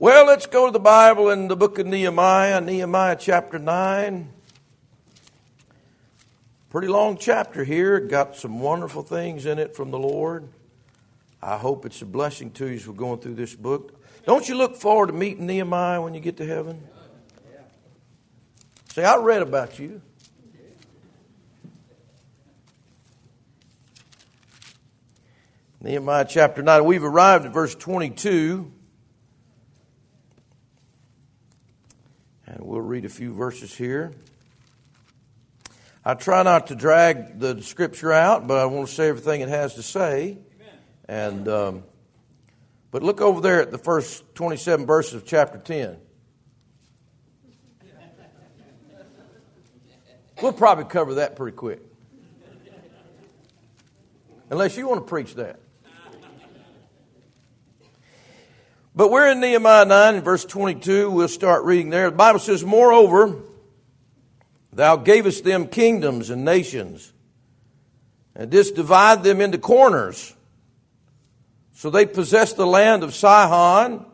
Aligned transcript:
Well, 0.00 0.24
let's 0.24 0.46
go 0.46 0.64
to 0.64 0.72
the 0.72 0.80
Bible 0.80 1.28
in 1.28 1.48
the 1.48 1.56
book 1.56 1.78
of 1.78 1.86
Nehemiah, 1.86 2.62
Nehemiah 2.62 3.16
chapter 3.20 3.58
9. 3.58 4.32
Pretty 6.70 6.88
long 6.88 7.18
chapter 7.18 7.64
here. 7.64 8.00
Got 8.00 8.34
some 8.34 8.60
wonderful 8.60 9.02
things 9.02 9.44
in 9.44 9.58
it 9.58 9.76
from 9.76 9.90
the 9.90 9.98
Lord. 9.98 10.48
I 11.42 11.58
hope 11.58 11.84
it's 11.84 12.00
a 12.00 12.06
blessing 12.06 12.50
to 12.52 12.68
you 12.68 12.76
as 12.76 12.88
we're 12.88 12.94
going 12.94 13.20
through 13.20 13.34
this 13.34 13.54
book. 13.54 14.02
Don't 14.24 14.48
you 14.48 14.54
look 14.54 14.76
forward 14.76 15.08
to 15.08 15.12
meeting 15.12 15.44
Nehemiah 15.44 16.00
when 16.00 16.14
you 16.14 16.20
get 16.20 16.38
to 16.38 16.46
heaven? 16.46 16.82
See, 18.94 19.02
I 19.02 19.16
read 19.16 19.42
about 19.42 19.78
you. 19.78 20.00
Nehemiah 25.82 26.24
chapter 26.26 26.62
9. 26.62 26.86
We've 26.86 27.04
arrived 27.04 27.44
at 27.44 27.52
verse 27.52 27.74
22. 27.74 28.72
And 32.50 32.66
we'll 32.66 32.80
read 32.80 33.04
a 33.04 33.08
few 33.08 33.32
verses 33.32 33.72
here. 33.72 34.10
I 36.04 36.14
try 36.14 36.42
not 36.42 36.66
to 36.68 36.74
drag 36.74 37.38
the 37.38 37.62
scripture 37.62 38.12
out, 38.12 38.48
but 38.48 38.58
I 38.58 38.64
want 38.64 38.88
to 38.88 38.94
say 38.94 39.08
everything 39.08 39.40
it 39.40 39.48
has 39.48 39.76
to 39.76 39.84
say. 39.84 40.36
And 41.08 41.46
um, 41.46 41.84
but 42.90 43.04
look 43.04 43.20
over 43.20 43.40
there 43.40 43.62
at 43.62 43.70
the 43.70 43.78
first 43.78 44.34
27 44.34 44.84
verses 44.84 45.14
of 45.14 45.24
chapter 45.24 45.58
10. 45.58 45.96
We'll 50.42 50.52
probably 50.52 50.86
cover 50.86 51.14
that 51.14 51.36
pretty 51.36 51.56
quick. 51.56 51.82
Unless 54.50 54.76
you 54.76 54.88
want 54.88 55.02
to 55.02 55.08
preach 55.08 55.36
that. 55.36 55.60
But 58.94 59.10
we're 59.10 59.30
in 59.30 59.40
Nehemiah 59.40 59.84
9 59.84 60.16
and 60.16 60.24
verse 60.24 60.44
22. 60.44 61.10
We'll 61.10 61.28
start 61.28 61.64
reading 61.64 61.90
there. 61.90 62.10
The 62.10 62.16
Bible 62.16 62.40
says, 62.40 62.64
Moreover, 62.64 63.36
thou 64.72 64.96
gavest 64.96 65.44
them 65.44 65.68
kingdoms 65.68 66.28
and 66.28 66.44
nations, 66.44 67.12
and 68.34 68.50
didst 68.50 68.74
divide 68.74 69.22
them 69.22 69.40
into 69.40 69.58
corners. 69.58 70.34
So 71.72 71.88
they 71.88 72.04
possessed 72.04 72.56
the 72.56 72.66
land 72.66 73.04
of 73.04 73.14
Sihon, 73.14 74.06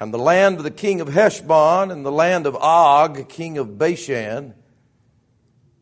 and 0.00 0.12
the 0.12 0.18
land 0.18 0.56
of 0.56 0.64
the 0.64 0.70
king 0.72 1.00
of 1.00 1.08
Heshbon, 1.08 1.92
and 1.92 2.04
the 2.04 2.12
land 2.12 2.46
of 2.46 2.56
Og, 2.56 3.28
king 3.28 3.56
of 3.56 3.78
Bashan. 3.78 4.54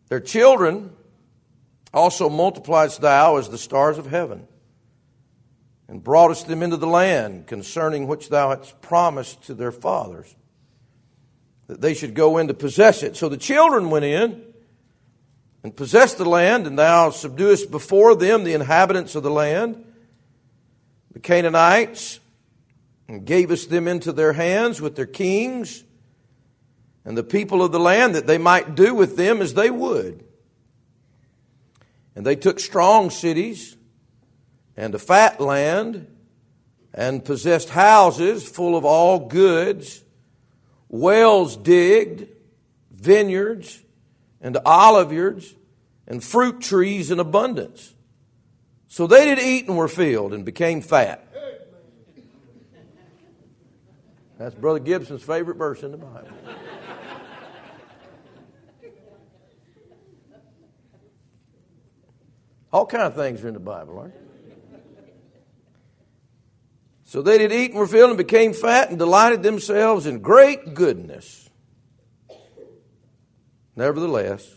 Their 0.08 0.20
children 0.20 0.90
also 1.94 2.28
multipliedst 2.28 3.00
thou 3.00 3.36
as 3.36 3.48
the 3.48 3.56
stars 3.56 3.96
of 3.96 4.06
heaven 4.06 4.46
and 5.92 6.02
broughtest 6.02 6.46
them 6.46 6.62
into 6.62 6.78
the 6.78 6.86
land 6.86 7.46
concerning 7.46 8.06
which 8.06 8.30
thou 8.30 8.48
hadst 8.48 8.80
promised 8.80 9.42
to 9.42 9.52
their 9.52 9.70
fathers, 9.70 10.34
that 11.66 11.82
they 11.82 11.92
should 11.92 12.14
go 12.14 12.38
in 12.38 12.48
to 12.48 12.54
possess 12.54 13.02
it. 13.02 13.14
So 13.14 13.28
the 13.28 13.36
children 13.36 13.90
went 13.90 14.06
in 14.06 14.42
and 15.62 15.76
possessed 15.76 16.16
the 16.16 16.24
land, 16.24 16.66
and 16.66 16.78
thou 16.78 17.10
subduest 17.10 17.70
before 17.70 18.16
them 18.16 18.44
the 18.44 18.54
inhabitants 18.54 19.14
of 19.16 19.22
the 19.22 19.30
land, 19.30 19.84
the 21.12 21.20
Canaanites, 21.20 22.20
and 23.06 23.26
gavest 23.26 23.68
them 23.68 23.86
into 23.86 24.12
their 24.12 24.32
hands 24.32 24.80
with 24.80 24.96
their 24.96 25.04
kings 25.04 25.84
and 27.04 27.18
the 27.18 27.22
people 27.22 27.62
of 27.62 27.70
the 27.70 27.78
land, 27.78 28.14
that 28.14 28.26
they 28.26 28.38
might 28.38 28.74
do 28.74 28.94
with 28.94 29.18
them 29.18 29.42
as 29.42 29.52
they 29.52 29.68
would. 29.68 30.24
And 32.16 32.24
they 32.24 32.36
took 32.36 32.60
strong 32.60 33.10
cities 33.10 33.76
and 34.76 34.94
a 34.94 34.98
fat 34.98 35.40
land, 35.40 36.06
and 36.94 37.24
possessed 37.24 37.70
houses 37.70 38.48
full 38.48 38.76
of 38.76 38.84
all 38.84 39.28
goods, 39.28 40.02
wells 40.88 41.56
digged, 41.56 42.28
vineyards, 42.90 43.82
and 44.40 44.56
oliveyards, 44.56 45.54
and 46.06 46.22
fruit 46.22 46.60
trees 46.60 47.10
in 47.10 47.18
abundance. 47.18 47.94
So 48.88 49.06
they 49.06 49.24
did 49.24 49.38
eat 49.38 49.68
and 49.68 49.76
were 49.76 49.88
filled 49.88 50.34
and 50.34 50.44
became 50.44 50.82
fat. 50.82 51.26
That's 54.38 54.54
Brother 54.54 54.80
Gibson's 54.80 55.22
favorite 55.22 55.56
verse 55.56 55.82
in 55.82 55.92
the 55.92 55.96
Bible. 55.96 56.28
All 62.72 62.86
kind 62.86 63.04
of 63.04 63.14
things 63.14 63.44
are 63.44 63.48
in 63.48 63.54
the 63.54 63.60
Bible, 63.60 63.98
aren't 63.98 64.14
they? 64.14 64.21
So 67.12 67.20
they 67.20 67.36
did 67.36 67.52
eat 67.52 67.72
and 67.72 67.78
were 67.78 67.86
filled 67.86 68.08
and 68.08 68.16
became 68.16 68.54
fat 68.54 68.88
and 68.88 68.98
delighted 68.98 69.42
themselves 69.42 70.06
in 70.06 70.20
great 70.20 70.72
goodness. 70.72 71.50
Nevertheless, 73.76 74.50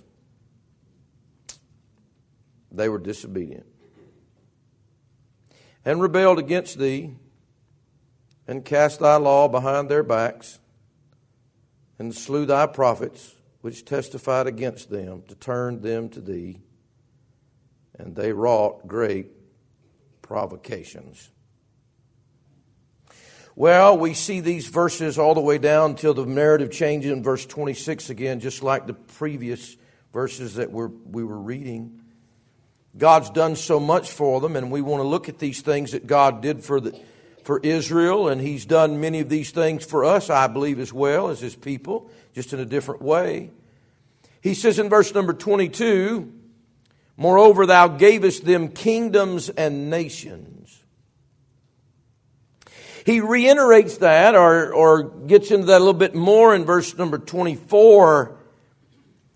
they 2.72 2.88
were 2.88 2.98
disobedient 2.98 3.66
and 5.84 6.02
rebelled 6.02 6.40
against 6.40 6.80
thee 6.80 7.18
and 8.48 8.64
cast 8.64 9.02
thy 9.02 9.18
law 9.18 9.50
behind 9.50 9.90
their 9.90 10.04
backs 10.04 10.60
and 12.00 12.16
slew 12.16 12.46
thy 12.46 12.68
prophets 12.68 13.36
which 13.60 13.84
testified 13.84 14.48
against 14.48 14.90
them 14.90 15.24
to 15.28 15.36
turn 15.36 15.82
them 15.82 16.08
to 16.08 16.22
thee 16.22 16.62
and 18.00 18.16
they 18.16 18.32
wrought 18.32 18.88
great 18.88 19.28
provocations 20.22 21.32
well, 23.56 23.98
we 23.98 24.14
see 24.14 24.42
these 24.42 24.68
verses 24.68 25.18
all 25.18 25.34
the 25.34 25.42
way 25.42 25.58
down 25.58 25.92
until 25.92 26.14
the 26.14 26.26
narrative 26.26 26.72
changes 26.72 27.12
in 27.12 27.24
verse 27.24 27.46
26 27.46 28.10
again, 28.10 28.42
just 28.42 28.62
like 28.62 28.86
the 28.86 28.94
previous 28.94 29.78
verses 30.12 30.56
that 30.56 30.72
we're, 30.72 30.88
we 30.88 31.24
were 31.24 31.40
reading. 31.40 32.02
God's 32.98 33.30
done 33.30 33.56
so 33.56 33.80
much 33.80 34.12
for 34.12 34.42
them, 34.42 34.56
and 34.56 34.72
we 34.72 34.82
want 34.82 35.02
to 35.02 35.08
look 35.08 35.30
at 35.30 35.40
these 35.40 35.62
things 35.62 35.94
that 35.94 36.06
God 36.06 36.42
did 36.42 36.64
for, 36.64 36.82
the, 36.82 37.00
for 37.44 37.60
Israel, 37.60 38.28
and 38.28 38.42
He's 38.42 38.66
done 38.66 39.00
many 39.00 39.22
of 39.22 39.30
these 39.30 39.52
things 39.52 39.86
for 39.86 40.04
us, 40.04 40.30
I 40.30 40.48
believe, 40.48 40.80
as 40.80 40.92
well 40.92 41.30
as 41.30 41.40
His 41.40 41.56
people, 41.56 42.10
just 42.34 42.52
in 42.54 42.60
a 42.60 42.66
different 42.66 43.02
way. 43.02 43.52
He 44.42 44.54
says 44.54 44.80
in 44.80 44.90
verse 44.90 45.14
number 45.14 45.34
22 45.34 46.32
Moreover, 47.18 47.66
thou 47.66 47.88
gavest 47.88 48.44
them 48.44 48.68
kingdoms 48.68 49.48
and 49.48 49.90
nations. 49.90 50.84
He 53.06 53.22
reiterates 53.22 54.00
that 54.00 54.34
or, 54.34 54.74
or 54.74 55.04
gets 55.04 55.52
into 55.52 55.68
that 55.68 55.78
a 55.78 55.80
little 55.80 55.94
bit 55.94 56.16
more 56.16 56.56
in 56.56 56.66
verse 56.66 56.98
number 56.98 57.20
24. 57.20 58.36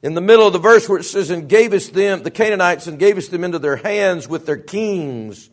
In 0.02 0.16
the 0.16 0.22
middle 0.22 0.48
of 0.48 0.54
the 0.54 0.60
verse 0.60 0.90
where 0.90 0.98
it 0.98 1.04
says, 1.04 1.30
and 1.30 1.48
gave 1.48 1.74
us 1.74 1.90
them, 1.90 2.24
the 2.24 2.32
Canaanites, 2.32 2.88
and 2.88 2.98
gave 2.98 3.18
us 3.18 3.28
them 3.28 3.44
into 3.44 3.60
their 3.60 3.76
hands 3.76 4.28
with 4.28 4.48
their 4.48 4.58
kings 4.58 5.50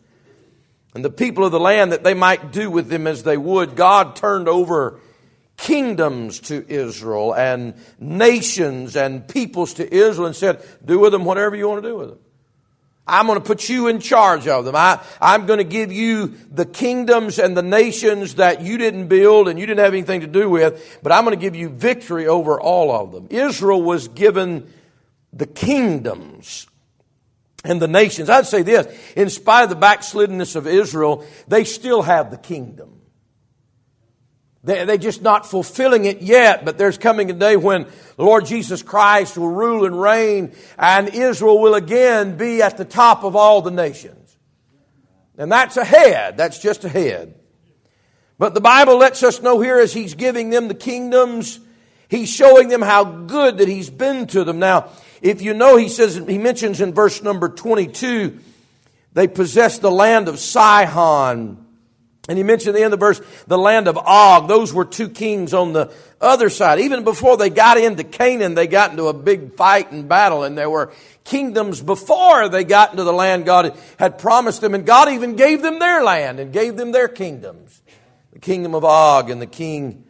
and 0.95 1.05
the 1.05 1.11
people 1.11 1.45
of 1.45 1.51
the 1.51 1.59
land 1.59 1.91
that 1.91 2.03
they 2.03 2.15
might 2.15 2.51
do 2.51 2.71
with 2.71 2.87
them 2.87 3.05
as 3.05 3.21
they 3.21 3.37
would. 3.37 3.75
God 3.75 4.15
turned 4.15 4.49
over 4.49 4.99
kingdoms 5.55 6.39
to 6.39 6.65
Israel 6.67 7.33
and 7.33 7.75
nations 7.99 8.95
and 8.95 9.27
peoples 9.27 9.75
to 9.75 9.93
Israel 9.93 10.25
and 10.25 10.35
said, 10.35 10.65
do 10.83 10.97
with 10.97 11.11
them 11.11 11.23
whatever 11.23 11.55
you 11.55 11.67
want 11.67 11.83
to 11.83 11.89
do 11.89 11.97
with 11.97 12.09
them. 12.09 12.19
I'm 13.07 13.25
going 13.25 13.39
to 13.39 13.45
put 13.45 13.69
you 13.69 13.87
in 13.87 13.99
charge 13.99 14.47
of 14.47 14.65
them. 14.65 14.75
I, 14.75 15.01
I'm 15.21 15.45
going 15.45 15.59
to 15.59 15.63
give 15.63 15.91
you 15.91 16.35
the 16.51 16.65
kingdoms 16.65 17.39
and 17.39 17.55
the 17.55 17.63
nations 17.63 18.35
that 18.35 18.61
you 18.61 18.77
didn't 18.77 19.07
build 19.07 19.47
and 19.47 19.57
you 19.57 19.65
didn't 19.65 19.83
have 19.83 19.93
anything 19.93 20.21
to 20.21 20.27
do 20.27 20.49
with, 20.49 20.99
but 21.01 21.11
I'm 21.11 21.23
going 21.23 21.37
to 21.37 21.41
give 21.41 21.55
you 21.55 21.69
victory 21.69 22.27
over 22.27 22.59
all 22.59 22.91
of 22.91 23.11
them. 23.11 23.27
Israel 23.29 23.81
was 23.81 24.07
given 24.09 24.71
the 25.31 25.47
kingdoms 25.47 26.67
and 27.63 27.81
the 27.81 27.87
nations. 27.87 28.29
I'd 28.29 28.45
say 28.45 28.61
this, 28.61 28.87
in 29.15 29.29
spite 29.29 29.63
of 29.63 29.69
the 29.69 29.75
backsliddenness 29.75 30.55
of 30.55 30.67
Israel, 30.67 31.25
they 31.47 31.63
still 31.63 32.01
have 32.01 32.31
the 32.31 32.37
kingdom. 32.37 32.96
They're 34.67 34.97
just 34.97 35.21
not 35.21 35.49
fulfilling 35.49 36.03
it 36.03 36.21
yet, 36.21 36.65
but 36.65 36.77
there's 36.77 36.97
coming 36.97 37.31
a 37.31 37.33
day 37.33 37.55
when 37.55 37.83
the 38.17 38.23
Lord 38.23 38.45
Jesus 38.45 38.83
Christ 38.83 39.37
will 39.37 39.47
rule 39.47 39.85
and 39.85 39.97
reign, 39.99 40.51
and 40.77 41.07
Israel 41.07 41.61
will 41.61 41.73
again 41.73 42.35
be 42.35 42.61
at 42.61 42.75
the 42.75 42.83
top 42.83 43.23
of 43.23 43.37
all 43.37 43.61
the 43.61 43.71
nations. 43.71 44.37
And 45.37 45.49
that's 45.49 45.77
ahead. 45.77 46.35
That's 46.35 46.59
just 46.59 46.83
ahead. 46.83 47.35
But 48.37 48.55
the 48.55 48.59
Bible 48.59 48.97
lets 48.97 49.23
us 49.23 49.41
know 49.41 49.61
here 49.61 49.79
as 49.79 49.93
He's 49.93 50.15
giving 50.15 50.49
them 50.49 50.67
the 50.67 50.75
kingdoms, 50.75 51.61
He's 52.09 52.29
showing 52.29 52.67
them 52.67 52.81
how 52.81 53.05
good 53.05 53.59
that 53.59 53.69
He's 53.69 53.89
been 53.89 54.27
to 54.27 54.43
them. 54.43 54.59
Now, 54.59 54.89
if 55.21 55.41
you 55.41 55.53
know, 55.53 55.77
He 55.77 55.87
says, 55.87 56.17
He 56.27 56.37
mentions 56.37 56.81
in 56.81 56.93
verse 56.93 57.23
number 57.23 57.47
22, 57.47 58.37
they 59.13 59.29
possess 59.29 59.79
the 59.79 59.89
land 59.89 60.27
of 60.27 60.39
Sihon 60.39 61.66
and 62.27 62.37
he 62.37 62.43
mentioned 62.43 62.75
the 62.75 62.83
end 62.83 62.93
of 62.93 62.99
the 62.99 63.05
verse, 63.05 63.21
the 63.47 63.57
land 63.57 63.87
of 63.87 63.97
Og. 63.97 64.47
Those 64.47 64.73
were 64.73 64.85
two 64.85 65.09
kings 65.09 65.53
on 65.53 65.73
the 65.73 65.91
other 66.19 66.49
side. 66.49 66.79
Even 66.79 67.03
before 67.03 67.37
they 67.37 67.49
got 67.49 67.77
into 67.77 68.03
Canaan, 68.03 68.55
they 68.55 68.67
got 68.67 68.91
into 68.91 69.07
a 69.07 69.13
big 69.13 69.55
fight 69.55 69.91
and 69.91 70.09
battle, 70.09 70.43
and 70.43 70.57
there 70.57 70.69
were 70.69 70.91
kingdoms 71.23 71.81
before 71.81 72.49
they 72.49 72.63
got 72.63 72.91
into 72.91 73.03
the 73.03 73.13
land 73.13 73.45
God 73.45 73.77
had 73.97 74.17
promised 74.17 74.61
them, 74.61 74.73
and 74.73 74.85
God 74.85 75.09
even 75.09 75.35
gave 75.35 75.61
them 75.61 75.79
their 75.79 76.03
land 76.03 76.39
and 76.39 76.51
gave 76.51 76.75
them 76.75 76.91
their 76.91 77.07
kingdoms. 77.07 77.81
the 78.33 78.39
kingdom 78.39 78.75
of 78.75 78.83
Og 78.83 79.29
and 79.29 79.41
the 79.41 79.47
king 79.47 80.03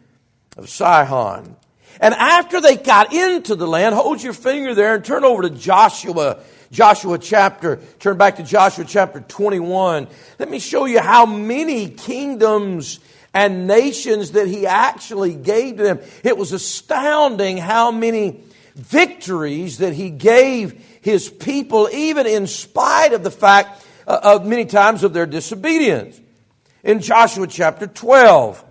of 0.57 0.69
Sihon. 0.69 1.55
And 1.99 2.13
after 2.13 2.61
they 2.61 2.75
got 2.75 3.13
into 3.13 3.55
the 3.55 3.67
land, 3.67 3.95
hold 3.95 4.21
your 4.21 4.33
finger 4.33 4.75
there 4.75 4.95
and 4.95 5.03
turn 5.03 5.23
over 5.23 5.43
to 5.43 5.49
Joshua, 5.49 6.39
Joshua 6.71 7.17
chapter, 7.17 7.77
turn 7.99 8.17
back 8.17 8.37
to 8.37 8.43
Joshua 8.43 8.85
chapter 8.85 9.21
21. 9.21 10.07
Let 10.39 10.49
me 10.49 10.59
show 10.59 10.85
you 10.85 10.99
how 10.99 11.25
many 11.25 11.89
kingdoms 11.89 12.99
and 13.33 13.67
nations 13.67 14.31
that 14.31 14.47
he 14.47 14.65
actually 14.65 15.33
gave 15.35 15.77
to 15.77 15.83
them. 15.83 15.99
It 16.23 16.37
was 16.37 16.51
astounding 16.51 17.57
how 17.57 17.91
many 17.91 18.41
victories 18.75 19.79
that 19.79 19.93
he 19.93 20.09
gave 20.09 20.99
his 21.01 21.29
people, 21.29 21.89
even 21.91 22.27
in 22.27 22.47
spite 22.47 23.13
of 23.13 23.23
the 23.23 23.31
fact 23.31 23.85
uh, 24.05 24.19
of 24.23 24.45
many 24.45 24.65
times 24.65 25.03
of 25.03 25.13
their 25.13 25.25
disobedience. 25.25 26.19
In 26.83 26.99
Joshua 26.99 27.47
chapter 27.47 27.87
12, 27.87 28.63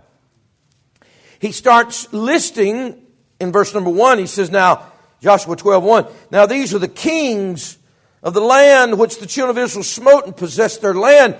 he 1.38 1.52
starts 1.52 2.12
listing 2.12 3.02
in 3.38 3.52
verse 3.52 3.74
number 3.74 3.90
1, 3.90 4.18
he 4.18 4.26
says, 4.26 4.50
Now, 4.50 4.90
Joshua 5.20 5.56
12, 5.56 5.84
1, 5.84 6.06
Now 6.30 6.46
these 6.46 6.74
are 6.74 6.78
the 6.78 6.88
kings 6.88 7.78
of 8.26 8.34
the 8.34 8.40
land 8.40 8.98
which 8.98 9.20
the 9.20 9.26
children 9.26 9.56
of 9.56 9.62
Israel 9.62 9.84
smote 9.84 10.26
and 10.26 10.36
possessed 10.36 10.82
their 10.82 10.94
land. 10.94 11.36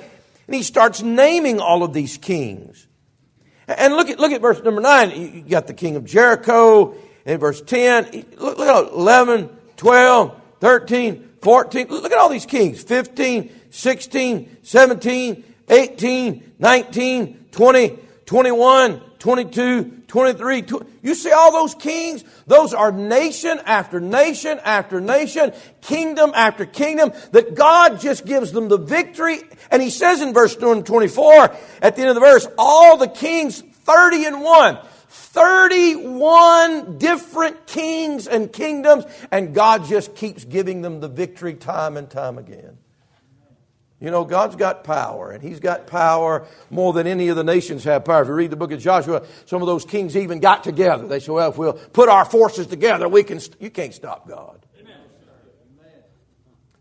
And 0.47 0.55
he 0.55 0.63
starts 0.63 1.03
naming 1.03 1.59
all 1.59 1.83
of 1.83 1.93
these 1.93 2.17
kings. 2.17 2.87
And 3.67 3.95
look 3.95 4.09
at, 4.09 4.21
look 4.21 4.31
at 4.31 4.41
verse 4.41 4.63
number 4.63 4.81
9. 4.81 5.11
You 5.11 5.43
got 5.43 5.67
the 5.67 5.75
king 5.75 5.97
of 5.97 6.05
Jericho 6.05 6.95
in 7.25 7.41
verse 7.41 7.61
10. 7.61 8.27
Look, 8.39 8.59
look 8.59 8.69
at 8.69 8.93
11, 8.93 9.51
12, 9.77 10.41
13, 10.61 11.31
14. 11.43 11.89
Look 11.89 12.13
at 12.13 12.19
all 12.19 12.29
these 12.29 12.47
kings. 12.47 12.81
15, 12.85 13.53
16, 13.71 14.59
17, 14.63 15.45
18, 15.69 16.53
19, 16.57 17.47
20, 17.51 17.99
21, 18.27 19.01
22, 19.19 20.03
23. 20.07 20.65
You 21.03 21.15
see 21.15 21.33
all 21.33 21.53
those 21.53 21.75
kings? 21.75 22.25
Those 22.47 22.75
are 22.75 22.93
nation 22.93 23.61
after 23.65 24.01
nation 24.01 24.61
after 24.65 25.01
nation, 25.01 25.53
kingdom 25.81 26.33
after 26.35 26.67
kingdom, 26.67 27.13
that 27.33 27.55
God 27.55 28.01
just 28.01 28.25
gives 28.27 28.53
them 28.53 28.69
the 28.69 28.79
victory. 28.79 29.41
And 29.71 29.83
he 29.83 29.91
says 29.91 30.21
in 30.21 30.33
verse 30.33 30.55
24, 30.57 31.55
at 31.83 31.97
the 31.97 32.03
end 32.03 32.09
of 32.11 32.15
the 32.15 32.21
verse, 32.21 32.47
all 32.59 32.97
the 32.97 33.09
kings, 33.09 33.61
30 33.61 34.25
and 34.27 34.43
1. 34.43 34.79
31 35.09 36.99
different 36.99 37.67
kings 37.67 38.27
and 38.27 38.51
kingdoms, 38.51 39.05
and 39.31 39.55
God 39.55 39.85
just 39.85 40.15
keeps 40.15 40.45
giving 40.45 40.81
them 40.81 41.01
the 41.01 41.09
victory 41.09 41.55
time 41.55 41.99
and 41.99 42.09
time 42.09 42.39
again. 42.39 42.79
You 44.01 44.11
know, 44.11 44.25
God's 44.25 44.57
got 44.57 44.85
power, 44.85 45.31
and 45.31 45.43
He's 45.43 45.59
got 45.59 45.87
power 45.87 46.47
more 46.69 46.93
than 46.93 47.07
any 47.07 47.29
of 47.29 47.37
the 47.37 47.45
nations 47.45 47.85
have 47.85 48.05
power. 48.05 48.23
If 48.23 48.29
you 48.29 48.35
read 48.35 48.51
the 48.51 48.57
book 48.57 48.73
of 48.73 48.81
Joshua, 48.81 49.25
some 49.47 49.63
of 49.63 49.67
those 49.67 49.87
kings 49.87 50.17
even 50.17 50.39
got 50.39 50.65
together. 50.65 51.07
They 51.07 51.19
said, 51.19 51.33
well, 51.33 51.51
if 51.51 51.57
we'll 51.57 51.73
put 51.73 52.11
our 52.11 52.27
forces 52.27 52.67
together, 52.67 53.09
we 53.09 53.23
can, 53.23 53.41
you 53.59 53.71
can't 53.71 53.95
stop 53.95 54.29
God. 54.29 54.61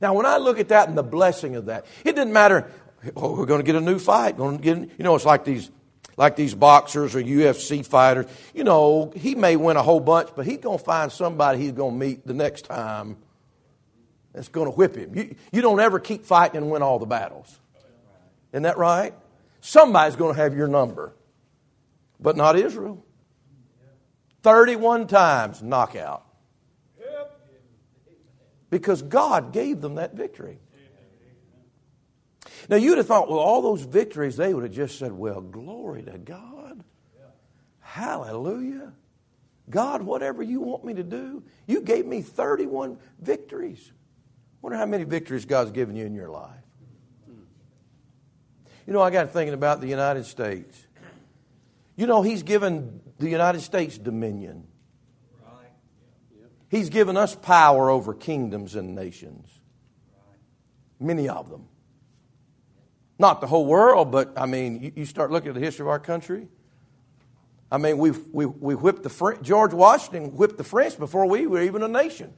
Now, 0.01 0.13
when 0.13 0.25
I 0.25 0.37
look 0.37 0.59
at 0.59 0.67
that 0.67 0.89
and 0.89 0.97
the 0.97 1.03
blessing 1.03 1.55
of 1.55 1.67
that, 1.67 1.85
it 2.03 2.15
didn't 2.15 2.33
matter, 2.33 2.69
oh, 3.15 3.37
we're 3.37 3.45
going 3.45 3.61
to 3.61 3.65
get 3.65 3.75
a 3.75 3.81
new 3.81 3.97
fight. 3.97 4.35
Going 4.35 4.57
to 4.57 4.63
get, 4.63 4.77
you 4.77 5.03
know, 5.03 5.15
it's 5.15 5.25
like 5.25 5.45
these, 5.45 5.71
like 6.17 6.35
these 6.35 6.53
boxers 6.53 7.15
or 7.15 7.21
UFC 7.21 7.83
fighters. 7.85 8.25
You 8.53 8.65
know, 8.65 9.13
he 9.15 9.35
may 9.35 9.55
win 9.55 9.77
a 9.77 9.81
whole 9.81 10.01
bunch, 10.01 10.29
but 10.35 10.45
he's 10.45 10.57
going 10.57 10.79
to 10.79 10.83
find 10.83 11.11
somebody 11.11 11.59
he's 11.59 11.71
going 11.71 11.97
to 11.97 12.05
meet 12.05 12.27
the 12.27 12.33
next 12.33 12.65
time 12.65 13.15
that's 14.35 14.49
going 14.49 14.69
to 14.69 14.75
whip 14.75 14.95
him. 14.95 15.15
You, 15.15 15.35
you 15.51 15.61
don't 15.61 15.79
ever 15.79 15.99
keep 15.99 16.25
fighting 16.25 16.57
and 16.57 16.69
win 16.69 16.81
all 16.81 16.99
the 16.99 17.05
battles. 17.05 17.59
Isn't 18.51 18.63
that 18.63 18.77
right? 18.77 19.13
Somebody's 19.61 20.15
going 20.15 20.35
to 20.35 20.41
have 20.41 20.55
your 20.55 20.67
number, 20.67 21.15
but 22.19 22.35
not 22.35 22.57
Israel. 22.57 23.03
31 24.43 25.07
times 25.07 25.63
knockout. 25.63 26.23
Because 28.69 29.01
God 29.01 29.53
gave 29.53 29.79
them 29.79 29.95
that 29.95 30.15
victory. 30.15 30.59
Now, 32.67 32.75
you'd 32.75 32.97
have 32.97 33.07
thought, 33.07 33.29
well, 33.29 33.39
all 33.39 33.61
those 33.61 33.81
victories, 33.81 34.37
they 34.37 34.53
would 34.53 34.63
have 34.63 34.73
just 34.73 34.99
said, 34.99 35.11
well, 35.13 35.39
glory 35.39 36.03
to 36.03 36.17
God. 36.17 36.83
Hallelujah. 37.79 38.91
God, 39.69 40.01
whatever 40.01 40.43
you 40.43 40.61
want 40.61 40.83
me 40.83 40.93
to 40.95 41.03
do, 41.03 41.43
you 41.67 41.81
gave 41.81 42.05
me 42.05 42.21
31 42.21 42.97
victories. 43.19 43.91
Wonder 44.65 44.79
how 44.79 44.87
many 44.87 45.03
victories 45.03 45.45
God's 45.45 45.69
given 45.69 45.95
you 45.95 46.07
in 46.07 46.15
your 46.15 46.31
life. 46.31 46.49
You 48.87 48.93
know, 48.93 48.99
I 48.99 49.11
got 49.11 49.29
thinking 49.29 49.53
about 49.53 49.79
the 49.79 49.87
United 49.87 50.25
States. 50.25 50.87
You 51.95 52.07
know, 52.07 52.23
He's 52.23 52.41
given 52.41 52.99
the 53.19 53.29
United 53.29 53.61
States 53.61 53.95
dominion. 53.99 54.65
He's 56.67 56.89
given 56.89 57.15
us 57.15 57.35
power 57.35 57.91
over 57.91 58.15
kingdoms 58.15 58.73
and 58.73 58.95
nations. 58.95 59.47
Many 60.99 61.29
of 61.29 61.51
them. 61.51 61.67
Not 63.19 63.41
the 63.41 63.47
whole 63.47 63.67
world, 63.67 64.11
but 64.11 64.33
I 64.35 64.47
mean, 64.47 64.93
you, 64.95 65.05
start 65.05 65.29
looking 65.29 65.49
at 65.49 65.53
the 65.53 65.61
history 65.61 65.83
of 65.83 65.89
our 65.89 65.99
country. 65.99 66.47
I 67.71 67.77
mean, 67.77 67.99
we 67.99 68.09
we 68.09 68.47
we 68.47 68.73
whipped 68.73 69.03
the 69.03 69.11
French, 69.11 69.43
George 69.43 69.75
Washington 69.75 70.35
whipped 70.35 70.57
the 70.57 70.63
French 70.63 70.97
before 70.97 71.27
we 71.27 71.45
were 71.45 71.61
even 71.61 71.83
a 71.83 71.87
nation. 71.87 72.33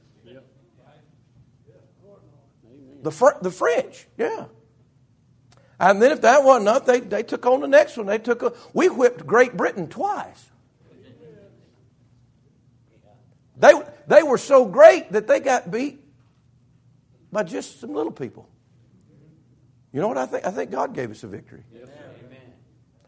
The, 3.02 3.10
Fr- 3.10 3.38
the 3.40 3.50
French, 3.50 4.06
yeah. 4.16 4.46
And 5.80 6.02
then 6.02 6.10
if 6.10 6.22
that 6.22 6.42
wasn't 6.42 6.68
enough, 6.68 6.86
they, 6.86 7.00
they 7.00 7.22
took 7.22 7.46
on 7.46 7.60
the 7.60 7.68
next 7.68 7.96
one. 7.96 8.06
They 8.06 8.18
took 8.18 8.42
a, 8.42 8.52
we 8.72 8.88
whipped 8.88 9.26
Great 9.26 9.56
Britain 9.56 9.88
twice. 9.88 10.46
They, 13.56 13.72
they 14.06 14.22
were 14.22 14.38
so 14.38 14.66
great 14.66 15.12
that 15.12 15.26
they 15.26 15.40
got 15.40 15.70
beat 15.70 16.00
by 17.32 17.42
just 17.42 17.80
some 17.80 17.92
little 17.92 18.12
people. 18.12 18.48
You 19.92 20.00
know 20.00 20.08
what 20.08 20.18
I 20.18 20.26
think? 20.26 20.46
I 20.46 20.50
think 20.50 20.70
God 20.70 20.94
gave 20.94 21.10
us 21.10 21.22
a 21.24 21.28
victory. 21.28 21.64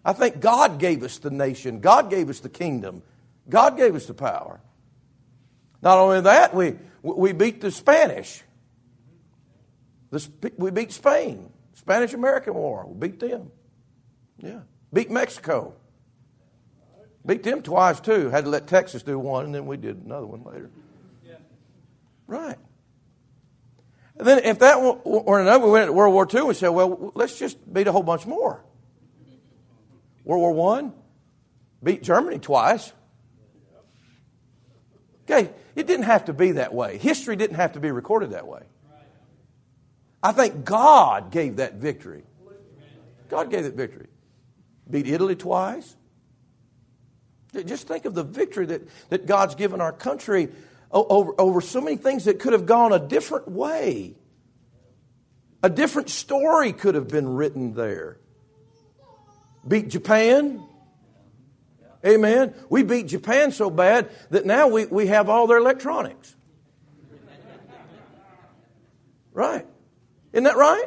I 0.05 0.13
think 0.13 0.41
God 0.41 0.79
gave 0.79 1.03
us 1.03 1.19
the 1.19 1.31
nation. 1.31 1.81
God 1.81 2.11
gave 2.11 2.31
us 2.31 2.41
the 2.41 2.49
kingdom. 2.49 3.03
God 3.49 3.77
gave 3.77 3.95
us 3.95 4.07
the 4.07 4.15
power. 4.15 4.61
Not 5.83 5.99
only 5.99 6.23
that, 6.23 6.55
we, 6.55 6.77
we 7.03 7.33
beat 7.33 7.61
the 7.61 7.71
Spanish. 7.71 8.43
We 10.57 10.71
beat 10.71 10.93
Spain, 10.93 11.51
Spanish 11.75 12.13
American 12.15 12.55
War. 12.55 12.87
We 12.87 13.09
beat 13.09 13.21
them. 13.21 13.51
Yeah. 14.39 14.61
Beat 14.93 15.11
Mexico. 15.11 15.75
Beat 17.25 17.43
them 17.43 17.63
twice 17.63 18.01
too. 18.01 18.31
Had 18.31 18.45
to 18.45 18.51
let 18.51 18.67
Texas 18.67 19.03
do 19.03 19.19
one, 19.19 19.45
and 19.45 19.55
then 19.55 19.67
we 19.67 19.77
did 19.77 20.03
another 20.05 20.27
one 20.27 20.43
later. 20.43 20.71
Yeah. 21.25 21.35
Right. 22.27 22.57
And 24.17 24.27
then 24.27 24.41
if 24.41 24.59
that 24.59 24.81
were 24.83 25.41
another, 25.41 25.65
we 25.65 25.71
went 25.71 25.83
into 25.83 25.93
World 25.93 26.13
War 26.13 26.27
II 26.33 26.49
and 26.49 26.57
said, 26.57 26.69
well, 26.69 27.13
let's 27.15 27.39
just 27.39 27.73
beat 27.73 27.87
a 27.87 27.93
whole 27.93 28.03
bunch 28.03 28.27
more. 28.27 28.65
World 30.25 30.41
War 30.41 30.53
One, 30.53 30.93
beat 31.83 32.03
Germany 32.03 32.39
twice. 32.39 32.93
Okay, 35.25 35.51
it 35.77 35.87
didn't 35.87 36.07
have 36.07 36.25
to 36.25 36.33
be 36.33 36.53
that 36.53 36.75
way. 36.75 36.99
History 36.99 37.37
didn't 37.37 37.57
have 37.57 37.73
to 37.73 37.81
be 37.81 37.91
recorded 37.91 38.33
that 38.33 38.47
way. 38.47 38.63
I 40.23 40.33
think 40.33 40.65
God 40.65 41.31
gave 41.31 41.57
that 41.57 41.75
victory. 41.75 42.25
God 43.29 43.51
gave 43.51 43.65
that 43.65 43.75
victory. 43.75 44.09
Beat 44.89 45.07
Italy 45.07 45.37
twice. 45.37 45.97
Just 47.65 47.89
think 47.89 48.05
of 48.05 48.15
the 48.15 48.23
victory 48.23 48.67
that, 48.67 48.83
that 49.09 49.27
God's 49.27 49.55
given 49.55 49.81
our 49.81 49.93
country 49.93 50.51
over, 50.91 51.33
over 51.39 51.61
so 51.61 51.81
many 51.81 51.97
things 51.97 52.25
that 52.25 52.39
could 52.39 52.53
have 52.53 52.67
gone 52.67 52.93
a 52.93 52.99
different 52.99 53.49
way. 53.49 54.15
A 55.63 55.71
different 55.71 56.11
story 56.11 56.73
could 56.73 56.95
have 56.95 57.09
been 57.09 57.29
written 57.29 57.75
there. 57.75 58.19
Beat 59.67 59.89
Japan. 59.89 60.63
Amen. 62.05 62.55
We 62.71 62.83
beat 62.83 63.09
Japan 63.09 63.53
so 63.53 63.69
bad 63.69 64.11
that 64.31 64.47
now 64.47 64.69
we, 64.69 64.87
we 64.87 65.09
have 65.09 65.29
all 65.29 65.47
their 65.47 65.59
electronics. 65.59 66.35
Right. 69.33 69.67
Isn't 70.33 70.45
that 70.45 70.57
right? 70.57 70.87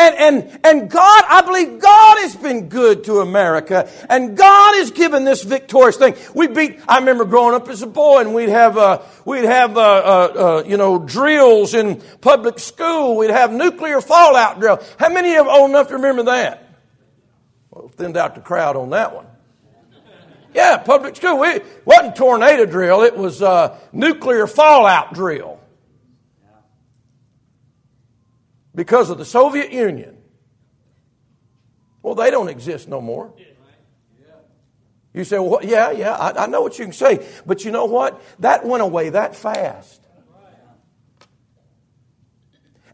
And, 0.00 0.14
and, 0.14 0.60
and 0.64 0.90
God, 0.90 1.24
I 1.28 1.42
believe 1.42 1.80
God 1.80 2.18
has 2.18 2.36
been 2.36 2.68
good 2.68 3.04
to 3.04 3.18
America. 3.18 3.90
And 4.08 4.36
God 4.36 4.76
has 4.76 4.92
given 4.92 5.24
this 5.24 5.42
victorious 5.42 5.96
thing. 5.96 6.14
We 6.34 6.46
beat, 6.46 6.78
I 6.86 7.00
remember 7.00 7.24
growing 7.24 7.56
up 7.56 7.68
as 7.68 7.82
a 7.82 7.86
boy 7.88 8.20
and 8.20 8.32
we'd 8.32 8.48
have, 8.48 8.78
uh, 8.78 9.02
we'd 9.24 9.44
have, 9.44 9.76
uh, 9.76 9.80
uh, 9.80 10.32
uh 10.36 10.68
you 10.68 10.76
know, 10.76 11.00
drills 11.00 11.74
in 11.74 12.00
public 12.20 12.60
school. 12.60 13.16
We'd 13.16 13.30
have 13.30 13.52
nuclear 13.52 14.00
fallout 14.00 14.60
drill. 14.60 14.80
How 15.00 15.08
many 15.08 15.34
of 15.34 15.46
you 15.46 15.50
old 15.50 15.70
enough 15.70 15.88
to 15.88 15.94
remember 15.94 16.22
that? 16.24 16.64
Well, 17.70 17.88
thinned 17.88 18.16
out 18.16 18.36
the 18.36 18.40
crowd 18.40 18.76
on 18.76 18.90
that 18.90 19.16
one. 19.16 19.26
Yeah, 20.54 20.76
public 20.76 21.16
school. 21.16 21.42
It 21.42 21.66
wasn't 21.84 22.14
tornado 22.14 22.66
drill. 22.66 23.02
It 23.02 23.16
was, 23.16 23.42
uh, 23.42 23.76
nuclear 23.92 24.46
fallout 24.46 25.12
drill. 25.12 25.57
Because 28.78 29.10
of 29.10 29.18
the 29.18 29.24
Soviet 29.24 29.72
Union. 29.72 30.16
Well, 32.00 32.14
they 32.14 32.30
don't 32.30 32.48
exist 32.48 32.86
no 32.86 33.00
more. 33.00 33.34
You 35.12 35.24
say, 35.24 35.40
well, 35.40 35.58
yeah, 35.64 35.90
yeah, 35.90 36.12
I, 36.12 36.44
I 36.44 36.46
know 36.46 36.62
what 36.62 36.78
you 36.78 36.84
can 36.84 36.92
say. 36.92 37.26
But 37.44 37.64
you 37.64 37.72
know 37.72 37.86
what? 37.86 38.22
That 38.38 38.64
went 38.64 38.84
away 38.84 39.10
that 39.10 39.34
fast. 39.34 40.00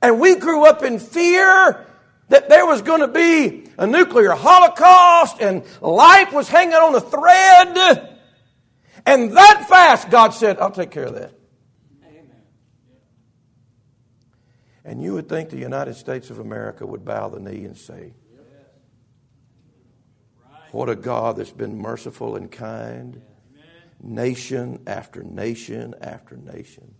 And 0.00 0.18
we 0.18 0.36
grew 0.36 0.64
up 0.64 0.82
in 0.82 0.98
fear 0.98 1.86
that 2.30 2.48
there 2.48 2.64
was 2.64 2.80
going 2.80 3.00
to 3.00 3.08
be 3.08 3.68
a 3.76 3.86
nuclear 3.86 4.30
holocaust 4.30 5.36
and 5.42 5.64
life 5.82 6.32
was 6.32 6.48
hanging 6.48 6.72
on 6.72 6.94
a 6.94 7.00
thread. 7.02 8.16
And 9.04 9.36
that 9.36 9.66
fast, 9.68 10.08
God 10.08 10.30
said, 10.30 10.58
I'll 10.60 10.70
take 10.70 10.92
care 10.92 11.04
of 11.04 11.14
that. 11.16 11.43
And 14.84 15.02
you 15.02 15.14
would 15.14 15.28
think 15.28 15.48
the 15.48 15.56
United 15.56 15.94
States 15.94 16.30
of 16.30 16.38
America 16.38 16.86
would 16.86 17.04
bow 17.04 17.28
the 17.28 17.40
knee 17.40 17.64
and 17.64 17.76
say, 17.76 18.12
What 20.72 20.90
a 20.90 20.96
God 20.96 21.36
that's 21.36 21.52
been 21.52 21.78
merciful 21.78 22.36
and 22.36 22.50
kind. 22.50 23.22
Nation 24.02 24.82
after 24.86 25.22
nation 25.22 25.94
after 26.02 26.36
nation. 26.36 26.94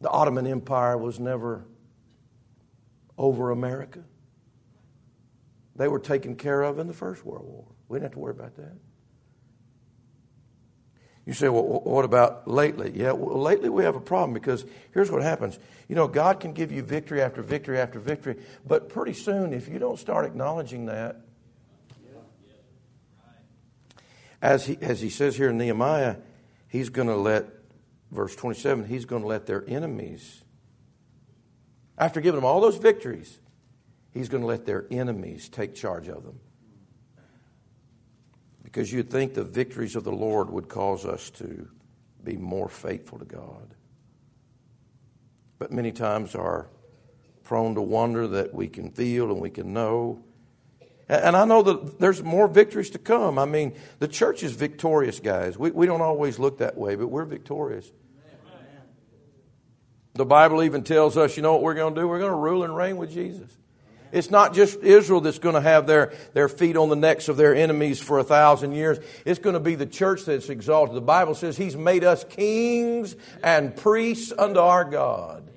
The 0.00 0.10
Ottoman 0.10 0.46
Empire 0.46 0.96
was 0.98 1.18
never 1.18 1.64
over 3.16 3.50
America. 3.50 4.04
They 5.74 5.88
were 5.88 5.98
taken 5.98 6.36
care 6.36 6.62
of 6.62 6.78
in 6.78 6.86
the 6.86 6.92
First 6.92 7.24
World 7.24 7.46
War. 7.46 7.64
We 7.88 7.96
didn't 7.96 8.04
have 8.04 8.12
to 8.12 8.18
worry 8.18 8.32
about 8.32 8.54
that. 8.56 8.76
You 11.26 11.32
say, 11.32 11.48
well, 11.48 11.62
what 11.62 12.04
about 12.04 12.46
lately? 12.46 12.92
Yeah, 12.94 13.12
well, 13.12 13.40
lately 13.40 13.70
we 13.70 13.84
have 13.84 13.96
a 13.96 14.00
problem 14.00 14.34
because 14.34 14.66
here's 14.92 15.10
what 15.10 15.22
happens. 15.22 15.58
You 15.88 15.94
know, 15.94 16.06
God 16.06 16.38
can 16.38 16.52
give 16.52 16.70
you 16.70 16.82
victory 16.82 17.22
after 17.22 17.42
victory 17.42 17.78
after 17.78 17.98
victory, 17.98 18.36
but 18.66 18.90
pretty 18.90 19.14
soon, 19.14 19.54
if 19.54 19.68
you 19.68 19.78
don't 19.78 19.98
start 19.98 20.26
acknowledging 20.26 20.86
that, 20.86 21.20
as 24.42 24.66
he, 24.66 24.76
as 24.82 25.00
he 25.00 25.08
says 25.08 25.36
here 25.36 25.48
in 25.48 25.56
Nehemiah, 25.56 26.16
he's 26.68 26.90
going 26.90 27.08
to 27.08 27.16
let, 27.16 27.46
verse 28.10 28.36
27, 28.36 28.84
he's 28.84 29.06
going 29.06 29.22
to 29.22 29.28
let 29.28 29.46
their 29.46 29.64
enemies, 29.66 30.42
after 31.96 32.20
giving 32.20 32.36
them 32.36 32.44
all 32.44 32.60
those 32.60 32.76
victories, 32.76 33.38
he's 34.12 34.28
going 34.28 34.42
to 34.42 34.46
let 34.46 34.66
their 34.66 34.84
enemies 34.90 35.48
take 35.48 35.74
charge 35.74 36.08
of 36.08 36.24
them 36.24 36.40
because 38.74 38.92
you'd 38.92 39.08
think 39.08 39.34
the 39.34 39.44
victories 39.44 39.94
of 39.94 40.02
the 40.02 40.10
Lord 40.10 40.50
would 40.50 40.68
cause 40.68 41.04
us 41.06 41.30
to 41.30 41.68
be 42.24 42.36
more 42.36 42.68
faithful 42.68 43.20
to 43.20 43.24
God. 43.24 43.72
But 45.60 45.70
many 45.70 45.92
times 45.92 46.34
are 46.34 46.66
prone 47.44 47.76
to 47.76 47.80
wonder 47.80 48.26
that 48.26 48.52
we 48.52 48.66
can 48.66 48.90
feel 48.90 49.30
and 49.30 49.40
we 49.40 49.48
can 49.48 49.72
know. 49.72 50.24
And 51.08 51.36
I 51.36 51.44
know 51.44 51.62
that 51.62 52.00
there's 52.00 52.20
more 52.24 52.48
victories 52.48 52.90
to 52.90 52.98
come. 52.98 53.38
I 53.38 53.44
mean, 53.44 53.76
the 54.00 54.08
church 54.08 54.42
is 54.42 54.50
victorious, 54.54 55.20
guys. 55.20 55.56
We, 55.56 55.70
we 55.70 55.86
don't 55.86 56.02
always 56.02 56.40
look 56.40 56.58
that 56.58 56.76
way, 56.76 56.96
but 56.96 57.06
we're 57.06 57.26
victorious. 57.26 57.88
The 60.14 60.26
Bible 60.26 60.64
even 60.64 60.82
tells 60.82 61.16
us, 61.16 61.36
you 61.36 61.44
know 61.44 61.52
what 61.52 61.62
we're 61.62 61.74
going 61.74 61.94
to 61.94 62.00
do? 62.00 62.08
We're 62.08 62.18
going 62.18 62.32
to 62.32 62.36
rule 62.36 62.64
and 62.64 62.76
reign 62.76 62.96
with 62.96 63.12
Jesus. 63.12 63.56
It's 64.14 64.30
not 64.30 64.54
just 64.54 64.78
Israel 64.78 65.20
that's 65.20 65.40
going 65.40 65.56
to 65.56 65.60
have 65.60 65.88
their, 65.88 66.14
their 66.34 66.48
feet 66.48 66.76
on 66.76 66.88
the 66.88 66.94
necks 66.94 67.28
of 67.28 67.36
their 67.36 67.52
enemies 67.52 68.00
for 68.00 68.20
a 68.20 68.24
thousand 68.24 68.72
years. 68.72 69.00
It's 69.26 69.40
going 69.40 69.54
to 69.54 69.60
be 69.60 69.74
the 69.74 69.86
church 69.86 70.24
that's 70.24 70.48
exalted. 70.48 70.94
The 70.94 71.00
Bible 71.00 71.34
says 71.34 71.56
He's 71.56 71.76
made 71.76 72.04
us 72.04 72.22
kings 72.22 73.16
and 73.42 73.76
priests 73.76 74.32
unto 74.38 74.60
our 74.60 74.84
God. 74.84 75.50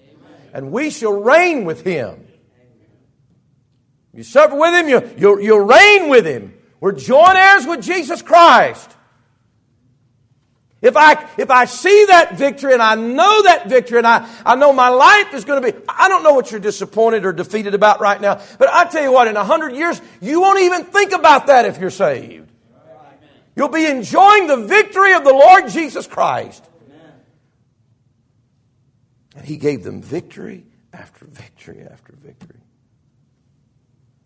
And 0.53 0.71
we 0.71 0.89
shall 0.89 1.13
reign 1.13 1.65
with 1.65 1.83
Him. 1.83 2.27
You 4.11 4.23
suffer 4.23 4.55
with 4.55 4.73
Him, 4.73 4.89
you, 4.89 5.11
you, 5.19 5.39
you'll 5.39 5.59
reign 5.59 6.09
with 6.09 6.25
Him. 6.25 6.57
We're 6.79 6.93
joint 6.93 7.37
heirs 7.37 7.67
with 7.67 7.83
Jesus 7.83 8.23
Christ. 8.23 8.96
If 10.81 10.95
I, 10.95 11.27
if 11.37 11.49
I 11.49 11.65
see 11.65 12.05
that 12.05 12.37
victory 12.37 12.73
and 12.73 12.81
I 12.83 12.93
know 12.93 13.41
that 13.43 13.67
victory 13.67 13.97
and 13.97 14.05
I, 14.05 14.29
I 14.45 14.55
know 14.55 14.71
my 14.71 14.89
life 14.89 15.33
is 15.33 15.43
going 15.43 15.61
to 15.61 15.71
be, 15.71 15.77
I 15.89 16.07
don't 16.07 16.21
know 16.21 16.33
what 16.33 16.51
you're 16.51 16.59
disappointed 16.59 17.25
or 17.25 17.33
defeated 17.33 17.73
about 17.73 17.99
right 17.99 18.21
now, 18.21 18.41
but 18.59 18.69
I 18.69 18.85
tell 18.85 19.01
you 19.01 19.11
what, 19.11 19.27
in 19.27 19.35
a 19.37 19.43
hundred 19.43 19.75
years, 19.75 19.99
you 20.21 20.39
won't 20.39 20.59
even 20.59 20.83
think 20.83 21.13
about 21.13 21.47
that 21.47 21.65
if 21.65 21.79
you're 21.79 21.89
saved. 21.89 22.51
You'll 23.55 23.69
be 23.69 23.87
enjoying 23.87 24.45
the 24.45 24.57
victory 24.67 25.13
of 25.13 25.23
the 25.23 25.33
Lord 25.33 25.67
Jesus 25.69 26.05
Christ. 26.05 26.63
And 29.35 29.43
He 29.43 29.57
gave 29.57 29.83
them 29.83 30.03
victory 30.03 30.67
after 30.93 31.25
victory 31.25 31.81
after 31.91 32.13
victory. 32.13 32.59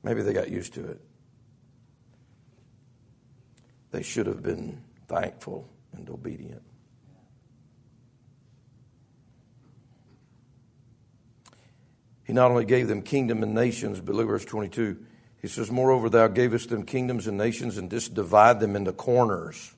Maybe 0.04 0.22
they 0.22 0.34
got 0.34 0.50
used 0.50 0.74
to 0.74 0.86
it. 0.86 1.02
They 3.92 4.04
should 4.04 4.28
have 4.28 4.44
been 4.44 4.82
thankful 5.08 5.71
and 5.94 6.10
obedient. 6.10 6.62
He 12.24 12.34
not 12.34 12.52
only 12.52 12.66
gave 12.66 12.88
them 12.88 13.02
kingdom 13.02 13.44
and 13.44 13.54
nations, 13.54 14.00
but 14.00 14.16
look 14.16 14.28
verse 14.28 14.46
22. 14.46 14.98
He 15.42 15.48
says, 15.48 15.72
Moreover, 15.72 16.10
thou 16.10 16.28
gavest 16.28 16.70
them 16.70 16.84
kingdoms 16.84 17.28
and 17.28 17.38
nations 17.38 17.78
and 17.78 17.90
didst 17.90 18.14
divide 18.14 18.60
them 18.60 18.76
into 18.76 18.94
corners. 18.94 19.74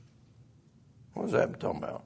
What 1.13 1.25
is 1.25 1.31
that 1.31 1.59
talking 1.59 1.83
about? 1.83 2.03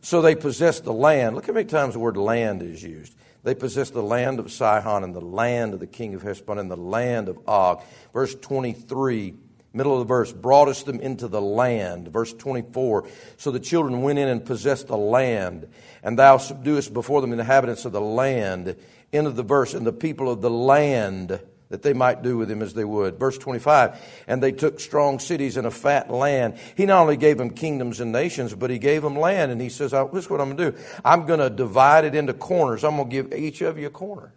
So 0.00 0.20
they 0.20 0.34
possessed 0.34 0.84
the 0.84 0.92
land. 0.92 1.34
Look 1.34 1.46
how 1.46 1.52
many 1.52 1.66
times 1.66 1.94
the 1.94 2.00
word 2.00 2.16
land 2.16 2.62
is 2.62 2.82
used. 2.82 3.14
They 3.42 3.54
possessed 3.54 3.92
the 3.92 4.02
land 4.02 4.40
of 4.40 4.50
Sihon 4.50 5.04
and 5.04 5.14
the 5.14 5.20
land 5.20 5.74
of 5.74 5.80
the 5.80 5.86
king 5.86 6.14
of 6.14 6.22
Heshbon 6.22 6.58
and 6.58 6.70
the 6.70 6.76
land 6.76 7.28
of 7.28 7.38
Og. 7.46 7.82
Verse 8.12 8.34
23 8.34 9.34
middle 9.74 9.92
of 9.92 9.98
the 10.00 10.04
verse, 10.04 10.32
brought 10.32 10.68
us 10.68 10.82
them 10.82 11.00
into 11.00 11.28
the 11.28 11.40
land. 11.40 12.08
Verse 12.08 12.32
24. 12.32 13.08
So 13.36 13.50
the 13.50 13.60
children 13.60 14.02
went 14.02 14.18
in 14.18 14.28
and 14.28 14.44
possessed 14.44 14.86
the 14.86 14.96
land, 14.96 15.68
and 16.02 16.18
thou 16.18 16.38
subduest 16.38 16.92
before 16.94 17.20
them 17.20 17.30
the 17.30 17.38
inhabitants 17.38 17.84
of 17.84 17.92
the 17.92 18.00
land. 18.00 18.76
End 19.12 19.26
of 19.26 19.36
the 19.36 19.42
verse, 19.42 19.74
and 19.74 19.86
the 19.86 19.92
people 19.92 20.30
of 20.30 20.40
the 20.40 20.50
land 20.50 21.40
that 21.70 21.82
they 21.82 21.92
might 21.92 22.22
do 22.22 22.36
with 22.36 22.50
him 22.50 22.62
as 22.62 22.74
they 22.74 22.84
would. 22.84 23.18
Verse 23.18 23.36
25, 23.36 24.00
and 24.28 24.42
they 24.42 24.52
took 24.52 24.78
strong 24.78 25.18
cities 25.18 25.56
and 25.56 25.66
a 25.66 25.70
fat 25.70 26.10
land. 26.10 26.56
He 26.76 26.86
not 26.86 27.00
only 27.00 27.16
gave 27.16 27.36
them 27.36 27.50
kingdoms 27.50 28.00
and 28.00 28.12
nations, 28.12 28.54
but 28.54 28.70
he 28.70 28.78
gave 28.78 29.02
them 29.02 29.16
land. 29.16 29.50
And 29.50 29.60
he 29.60 29.70
says, 29.70 29.92
oh, 29.92 30.08
this 30.12 30.26
is 30.26 30.30
what 30.30 30.40
I'm 30.40 30.54
going 30.54 30.72
to 30.72 30.78
do. 30.78 30.84
I'm 31.04 31.26
going 31.26 31.40
to 31.40 31.50
divide 31.50 32.04
it 32.04 32.14
into 32.14 32.32
corners. 32.32 32.84
I'm 32.84 32.96
going 32.96 33.10
to 33.10 33.22
give 33.22 33.34
each 33.34 33.60
of 33.62 33.78
you 33.78 33.88
a 33.88 33.90
corner. 33.90 34.32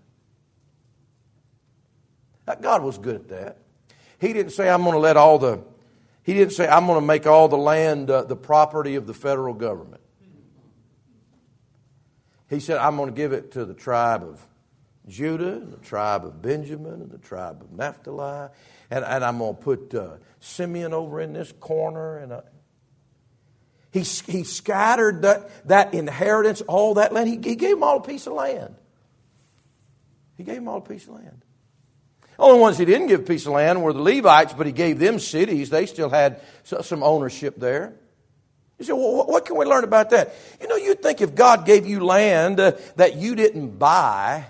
God 2.62 2.82
was 2.82 2.98
good 2.98 3.15
at 3.15 3.27
that. 3.29 3.58
He 4.20 4.34
didn't 4.34 4.52
say, 4.52 4.70
I'm 4.70 4.82
going 4.82 4.94
to 4.94 5.00
let 5.00 5.18
all 5.18 5.38
the, 5.38 5.62
he 6.24 6.34
didn't 6.34 6.54
say, 6.54 6.68
I'm 6.68 6.88
going 6.88 7.00
to 7.00 7.06
make 7.06 7.28
all 7.28 7.48
the 7.48 7.58
land 7.58 8.10
uh, 8.10 8.24
the 8.24 8.36
property 8.36 8.96
of 8.96 9.08
the 9.08 9.14
federal 9.14 9.54
government. 9.54 10.02
He 12.50 12.60
said, 12.60 12.78
I'm 12.78 12.96
going 12.96 13.10
to 13.10 13.16
give 13.16 13.34
it 13.34 13.52
to 13.54 13.66
the 13.66 13.74
tribe 13.74 14.24
of 14.24 14.42
Judah 15.08 15.54
and 15.54 15.72
the 15.72 15.78
tribe 15.78 16.26
of 16.26 16.42
Benjamin 16.42 16.94
and 16.94 17.12
the 17.12 17.18
tribe 17.18 17.62
of 17.62 17.72
Naphtali. 17.72 18.50
And, 18.90 19.04
and 19.04 19.24
I'm 19.24 19.38
going 19.38 19.56
to 19.56 19.62
put 19.62 19.94
uh, 19.94 20.18
Simeon 20.40 20.94
over 20.94 21.20
in 21.20 21.34
this 21.34 21.52
corner. 21.60 22.18
And 22.18 22.32
uh, 22.32 22.42
he, 23.92 24.00
he 24.00 24.44
scattered 24.44 25.24
that, 25.24 25.68
that 25.68 25.94
inheritance, 25.94 26.62
all 26.62 26.96
that 26.96 27.14
land. 27.14 27.28
He, 27.28 27.36
he 27.36 27.56
gave 27.56 27.72
them 27.72 27.84
all 27.84 27.98
a 27.98 28.04
piece 28.04 28.28
of 28.28 28.34
land. 28.34 28.76
He 30.38 30.44
gave 30.44 30.56
them 30.56 30.68
all 30.68 30.78
a 30.78 30.82
piece 30.82 31.04
of 31.04 31.16
land. 31.16 31.44
Only 32.39 32.60
ones 32.60 32.77
he 32.77 32.86
didn't 32.86 33.08
give 33.08 33.22
a 33.22 33.24
piece 33.24 33.46
of 33.46 33.53
land 33.53 33.82
were 33.82 33.94
the 33.94 34.01
Levites, 34.01 34.53
but 34.53 34.67
he 34.67 34.72
gave 34.72 35.00
them 35.00 35.20
cities. 35.20 35.70
They 35.70 35.86
still 35.86 36.10
had 36.10 36.41
some 36.63 37.01
ownership 37.01 37.56
there. 37.58 37.96
You 38.77 38.86
say, 38.86 38.94
well, 38.94 39.25
what 39.25 39.46
can 39.46 39.58
we 39.58 39.65
learn 39.65 39.84
about 39.84 40.12
that? 40.12 40.36
You 40.62 40.67
know, 40.67 40.75
you'd 40.75 41.01
think 41.01 41.22
if 41.22 41.34
God 41.34 41.65
gave 41.65 41.88
you 41.88 42.06
land 42.06 42.60
uh, 42.60 42.74
that 42.96 43.15
you 43.15 43.36
didn't 43.36 43.79
buy, 43.79 44.46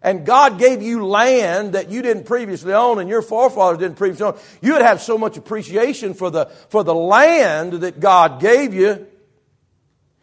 and 0.00 0.24
God 0.24 0.58
gave 0.58 0.82
you 0.82 1.06
land 1.06 1.72
that 1.72 1.90
you 1.90 2.02
didn't 2.02 2.24
previously 2.24 2.72
own 2.72 2.98
and 3.00 3.08
your 3.08 3.22
forefathers 3.22 3.78
didn't 3.78 3.96
previously 3.96 4.26
own, 4.26 4.38
you 4.60 4.72
would 4.72 4.82
have 4.82 5.00
so 5.00 5.16
much 5.16 5.36
appreciation 5.36 6.14
for 6.14 6.30
the, 6.30 6.46
for 6.68 6.82
the 6.84 6.94
land 6.94 7.74
that 7.74 8.00
God 8.00 8.40
gave 8.40 8.74
you. 8.74 9.06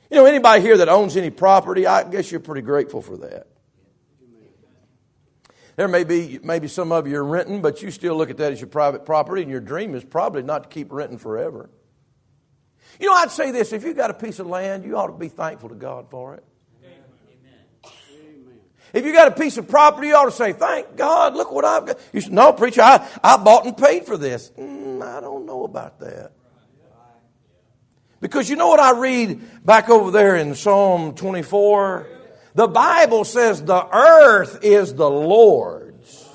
You 0.10 0.18
know, 0.18 0.26
anybody 0.26 0.62
here 0.62 0.78
that 0.78 0.90
owns 0.90 1.16
any 1.16 1.30
property, 1.30 1.88
I 1.88 2.10
guess 2.10 2.32
you're 2.32 2.40
pretty 2.40 2.62
grateful 2.62 3.02
for 3.02 3.18
that. 3.18 3.48
There 5.80 5.88
may 5.88 6.04
be 6.04 6.42
maybe 6.44 6.68
some 6.68 6.92
of 6.92 7.08
you 7.08 7.16
are 7.16 7.24
renting, 7.24 7.62
but 7.62 7.82
you 7.82 7.90
still 7.90 8.18
look 8.18 8.30
at 8.30 8.36
that 8.36 8.52
as 8.52 8.60
your 8.60 8.68
private 8.68 9.06
property, 9.06 9.44
and 9.44 9.50
your 9.50 9.62
dream 9.62 9.96
is 9.96 10.04
probably 10.04 10.44
not 10.44 10.64
to 10.64 10.70
keep 10.70 10.92
renting 10.92 11.18
forever. 11.18 11.70
You 13.00 13.08
know, 13.08 13.14
I'd 13.14 13.32
say 13.32 13.52
this 13.52 13.72
if 13.72 13.86
you've 13.86 13.96
got 13.96 14.10
a 14.10 14.14
piece 14.14 14.40
of 14.40 14.48
land, 14.48 14.84
you 14.84 14.98
ought 14.98 15.08
to 15.08 15.14
be 15.14 15.30
thankful 15.30 15.70
to 15.70 15.76
God 15.76 16.10
for 16.10 16.36
it. 16.36 16.44
Amen. 16.84 17.94
If 18.92 19.06
you 19.06 19.14
got 19.14 19.30
a 19.30 19.32
piece 19.32 19.58
of 19.58 19.70
property, 19.70 20.10
you 20.10 20.16
ought 20.16 20.26
to 20.26 20.32
say, 20.32 20.52
Thank 20.52 20.98
God, 20.98 21.36
look 21.36 21.50
what 21.50 21.64
I've 21.64 21.86
got. 21.86 21.98
You 22.12 22.20
say, 22.20 22.30
No, 22.30 22.52
preacher, 22.52 22.82
I, 22.82 23.08
I 23.24 23.38
bought 23.38 23.66
and 23.66 23.78
paid 23.78 24.04
for 24.04 24.18
this. 24.18 24.52
Mm, 24.60 25.02
I 25.02 25.22
don't 25.22 25.46
know 25.46 25.64
about 25.64 26.02
that. 26.02 26.34
Because 28.20 28.50
you 28.50 28.58
know 28.58 28.68
what 28.68 28.82
I 28.82 29.00
read 29.00 29.66
back 29.66 29.90
over 29.90 30.12
there 30.12 30.36
in 30.36 30.56
Psalm 30.56 31.16
24? 31.16 32.19
The 32.60 32.68
Bible 32.68 33.24
says 33.24 33.64
the 33.64 33.88
earth 33.90 34.66
is 34.66 34.94
the 34.94 35.10
Lord's 35.10 36.28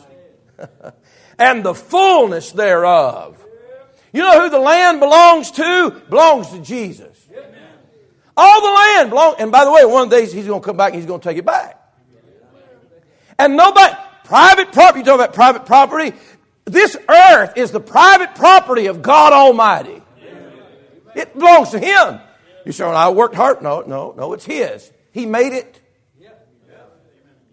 and 1.38 1.62
the 1.62 1.74
fullness 1.74 2.50
thereof. 2.52 3.36
You 4.10 4.22
know 4.22 4.40
who 4.40 4.48
the 4.48 4.58
land 4.58 5.00
belongs 5.00 5.50
to? 5.50 5.90
Belongs 6.08 6.48
to 6.48 6.60
Jesus. 6.60 7.28
All 8.38 8.60
the 8.62 8.72
land 8.74 9.10
belongs, 9.10 9.36
and 9.38 9.52
by 9.52 9.66
the 9.66 9.70
way, 9.70 9.84
one 9.84 10.04
of 10.04 10.10
these 10.10 10.32
he's 10.32 10.46
going 10.46 10.62
to 10.62 10.66
come 10.66 10.78
back 10.78 10.94
and 10.94 10.96
he's 11.02 11.06
going 11.06 11.20
to 11.20 11.28
take 11.28 11.36
it 11.36 11.44
back. 11.44 11.78
And 13.38 13.58
nobody, 13.58 13.94
private 14.24 14.72
property, 14.72 15.00
you 15.00 15.04
talk 15.04 15.16
about 15.16 15.34
private 15.34 15.66
property. 15.66 16.16
This 16.64 16.96
earth 17.06 17.58
is 17.58 17.70
the 17.70 17.80
private 17.80 18.34
property 18.34 18.86
of 18.86 19.02
God 19.02 19.34
Almighty. 19.34 20.00
It 21.14 21.34
belongs 21.34 21.68
to 21.72 21.78
Him. 21.78 22.18
You 22.64 22.72
say, 22.72 22.84
well, 22.84 22.96
I 22.96 23.10
worked 23.10 23.34
hard. 23.34 23.60
No, 23.60 23.82
no, 23.82 24.14
no, 24.16 24.32
it's 24.32 24.46
His. 24.46 24.90
He 25.12 25.26
made 25.26 25.52
it. 25.52 25.82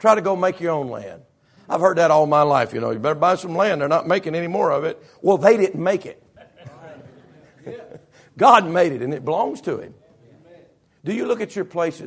Try 0.02 0.16
to 0.16 0.22
go 0.22 0.36
make 0.36 0.60
your 0.60 0.72
own 0.72 0.88
land. 0.88 1.22
I've 1.70 1.80
heard 1.80 2.00
that 2.00 2.10
all 2.10 2.26
my 2.26 2.42
life. 2.42 2.74
You 2.74 2.82
know, 2.82 2.90
you 2.90 2.98
better 2.98 3.14
buy 3.14 3.36
some 3.36 3.56
land. 3.56 3.82
They're 3.82 3.88
not 3.88 4.08
making 4.08 4.34
any 4.34 4.48
more 4.48 4.72
of 4.72 4.84
it. 4.84 5.02
Well, 5.22 5.38
they 5.38 5.58
didn't 5.58 5.82
make 5.82 6.08
it. 6.08 6.22
God 8.38 8.68
made 8.68 8.94
it, 8.94 9.04
and 9.04 9.14
it 9.14 9.24
belongs 9.24 9.62
to 9.62 9.78
Him. 9.78 9.94
Do 11.06 11.14
you 11.14 11.28
look 11.28 11.40
at 11.40 11.56
your 11.56 11.66
place? 11.66 12.02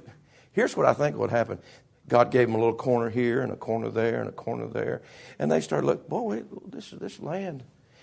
Here's 0.50 0.76
what 0.76 0.86
I 0.86 0.92
think 0.92 1.16
would 1.16 1.30
happen. 1.30 1.60
God 2.08 2.32
gave 2.32 2.48
them 2.48 2.56
a 2.56 2.58
little 2.58 2.74
corner 2.74 3.10
here 3.10 3.40
and 3.42 3.52
a 3.52 3.56
corner 3.56 3.90
there 3.90 4.18
and 4.18 4.28
a 4.28 4.32
corner 4.32 4.66
there. 4.66 5.02
And 5.38 5.50
they 5.50 5.60
started 5.60 5.86
looking, 5.86 6.08
boy, 6.08 6.42
this 6.66 6.92
is 6.92 6.98
this 6.98 7.20
land. 7.20 7.62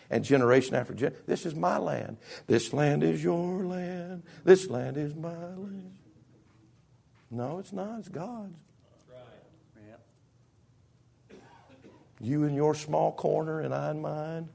And 0.10 0.24
generation 0.24 0.74
after 0.74 0.94
generation, 0.94 1.24
this 1.28 1.46
is 1.46 1.54
my 1.54 1.78
land. 1.78 2.18
This 2.48 2.72
land 2.72 3.04
is 3.04 3.22
your 3.22 3.66
land. 3.66 4.24
This 4.46 4.70
land 4.70 4.96
is 4.96 5.14
my 5.16 5.36
land. 5.36 5.98
No, 7.30 7.60
it's 7.60 7.74
not. 7.74 8.00
It's 8.00 8.10
God's. 8.10 8.58
You 12.22 12.44
in 12.44 12.54
your 12.54 12.76
small 12.76 13.12
corner 13.12 13.62
and 13.62 13.74
I 13.74 13.92
in 13.92 14.02
mine. 14.02 14.50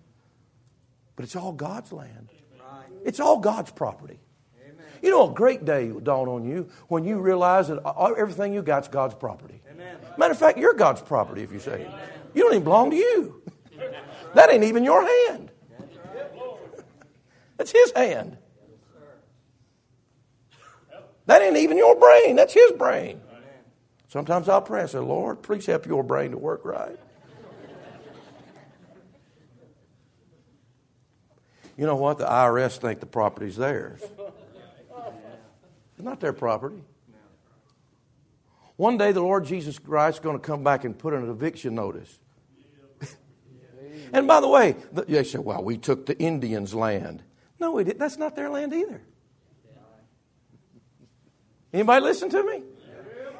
But 1.16 1.24
it's 1.24 1.34
all 1.34 1.52
God's 1.52 1.92
land. 1.92 2.28
It's 3.04 3.20
all 3.20 3.38
God's 3.38 3.70
property. 3.70 4.20
You 5.02 5.10
know, 5.10 5.30
a 5.30 5.34
great 5.34 5.64
day 5.64 5.90
will 5.90 6.00
dawn 6.00 6.28
on 6.28 6.44
you 6.44 6.68
when 6.88 7.04
you 7.04 7.18
realize 7.18 7.68
that 7.68 7.80
everything 8.16 8.54
you 8.54 8.62
got's 8.62 8.88
God's 8.88 9.14
property. 9.14 9.60
Matter 10.16 10.32
of 10.32 10.38
fact, 10.38 10.58
you're 10.58 10.74
God's 10.74 11.02
property 11.02 11.42
if 11.42 11.52
you 11.52 11.58
say 11.58 11.82
it. 11.82 11.90
You 12.34 12.42
don't 12.42 12.52
even 12.52 12.64
belong 12.64 12.90
to 12.90 12.96
you. 12.96 13.42
That 14.34 14.50
ain't 14.50 14.64
even 14.64 14.84
your 14.84 15.02
hand. 15.02 15.50
That's 17.56 17.72
His 17.72 17.92
hand. 17.92 18.36
That 21.26 21.42
ain't 21.42 21.56
even 21.56 21.76
your 21.76 21.96
brain. 21.96 22.36
That's 22.36 22.54
His 22.54 22.72
brain. 22.72 23.20
Sometimes 24.08 24.48
I'll 24.48 24.62
pray 24.62 24.82
and 24.82 24.90
say, 24.90 24.98
Lord, 24.98 25.42
please 25.42 25.66
help 25.66 25.86
your 25.86 26.02
brain 26.02 26.30
to 26.30 26.38
work 26.38 26.64
right. 26.64 26.98
You 31.76 31.86
know 31.86 31.96
what? 31.96 32.18
The 32.18 32.24
IRS 32.24 32.78
think 32.78 33.00
the 33.00 33.06
property's 33.06 33.56
theirs. 33.56 34.00
It's 34.02 36.04
not 36.04 36.20
their 36.20 36.32
property. 36.32 36.82
One 38.76 38.98
day 38.98 39.12
the 39.12 39.22
Lord 39.22 39.46
Jesus 39.46 39.78
Christ 39.78 40.18
is 40.18 40.20
going 40.20 40.38
to 40.38 40.44
come 40.44 40.62
back 40.62 40.84
and 40.84 40.98
put 40.98 41.14
an 41.14 41.28
eviction 41.28 41.74
notice. 41.74 42.18
and 44.12 44.26
by 44.26 44.40
the 44.40 44.48
way, 44.48 44.76
they 44.92 45.24
say, 45.24 45.38
well, 45.38 45.62
we 45.62 45.78
took 45.78 46.06
the 46.06 46.18
Indians' 46.18 46.74
land. 46.74 47.22
No, 47.58 47.72
we 47.72 47.84
didn't. 47.84 47.98
That's 47.98 48.18
not 48.18 48.36
their 48.36 48.50
land 48.50 48.74
either. 48.74 49.00
Anybody 51.72 52.04
listen 52.04 52.28
to 52.30 52.42
me? 52.42 52.62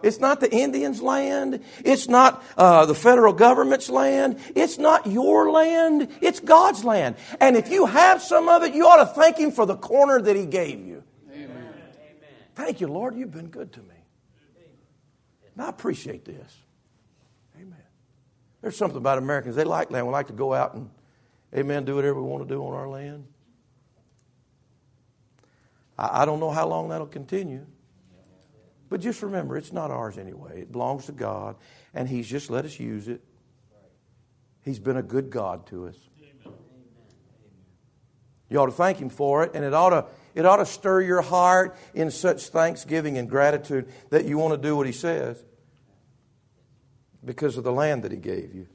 It's 0.02 0.18
not 0.18 0.40
the 0.40 0.52
Indians' 0.52 1.02
land. 1.02 1.62
It's 1.84 2.08
not 2.08 2.42
uh, 2.56 2.86
the 2.86 2.94
federal 2.94 3.32
government's 3.32 3.88
land. 3.88 4.38
It's 4.54 4.78
not 4.78 5.06
your 5.06 5.50
land. 5.50 6.08
It's 6.20 6.40
God's 6.40 6.84
land. 6.84 7.16
And 7.40 7.56
if 7.56 7.70
you 7.70 7.86
have 7.86 8.22
some 8.22 8.48
of 8.48 8.62
it, 8.62 8.74
you 8.74 8.86
ought 8.86 9.04
to 9.04 9.06
thank 9.06 9.38
Him 9.38 9.50
for 9.50 9.66
the 9.66 9.76
corner 9.76 10.20
that 10.20 10.36
He 10.36 10.46
gave 10.46 10.84
you. 10.84 11.02
Amen. 11.32 11.72
Thank 12.54 12.80
you, 12.80 12.88
Lord. 12.88 13.16
You've 13.16 13.32
been 13.32 13.48
good 13.48 13.72
to 13.72 13.80
me. 13.80 13.94
And 15.54 15.64
I 15.64 15.68
appreciate 15.68 16.24
this. 16.24 16.56
Amen. 17.56 17.74
There's 18.60 18.76
something 18.76 18.98
about 18.98 19.18
Americans. 19.18 19.56
They 19.56 19.64
like 19.64 19.90
land. 19.90 20.06
We 20.06 20.12
like 20.12 20.26
to 20.26 20.34
go 20.34 20.52
out 20.52 20.74
and, 20.74 20.90
amen, 21.54 21.84
do 21.84 21.96
whatever 21.96 22.22
we 22.22 22.28
want 22.28 22.46
to 22.46 22.54
do 22.54 22.64
on 22.64 22.74
our 22.74 22.88
land. 22.88 23.26
I, 25.98 26.22
I 26.22 26.24
don't 26.26 26.40
know 26.40 26.50
how 26.50 26.66
long 26.66 26.90
that'll 26.90 27.06
continue. 27.06 27.66
But 28.88 29.00
just 29.00 29.22
remember, 29.22 29.56
it's 29.56 29.72
not 29.72 29.90
ours 29.90 30.16
anyway. 30.16 30.60
It 30.62 30.72
belongs 30.72 31.06
to 31.06 31.12
God, 31.12 31.56
and 31.92 32.08
He's 32.08 32.28
just 32.28 32.50
let 32.50 32.64
us 32.64 32.78
use 32.78 33.08
it. 33.08 33.20
He's 34.62 34.78
been 34.78 34.96
a 34.96 35.02
good 35.02 35.30
God 35.30 35.66
to 35.68 35.86
us. 35.86 35.96
You 38.48 38.58
ought 38.58 38.66
to 38.66 38.72
thank 38.72 38.98
Him 38.98 39.08
for 39.08 39.42
it, 39.42 39.52
and 39.54 39.64
it 39.64 39.74
ought 39.74 39.90
to, 39.90 40.06
it 40.34 40.46
ought 40.46 40.56
to 40.56 40.66
stir 40.66 41.00
your 41.00 41.22
heart 41.22 41.76
in 41.94 42.10
such 42.10 42.48
thanksgiving 42.48 43.18
and 43.18 43.28
gratitude 43.28 43.88
that 44.10 44.24
you 44.24 44.38
want 44.38 44.54
to 44.54 44.68
do 44.68 44.76
what 44.76 44.86
He 44.86 44.92
says 44.92 45.42
because 47.24 47.56
of 47.56 47.64
the 47.64 47.72
land 47.72 48.04
that 48.04 48.12
He 48.12 48.18
gave 48.18 48.54
you. 48.54 48.68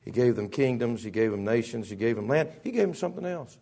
He 0.00 0.10
gave 0.10 0.34
them 0.34 0.48
kingdoms, 0.48 1.04
He 1.04 1.10
gave 1.10 1.30
them 1.30 1.44
nations, 1.44 1.88
He 1.88 1.96
gave 1.96 2.16
them 2.16 2.26
land, 2.26 2.50
He 2.64 2.72
gave 2.72 2.82
them 2.82 2.94
something 2.94 3.24
else. 3.24 3.56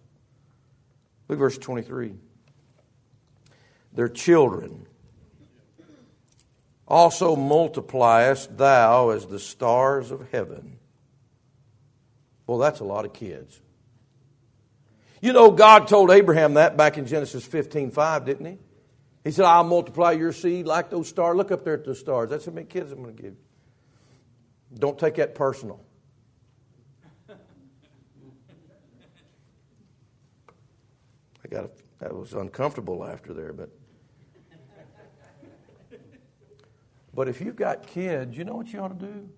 Look 1.28 1.38
verse 1.38 1.58
23 1.58 2.14
their 3.92 4.08
children. 4.08 4.86
Also 6.86 7.36
multipliest 7.36 8.56
thou 8.56 9.10
as 9.10 9.26
the 9.26 9.38
stars 9.38 10.10
of 10.10 10.30
heaven. 10.30 10.78
Well, 12.46 12.58
that's 12.58 12.80
a 12.80 12.84
lot 12.84 13.04
of 13.04 13.12
kids. 13.12 13.60
You 15.20 15.32
know, 15.32 15.52
God 15.52 15.86
told 15.86 16.10
Abraham 16.10 16.54
that 16.54 16.76
back 16.76 16.98
in 16.98 17.06
Genesis 17.06 17.44
15 17.44 17.92
5, 17.92 18.24
didn't 18.26 18.44
he? 18.44 18.58
He 19.24 19.30
said, 19.30 19.44
I'll 19.44 19.62
multiply 19.64 20.12
your 20.12 20.32
seed 20.32 20.66
like 20.66 20.90
those 20.90 21.08
stars. 21.08 21.36
Look 21.36 21.52
up 21.52 21.64
there 21.64 21.74
at 21.74 21.84
those 21.84 22.00
stars. 22.00 22.28
That's 22.28 22.44
how 22.44 22.52
many 22.52 22.66
kids 22.66 22.90
I'm 22.90 23.02
going 23.02 23.14
to 23.16 23.22
give. 23.22 23.32
you. 23.32 23.38
Don't 24.78 24.98
take 24.98 25.14
that 25.14 25.34
personal. 25.34 25.80
I 27.28 27.36
got 31.48 31.64
a, 31.66 31.70
that 32.00 32.14
was 32.14 32.32
uncomfortable 32.32 32.98
laughter 32.98 33.32
there, 33.32 33.52
but 33.52 33.70
But 37.14 37.28
if 37.28 37.40
you've 37.40 37.56
got 37.56 37.86
kids, 37.86 38.36
you 38.36 38.44
know 38.44 38.54
what 38.54 38.72
you 38.72 38.80
ought 38.80 38.98
to 38.98 39.06
do? 39.06 39.28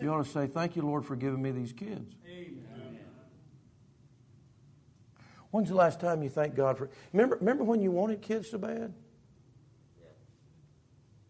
You 0.00 0.12
ought 0.12 0.24
to 0.24 0.30
say, 0.30 0.46
Thank 0.46 0.76
you, 0.76 0.82
Lord, 0.82 1.04
for 1.04 1.16
giving 1.16 1.40
me 1.40 1.50
these 1.50 1.72
kids. 1.72 2.14
Amen. 2.28 2.98
When's 5.50 5.68
the 5.68 5.76
last 5.76 6.00
time 6.00 6.22
you 6.22 6.28
thanked 6.28 6.56
God 6.56 6.76
for 6.76 6.90
remember 7.12 7.36
remember 7.36 7.62
when 7.64 7.80
you 7.80 7.90
wanted 7.90 8.22
kids 8.22 8.50
so 8.50 8.58
bad? 8.58 8.92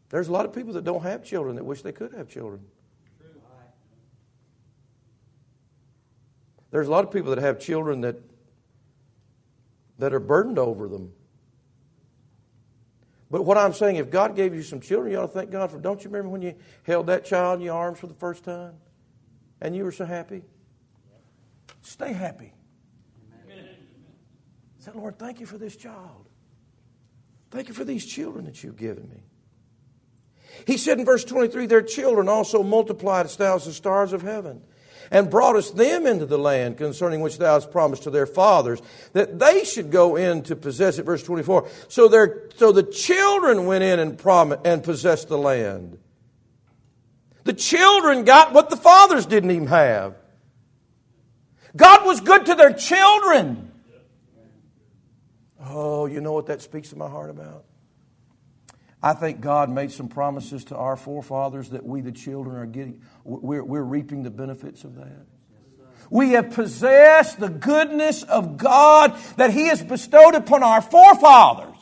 There's 0.09 0.29
a 0.29 0.33
lot 0.33 0.47
of 0.47 0.53
people 0.53 0.73
that 0.75 0.85
don't 0.85 1.03
have 1.03 1.25
children 1.25 1.57
that 1.57 1.65
wish 1.65 1.83
they 1.83 1.93
could 1.93 2.15
have 2.15 2.29
children. 2.29 2.65
There's 6.71 6.89
a 6.89 6.91
lot 6.91 7.05
of 7.05 7.11
people 7.11 7.35
that 7.35 7.43
have 7.43 7.59
children 7.59 8.01
that 8.01 8.17
that 9.99 10.15
are 10.15 10.21
burdened 10.21 10.59
over 10.59 10.89
them. 10.89 11.13
But 13.35 13.43
what 13.43 13.59
I'm 13.59 13.73
saying, 13.73 13.97
if 13.97 14.11
God 14.11 14.37
gave 14.37 14.55
you 14.55 14.63
some 14.63 14.79
children, 14.79 15.11
you 15.11 15.19
ought 15.19 15.27
to 15.27 15.33
thank 15.33 15.51
God 15.51 15.69
for. 15.69 15.79
Don't 15.81 16.05
you 16.05 16.09
remember 16.09 16.29
when 16.29 16.41
you 16.41 16.55
held 16.85 17.09
that 17.09 17.25
child 17.25 17.59
in 17.59 17.65
your 17.65 17.75
arms 17.75 17.99
for 17.99 18.07
the 18.07 18.15
first 18.15 18.45
time? 18.45 18.75
And 19.61 19.75
you 19.75 19.83
were 19.83 19.91
so 19.91 20.05
happy? 20.05 20.45
Stay 21.83 22.13
happy. 22.13 22.53
Say, 24.79 24.93
Lord, 24.95 25.19
thank 25.19 25.41
you 25.41 25.47
for 25.47 25.59
this 25.59 25.75
child. 25.75 26.29
Thank 27.51 27.67
you 27.67 27.75
for 27.75 27.83
these 27.83 28.07
children 28.07 28.45
that 28.45 28.63
you've 28.63 28.77
given 28.77 29.09
me. 29.09 29.25
He 30.65 30.77
said 30.77 31.01
in 31.01 31.05
verse 31.05 31.25
23, 31.25 31.67
their 31.67 31.83
children 31.83 32.29
also 32.29 32.63
multiplied 32.63 33.27
as 33.27 33.37
the 33.37 33.73
stars 33.73 34.13
of 34.13 34.23
heaven 34.23 34.63
and 35.15 35.31
broughtest 35.31 35.77
them 35.77 36.07
into 36.07 36.27
the 36.27 36.37
land 36.37 36.77
concerning 36.77 37.21
which 37.21 37.39
thou 37.39 37.55
hast 37.55 37.71
promised 37.71 38.03
to 38.03 38.11
their 38.11 38.27
fathers, 38.27 38.83
that 39.13 39.39
they 39.39 39.65
should 39.65 39.93
go 39.93 40.17
in 40.17 40.43
to 40.43 40.57
possess 40.57 40.99
it. 40.99 41.05
Verse 41.05 41.23
24. 41.23 41.69
So, 41.87 42.09
their, 42.09 42.51
so 42.57 42.73
the 42.73 42.83
children 42.83 43.65
went 43.65 43.85
in 43.85 44.01
and, 44.01 44.19
prom- 44.19 44.57
and 44.65 44.83
possessed 44.83 45.29
the 45.29 45.39
land. 45.39 45.99
The 47.45 47.53
children 47.53 48.25
got 48.25 48.53
what 48.53 48.71
the 48.71 48.77
fathers 48.77 49.25
didn't 49.25 49.53
even 49.53 49.69
have. 49.69 50.17
God 51.77 52.05
was 52.05 52.21
good 52.21 52.47
to 52.47 52.57
their 52.57 52.73
children. 52.73 53.71
Oh, 55.65 56.07
you 56.07 56.21
know 56.21 56.33
what 56.33 56.47
that 56.47 56.61
speaks 56.61 56.89
to 56.89 56.97
my 56.97 57.09
heart 57.09 57.31
about? 57.31 57.65
I 59.05 59.13
think 59.13 59.43
God 59.43 59.69
made 59.69 59.93
some 59.93 60.09
promises 60.09 60.65
to 60.65 60.77
our 60.77 60.97
forefathers 60.97 61.69
that 61.71 61.85
we, 61.85 62.01
the 62.01 62.11
children, 62.11 62.57
are 62.57 62.65
getting, 62.65 63.03
we're, 63.23 63.63
we're 63.63 63.83
reaping 63.83 64.23
the 64.23 64.31
benefits 64.31 64.83
of 64.83 64.95
that. 64.95 65.27
We 66.09 66.31
have 66.31 66.53
possessed 66.53 67.39
the 67.39 67.51
goodness 67.51 68.23
of 68.23 68.57
God 68.57 69.15
that 69.37 69.51
He 69.51 69.67
has 69.67 69.83
bestowed 69.83 70.35
upon 70.35 70.63
our 70.63 70.81
forefathers. 70.81 71.77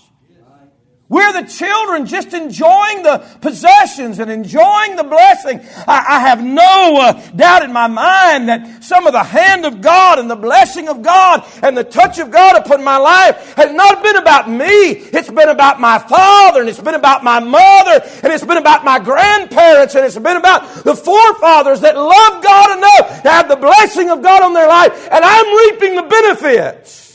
We're 1.12 1.42
the 1.42 1.46
children 1.46 2.07
just 2.07 2.33
enjoying 2.33 3.03
the 3.03 3.18
possessions 3.42 4.18
and 4.18 4.31
enjoying 4.31 4.96
the 4.96 5.05
blessing. 5.05 5.61
I, 5.87 6.07
I 6.09 6.20
have 6.20 6.42
no 6.42 6.96
uh, 7.03 7.12
doubt 7.37 7.64
in 7.64 7.70
my 7.70 7.87
mind 7.87 8.48
that 8.48 8.83
some 8.83 9.07
of 9.07 9.12
the 9.12 9.22
hand 9.22 9.66
of 9.66 9.83
God 9.83 10.18
and 10.18 10.31
the 10.31 10.37
blessing 10.37 10.88
of 10.88 11.03
God 11.03 11.44
and 11.62 11.77
the 11.77 11.85
touch 11.85 12.18
of 12.18 12.31
God 12.31 12.57
upon 12.57 12.83
my 12.83 12.96
life 12.96 13.55
has 13.57 13.70
not 13.75 14.03
been 14.03 14.16
about 14.16 14.48
me. 14.48 14.64
It's 14.64 15.29
been 15.29 15.51
about 15.51 15.83
my 15.83 15.98
father 15.98 16.61
and 16.61 16.68
it's 16.70 16.81
been 16.81 16.94
about 16.94 17.22
my 17.22 17.40
mother 17.40 18.01
and 18.22 18.33
it's 18.33 18.46
been 18.46 18.57
about 18.57 18.83
my 18.83 18.98
grandparents 18.98 19.94
and 19.94 20.07
it's 20.07 20.18
been 20.18 20.38
about 20.38 20.62
the 20.83 20.96
forefathers 20.96 21.83
that 21.83 21.94
love 21.94 22.42
God 22.42 22.79
enough 22.79 23.22
to 23.25 23.29
have 23.29 23.51
the 23.51 23.57
blessing 23.57 24.09
of 24.09 24.22
God 24.22 24.42
on 24.42 24.55
their 24.55 24.66
life 24.66 25.09
and 25.12 25.22
I'm 25.22 25.57
reaping 25.68 25.94
the 25.94 26.05
benefits. 26.05 27.12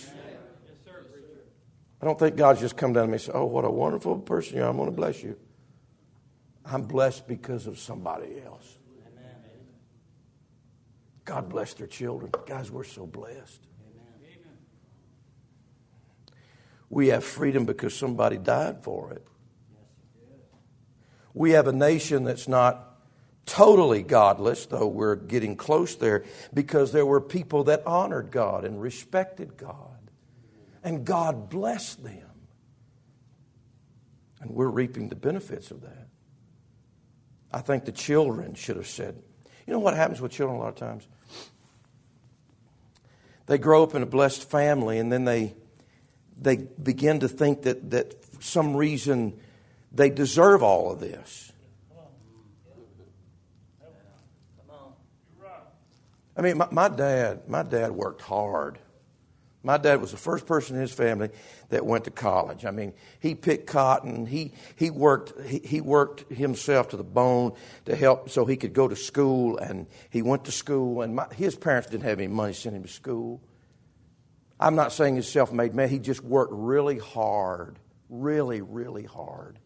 I 2.01 2.05
don't 2.05 2.19
think 2.19 2.35
God's 2.35 2.59
just 2.59 2.77
come 2.77 2.93
down 2.93 3.03
to 3.03 3.07
me 3.07 3.13
and 3.13 3.21
say, 3.21 3.31
Oh, 3.33 3.45
what 3.45 3.65
a 3.65 3.71
wonderful 3.71 4.19
person 4.19 4.57
you 4.57 4.63
are. 4.63 4.69
I'm 4.69 4.77
going 4.77 4.89
to 4.89 4.95
bless 4.95 5.23
you. 5.23 5.37
I'm 6.65 6.83
blessed 6.83 7.27
because 7.27 7.65
of 7.65 7.79
somebody 7.79 8.41
else. 8.45 8.77
God 11.25 11.49
bless 11.49 11.73
their 11.73 11.87
children. 11.87 12.31
Guys, 12.45 12.71
we're 12.71 12.83
so 12.83 13.05
blessed. 13.05 13.61
We 16.89 17.09
have 17.09 17.23
freedom 17.23 17.65
because 17.65 17.93
somebody 17.93 18.37
died 18.37 18.83
for 18.83 19.11
it. 19.11 19.27
We 21.33 21.51
have 21.51 21.67
a 21.67 21.73
nation 21.73 22.23
that's 22.23 22.47
not 22.47 22.97
totally 23.45 24.03
godless, 24.03 24.65
though 24.67 24.87
we're 24.87 25.15
getting 25.15 25.55
close 25.55 25.95
there, 25.95 26.23
because 26.53 26.91
there 26.91 27.05
were 27.05 27.21
people 27.21 27.65
that 27.65 27.85
honored 27.85 28.31
God 28.31 28.63
and 28.63 28.81
respected 28.81 29.57
God 29.57 29.86
and 30.87 31.03
God 31.03 31.49
blessed 31.49 32.01
them. 32.01 32.29
And 34.39 34.51
we're 34.51 34.69
reaping 34.69 35.09
the 35.09 35.15
benefits 35.15 35.69
of 35.69 35.81
that. 35.81 36.07
I 37.51 37.59
think 37.59 37.83
the 37.83 37.91
children 37.91 38.53
should 38.53 38.77
have 38.77 38.87
said, 38.87 39.21
you 39.65 39.73
know 39.73 39.79
what 39.79 39.95
happens 39.95 40.21
with 40.21 40.31
children 40.31 40.57
a 40.57 40.61
lot 40.61 40.69
of 40.69 40.75
times? 40.75 41.05
They 43.47 43.57
grow 43.57 43.83
up 43.83 43.95
in 43.95 44.01
a 44.01 44.05
blessed 44.05 44.49
family 44.49 44.97
and 44.97 45.11
then 45.11 45.25
they 45.25 45.55
they 46.39 46.55
begin 46.55 47.19
to 47.21 47.27
think 47.27 47.63
that, 47.63 47.89
that 47.91 48.15
some 48.39 48.73
reason 48.77 49.37
they 49.91 50.09
deserve 50.09 50.63
all 50.63 50.91
of 50.91 51.01
this. 51.01 51.51
I 56.37 56.41
mean, 56.41 56.59
my, 56.59 56.67
my 56.71 56.87
dad, 56.87 57.49
my 57.49 57.63
dad 57.63 57.91
worked 57.91 58.21
hard. 58.21 58.77
My 59.63 59.77
dad 59.77 59.99
was 59.99 60.11
the 60.11 60.17
first 60.17 60.45
person 60.45 60.75
in 60.75 60.81
his 60.81 60.93
family 60.93 61.29
that 61.69 61.85
went 61.85 62.05
to 62.05 62.11
college. 62.11 62.63
I 62.63 62.71
mean, 62.71 62.93
he 63.19 63.35
picked 63.35 63.67
cotton. 63.67 64.25
He, 64.25 64.53
he, 64.75 64.89
worked, 64.89 65.41
he, 65.45 65.59
he 65.59 65.81
worked 65.81 66.31
himself 66.31 66.89
to 66.89 66.97
the 66.97 67.03
bone 67.03 67.53
to 67.85 67.95
help 67.95 68.29
so 68.29 68.45
he 68.45 68.55
could 68.55 68.73
go 68.73 68.87
to 68.87 68.95
school. 68.95 69.57
And 69.57 69.87
he 70.09 70.21
went 70.21 70.45
to 70.45 70.51
school. 70.51 71.01
And 71.01 71.15
my, 71.15 71.27
his 71.33 71.55
parents 71.55 71.89
didn't 71.89 72.03
have 72.03 72.19
any 72.19 72.27
money 72.27 72.53
to 72.53 72.59
send 72.59 72.75
him 72.75 72.83
to 72.83 72.89
school. 72.89 73.41
I'm 74.59 74.75
not 74.75 74.91
saying 74.91 75.15
he's 75.15 75.27
self 75.27 75.51
made 75.51 75.73
man. 75.73 75.89
He 75.89 75.99
just 75.99 76.23
worked 76.23 76.53
really 76.53 76.97
hard, 76.97 77.77
really, 78.09 78.61
really 78.61 79.03
hard. 79.03 79.59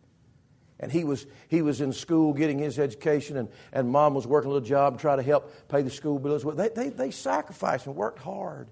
And 0.80 0.92
he 0.92 1.04
was, 1.04 1.28
he 1.48 1.62
was 1.62 1.80
in 1.80 1.94
school 1.94 2.34
getting 2.34 2.58
his 2.58 2.80
education, 2.80 3.38
and, 3.38 3.50
and 3.72 3.88
mom 3.88 4.16
was 4.16 4.26
working 4.26 4.50
a 4.50 4.54
little 4.54 4.68
job 4.68 4.98
to 4.98 5.02
try 5.02 5.16
to 5.16 5.22
help 5.22 5.70
pay 5.70 5.84
the 5.84 5.92
school 5.92 6.18
bills. 6.18 6.44
They, 6.44 6.70
they, 6.70 6.90
they 6.90 7.12
sacrificed 7.12 7.86
and 7.86 7.96
worked 7.96 8.18
hard. 8.18 8.68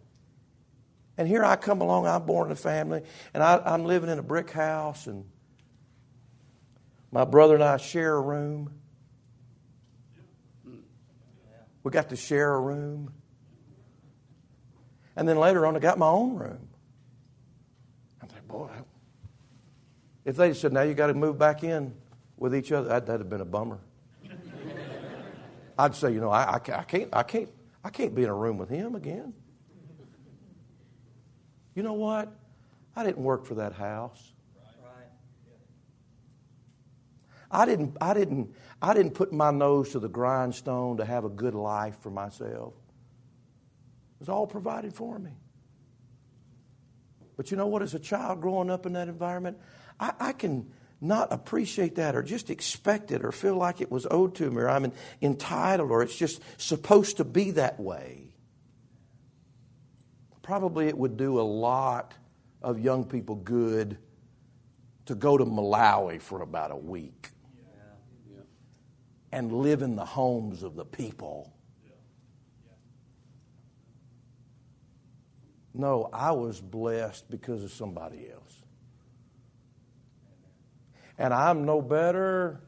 And 1.19 1.27
here 1.27 1.43
I 1.43 1.57
come 1.57 1.81
along, 1.81 2.07
I'm 2.07 2.25
born 2.25 2.47
in 2.47 2.53
a 2.53 2.55
family, 2.55 3.01
and 3.33 3.43
I, 3.43 3.61
I'm 3.65 3.83
living 3.83 4.09
in 4.09 4.19
a 4.19 4.23
brick 4.23 4.51
house, 4.51 5.05
and 5.05 5.25
my 7.11 7.25
brother 7.25 7.55
and 7.55 7.63
I 7.63 7.75
share 7.75 8.15
a 8.15 8.21
room. 8.21 8.69
We 11.83 11.91
got 11.91 12.07
to 12.11 12.15
share 12.15 12.53
a 12.53 12.61
room. 12.61 13.11
And 15.17 15.27
then 15.27 15.35
later 15.35 15.65
on, 15.65 15.75
I 15.75 15.79
got 15.79 15.97
my 15.97 16.07
own 16.07 16.37
room. 16.37 16.69
I'm 18.21 18.29
like, 18.29 18.47
boy, 18.47 18.69
if 20.23 20.37
they 20.37 20.53
said, 20.53 20.71
now 20.71 20.83
you 20.83 20.93
got 20.93 21.07
to 21.07 21.13
move 21.13 21.37
back 21.37 21.65
in 21.65 21.93
with 22.37 22.55
each 22.55 22.71
other, 22.71 22.87
that'd, 22.87 23.07
that'd 23.07 23.19
have 23.19 23.29
been 23.29 23.41
a 23.41 23.45
bummer. 23.45 23.79
I'd 25.77 25.95
say, 25.95 26.13
you 26.13 26.21
know, 26.21 26.29
I, 26.29 26.43
I, 26.43 26.55
I, 26.55 26.59
can't, 26.59 27.09
I, 27.11 27.23
can't, 27.23 27.49
I 27.83 27.89
can't 27.89 28.15
be 28.15 28.23
in 28.23 28.29
a 28.29 28.33
room 28.33 28.57
with 28.57 28.69
him 28.69 28.95
again. 28.95 29.33
You 31.79 31.83
know 31.83 31.93
what? 31.93 32.27
I 32.93 33.05
didn't 33.05 33.23
work 33.23 33.45
for 33.45 33.55
that 33.55 33.71
house. 33.71 34.33
I 37.49 37.65
didn't, 37.65 37.95
I, 38.01 38.13
didn't, 38.13 38.53
I 38.81 38.93
didn't 38.93 39.13
put 39.13 39.31
my 39.31 39.51
nose 39.51 39.91
to 39.91 39.99
the 39.99 40.09
grindstone 40.09 40.97
to 40.97 41.05
have 41.05 41.23
a 41.23 41.29
good 41.29 41.55
life 41.55 41.95
for 42.01 42.09
myself. 42.09 42.73
It 42.73 44.19
was 44.19 44.27
all 44.27 44.45
provided 44.45 44.93
for 44.93 45.17
me. 45.17 45.31
But 47.37 47.49
you 47.49 47.55
know 47.55 47.67
what? 47.67 47.81
As 47.81 47.93
a 47.93 47.99
child 47.99 48.41
growing 48.41 48.69
up 48.69 48.85
in 48.85 48.91
that 48.91 49.07
environment, 49.07 49.57
I, 50.01 50.11
I 50.19 50.31
can 50.33 50.69
not 50.99 51.31
appreciate 51.31 51.95
that 51.95 52.13
or 52.13 52.23
just 52.23 52.49
expect 52.49 53.09
it 53.09 53.23
or 53.23 53.31
feel 53.31 53.55
like 53.55 53.79
it 53.79 53.89
was 53.89 54.05
owed 54.11 54.35
to 54.35 54.51
me 54.51 54.57
or 54.57 54.69
I'm 54.69 54.91
entitled 55.21 55.91
or 55.91 56.03
it's 56.03 56.17
just 56.17 56.41
supposed 56.57 57.15
to 57.17 57.23
be 57.23 57.51
that 57.51 57.79
way 57.79 58.28
probably 60.49 60.87
it 60.87 60.97
would 60.97 61.15
do 61.15 61.39
a 61.39 61.43
lot 61.43 62.15
of 62.63 62.79
young 62.79 63.05
people 63.05 63.35
good 63.35 63.99
to 65.05 65.13
go 65.13 65.37
to 65.37 65.45
Malawi 65.45 66.19
for 66.19 66.41
about 66.41 66.71
a 66.71 66.75
week 66.75 67.29
and 69.31 69.51
live 69.53 69.83
in 69.83 69.95
the 69.95 70.03
homes 70.03 70.63
of 70.63 70.75
the 70.75 70.83
people. 70.83 71.53
No, 75.75 76.09
I 76.11 76.31
was 76.31 76.59
blessed 76.59 77.29
because 77.29 77.63
of 77.63 77.71
somebody 77.71 78.31
else. 78.31 78.63
And 81.19 81.31
I'm 81.31 81.63
no 81.63 81.79
better 81.79 82.59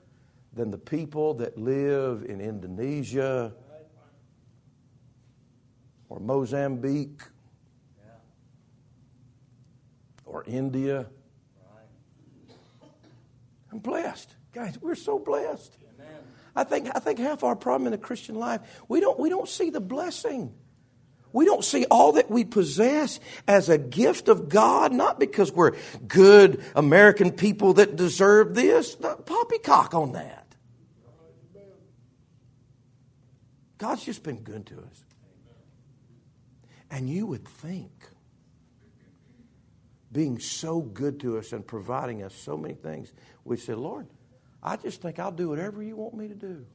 than 0.53 0.69
the 0.69 0.77
people 0.77 1.33
that 1.33 1.57
live 1.57 2.25
in 2.29 2.41
Indonesia 2.41 3.55
or 6.09 6.19
Mozambique 6.19 7.23
or 10.31 10.43
India. 10.47 11.07
I'm 13.71 13.79
blessed. 13.79 14.33
Guys, 14.53 14.77
we're 14.81 14.95
so 14.95 15.19
blessed. 15.19 15.77
I 16.55 16.63
think, 16.63 16.89
I 16.93 16.99
think 16.99 17.19
half 17.19 17.43
our 17.43 17.55
problem 17.55 17.87
in 17.87 17.91
the 17.91 17.97
Christian 17.97 18.35
life, 18.35 18.61
we 18.89 18.99
don't, 18.99 19.17
we 19.19 19.29
don't 19.29 19.47
see 19.47 19.69
the 19.69 19.79
blessing. 19.79 20.53
We 21.31 21.45
don't 21.45 21.63
see 21.63 21.85
all 21.89 22.13
that 22.13 22.29
we 22.29 22.43
possess 22.43 23.21
as 23.47 23.69
a 23.69 23.77
gift 23.77 24.27
of 24.27 24.49
God, 24.49 24.91
not 24.91 25.17
because 25.17 25.51
we're 25.51 25.77
good 26.05 26.61
American 26.75 27.31
people 27.31 27.73
that 27.75 27.95
deserve 27.95 28.53
this. 28.53 28.95
Poppycock 28.95 29.93
on 29.93 30.13
that. 30.13 30.55
God's 33.77 34.03
just 34.03 34.23
been 34.23 34.41
good 34.41 34.65
to 34.67 34.79
us. 34.79 35.05
And 36.89 37.09
you 37.09 37.25
would 37.25 37.47
think 37.47 38.10
being 40.11 40.39
so 40.39 40.81
good 40.81 41.19
to 41.21 41.37
us 41.37 41.53
and 41.53 41.65
providing 41.65 42.23
us 42.23 42.33
so 42.33 42.57
many 42.57 42.73
things, 42.73 43.13
we 43.45 43.57
said, 43.57 43.77
Lord, 43.77 44.07
I 44.61 44.75
just 44.75 45.01
think 45.01 45.19
I'll 45.19 45.31
do 45.31 45.49
whatever 45.49 45.81
you 45.81 45.95
want 45.95 46.13
me 46.13 46.27
to 46.27 46.35
do. 46.35 46.65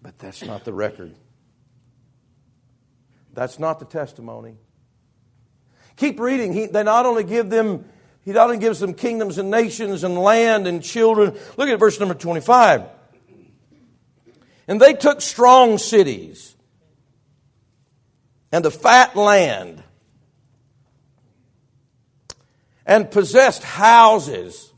But 0.00 0.18
that's 0.18 0.44
not 0.44 0.64
the 0.64 0.72
record. 0.72 1.14
That's 3.34 3.58
not 3.58 3.78
the 3.78 3.84
testimony. 3.84 4.56
Keep 5.96 6.20
reading. 6.20 6.52
He, 6.52 6.66
they 6.66 6.84
not 6.84 7.06
only 7.06 7.24
give 7.24 7.50
them, 7.50 7.84
he 8.24 8.32
not 8.32 8.44
only 8.44 8.58
gives 8.58 8.78
them 8.78 8.94
kingdoms 8.94 9.38
and 9.38 9.50
nations 9.50 10.04
and 10.04 10.16
land 10.16 10.66
and 10.68 10.82
children. 10.82 11.36
Look 11.56 11.68
at 11.68 11.78
verse 11.80 11.98
number 11.98 12.14
25. 12.14 12.84
And 14.68 14.80
they 14.80 14.94
took 14.94 15.20
strong 15.20 15.78
cities 15.78 16.54
and 18.52 18.64
a 18.64 18.70
fat 18.70 19.16
land 19.16 19.82
and 22.88 23.10
possessed 23.10 23.62
houses 23.62 24.72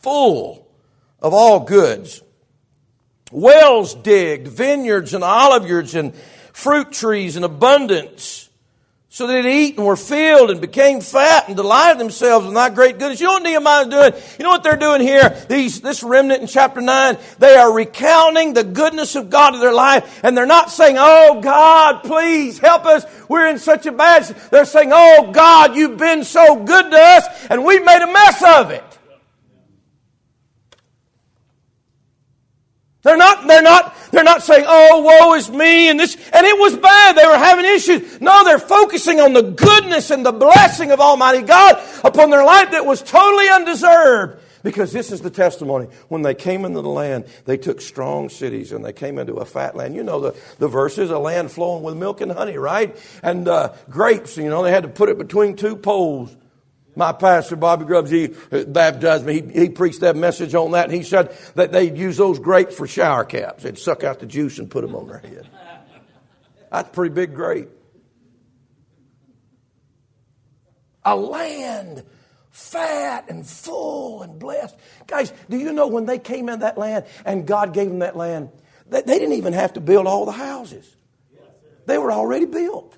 full 0.00 0.66
of 1.20 1.34
all 1.34 1.60
goods, 1.60 2.22
wells 3.30 3.94
digged, 3.94 4.48
vineyards 4.48 5.14
and 5.14 5.22
oliveyards 5.22 5.94
and 5.94 6.14
fruit 6.52 6.90
trees 6.90 7.36
in 7.36 7.44
abundance, 7.44 8.48
so 9.12 9.26
that 9.26 9.42
they 9.42 9.64
eat 9.64 9.76
and 9.76 9.84
were 9.84 9.96
filled 9.96 10.52
and 10.52 10.60
became 10.60 11.00
fat 11.00 11.48
and 11.48 11.56
delighted 11.56 11.98
themselves 11.98 12.46
in 12.46 12.54
thy 12.54 12.70
great 12.70 12.96
goodness. 12.96 13.20
You 13.20 13.26
know 13.26 13.32
what 13.34 13.42
Nehemiah 13.42 13.82
is 13.82 13.88
doing? 13.88 14.12
You 14.38 14.44
know 14.44 14.50
what 14.50 14.62
they're 14.62 14.76
doing 14.76 15.00
here? 15.00 15.44
These, 15.48 15.80
this 15.80 16.04
remnant 16.04 16.42
in 16.42 16.46
chapter 16.46 16.80
9, 16.80 17.18
they 17.40 17.56
are 17.56 17.72
recounting 17.72 18.54
the 18.54 18.62
goodness 18.62 19.16
of 19.16 19.28
God 19.28 19.54
in 19.54 19.60
their 19.60 19.72
life, 19.74 20.20
and 20.22 20.36
they're 20.36 20.46
not 20.46 20.70
saying, 20.70 20.94
Oh 20.96 21.40
God, 21.40 22.04
please 22.04 22.60
help 22.60 22.86
us. 22.86 23.04
We're 23.28 23.48
in 23.48 23.58
such 23.58 23.84
a 23.86 23.92
bad. 23.92 24.26
They're 24.52 24.64
saying, 24.64 24.90
Oh 24.92 25.32
God, 25.32 25.74
you've 25.74 25.98
been 25.98 26.22
so 26.22 26.62
good 26.64 26.88
to 26.92 26.96
us, 26.96 27.26
and 27.50 27.64
we've 27.64 27.84
made 27.84 28.02
a 28.02 28.12
mess 28.12 28.42
of 28.46 28.70
it. 28.70 28.89
They're 33.02 33.16
not, 33.16 33.46
they're 33.46 33.62
not, 33.62 33.96
they're 34.10 34.24
not 34.24 34.42
saying, 34.42 34.64
oh, 34.68 35.00
woe 35.00 35.34
is 35.34 35.50
me 35.50 35.88
and 35.88 35.98
this, 35.98 36.16
and 36.16 36.46
it 36.46 36.58
was 36.58 36.76
bad. 36.76 37.16
They 37.16 37.26
were 37.26 37.38
having 37.38 37.64
issues. 37.64 38.20
No, 38.20 38.44
they're 38.44 38.58
focusing 38.58 39.20
on 39.20 39.32
the 39.32 39.42
goodness 39.42 40.10
and 40.10 40.24
the 40.24 40.32
blessing 40.32 40.90
of 40.90 41.00
Almighty 41.00 41.42
God 41.42 41.82
upon 42.04 42.28
their 42.28 42.44
life 42.44 42.72
that 42.72 42.84
was 42.84 43.02
totally 43.02 43.48
undeserved. 43.48 44.42
Because 44.62 44.92
this 44.92 45.10
is 45.10 45.22
the 45.22 45.30
testimony. 45.30 45.88
When 46.08 46.20
they 46.20 46.34
came 46.34 46.66
into 46.66 46.82
the 46.82 46.88
land, 46.90 47.24
they 47.46 47.56
took 47.56 47.80
strong 47.80 48.28
cities 48.28 48.72
and 48.72 48.84
they 48.84 48.92
came 48.92 49.18
into 49.18 49.36
a 49.36 49.46
fat 49.46 49.74
land. 49.74 49.94
You 49.94 50.02
know 50.02 50.20
the, 50.20 50.40
the 50.58 50.68
verses, 50.68 51.08
a 51.08 51.18
land 51.18 51.50
flowing 51.50 51.82
with 51.82 51.96
milk 51.96 52.20
and 52.20 52.30
honey, 52.30 52.58
right? 52.58 52.94
And 53.22 53.48
uh, 53.48 53.74
grapes, 53.88 54.36
you 54.36 54.50
know, 54.50 54.62
they 54.62 54.70
had 54.70 54.82
to 54.82 54.90
put 54.90 55.08
it 55.08 55.16
between 55.16 55.56
two 55.56 55.76
poles. 55.76 56.36
My 56.96 57.12
pastor, 57.12 57.56
Bobby 57.56 57.84
Grubbs, 57.84 58.10
he 58.10 58.34
uh, 58.50 58.64
baptized 58.64 59.24
me. 59.24 59.40
He, 59.40 59.60
he 59.60 59.68
preached 59.68 60.00
that 60.00 60.16
message 60.16 60.54
on 60.54 60.72
that, 60.72 60.86
and 60.86 60.94
he 60.94 61.02
said 61.02 61.36
that 61.54 61.72
they'd 61.72 61.96
use 61.96 62.16
those 62.16 62.38
grapes 62.38 62.76
for 62.76 62.86
shower 62.86 63.24
caps. 63.24 63.62
They'd 63.62 63.78
suck 63.78 64.02
out 64.02 64.18
the 64.18 64.26
juice 64.26 64.58
and 64.58 64.70
put 64.70 64.82
them 64.82 64.94
on 64.94 65.06
their 65.06 65.18
head. 65.18 65.48
That's 66.70 66.88
a 66.88 66.92
pretty 66.92 67.14
big 67.14 67.34
grape. 67.34 67.68
A 71.04 71.16
land 71.16 72.04
fat 72.50 73.26
and 73.28 73.46
full 73.46 74.22
and 74.22 74.38
blessed. 74.38 74.76
Guys, 75.06 75.32
do 75.48 75.56
you 75.56 75.72
know 75.72 75.86
when 75.86 76.06
they 76.06 76.18
came 76.18 76.48
in 76.48 76.60
that 76.60 76.76
land 76.76 77.06
and 77.24 77.46
God 77.46 77.72
gave 77.72 77.88
them 77.88 78.00
that 78.00 78.16
land, 78.16 78.50
they, 78.88 79.02
they 79.02 79.18
didn't 79.18 79.34
even 79.34 79.52
have 79.52 79.74
to 79.74 79.80
build 79.80 80.06
all 80.06 80.26
the 80.26 80.32
houses. 80.32 80.96
They 81.86 81.98
were 81.98 82.12
already 82.12 82.46
built. 82.46 82.96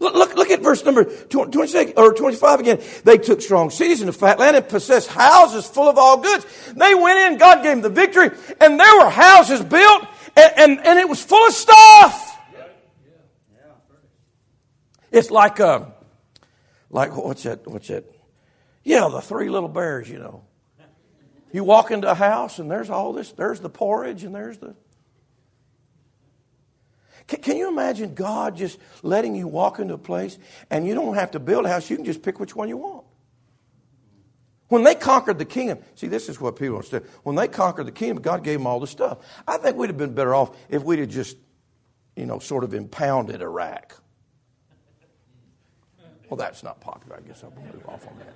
Look, 0.00 0.14
look, 0.14 0.34
look 0.36 0.50
at 0.50 0.60
verse 0.60 0.84
number 0.84 1.04
26 1.04 1.92
or 1.96 2.12
25 2.12 2.60
again. 2.60 2.80
They 3.04 3.18
took 3.18 3.40
strong 3.40 3.70
cities 3.70 4.00
in 4.00 4.06
the 4.06 4.12
fat 4.12 4.38
land 4.38 4.56
and 4.56 4.68
possessed 4.68 5.08
houses 5.08 5.66
full 5.66 5.88
of 5.88 5.98
all 5.98 6.18
goods. 6.18 6.46
They 6.72 6.94
went 6.94 7.18
in, 7.18 7.38
God 7.38 7.62
gave 7.62 7.72
them 7.72 7.80
the 7.80 7.88
victory, 7.88 8.30
and 8.60 8.78
there 8.78 8.98
were 8.98 9.10
houses 9.10 9.60
built, 9.60 10.06
and, 10.36 10.52
and, 10.56 10.86
and 10.86 10.98
it 11.00 11.08
was 11.08 11.22
full 11.22 11.44
of 11.46 11.52
stuff. 11.52 12.24
It's 15.10 15.30
like, 15.30 15.58
uh, 15.58 15.86
like 16.90 17.16
what's 17.16 17.42
that? 17.42 17.66
What's 17.66 17.88
that? 17.88 18.04
Yeah, 18.84 19.08
the 19.10 19.20
three 19.20 19.48
little 19.48 19.68
bears, 19.68 20.08
you 20.08 20.18
know. 20.18 20.44
You 21.50 21.64
walk 21.64 21.90
into 21.90 22.10
a 22.10 22.14
house 22.14 22.58
and 22.58 22.70
there's 22.70 22.90
all 22.90 23.12
this, 23.12 23.32
there's 23.32 23.60
the 23.60 23.70
porridge 23.70 24.22
and 24.22 24.34
there's 24.34 24.58
the 24.58 24.74
can, 27.28 27.40
can, 27.40 27.56
you 27.56 27.68
imagine 27.68 28.14
God 28.14 28.56
just 28.56 28.78
letting 29.02 29.36
you 29.36 29.46
walk 29.46 29.78
into 29.78 29.94
a 29.94 29.98
place 29.98 30.38
and 30.70 30.86
you 30.86 30.94
don't 30.94 31.14
have 31.14 31.30
to 31.32 31.38
build 31.38 31.66
a 31.66 31.68
house, 31.68 31.88
you 31.88 31.96
can 31.96 32.04
just 32.04 32.22
pick 32.22 32.40
which 32.40 32.56
one 32.56 32.68
you 32.68 32.78
want? 32.78 33.04
When 34.68 34.82
they 34.82 34.94
conquered 34.94 35.38
the 35.38 35.44
kingdom, 35.44 35.78
see, 35.94 36.08
this 36.08 36.28
is 36.28 36.40
what 36.40 36.56
people 36.56 36.76
understand. 36.76 37.04
When 37.22 37.36
they 37.36 37.48
conquered 37.48 37.86
the 37.86 37.92
kingdom, 37.92 38.22
God 38.22 38.44
gave 38.44 38.58
them 38.58 38.66
all 38.66 38.80
the 38.80 38.86
stuff. 38.86 39.18
I 39.46 39.56
think 39.58 39.76
we'd 39.76 39.88
have 39.88 39.96
been 39.96 40.14
better 40.14 40.34
off 40.34 40.56
if 40.68 40.82
we'd 40.82 40.98
have 40.98 41.08
just, 41.08 41.36
you 42.16 42.26
know, 42.26 42.38
sort 42.38 42.64
of 42.64 42.74
impounded 42.74 43.40
Iraq. 43.40 43.94
Well, 46.28 46.36
that's 46.36 46.62
not 46.62 46.80
popular. 46.80 47.16
I 47.16 47.26
guess 47.26 47.42
I'll 47.42 47.50
move 47.50 47.82
off 47.86 48.06
on 48.06 48.18
that. 48.18 48.34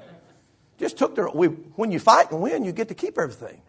Just 0.78 0.96
took 0.96 1.14
their. 1.14 1.28
We, 1.28 1.48
when 1.48 1.92
you 1.92 1.98
fight 1.98 2.30
and 2.30 2.40
win, 2.40 2.64
you 2.64 2.72
get 2.72 2.88
to 2.88 2.94
keep 2.94 3.18
everything. 3.18 3.60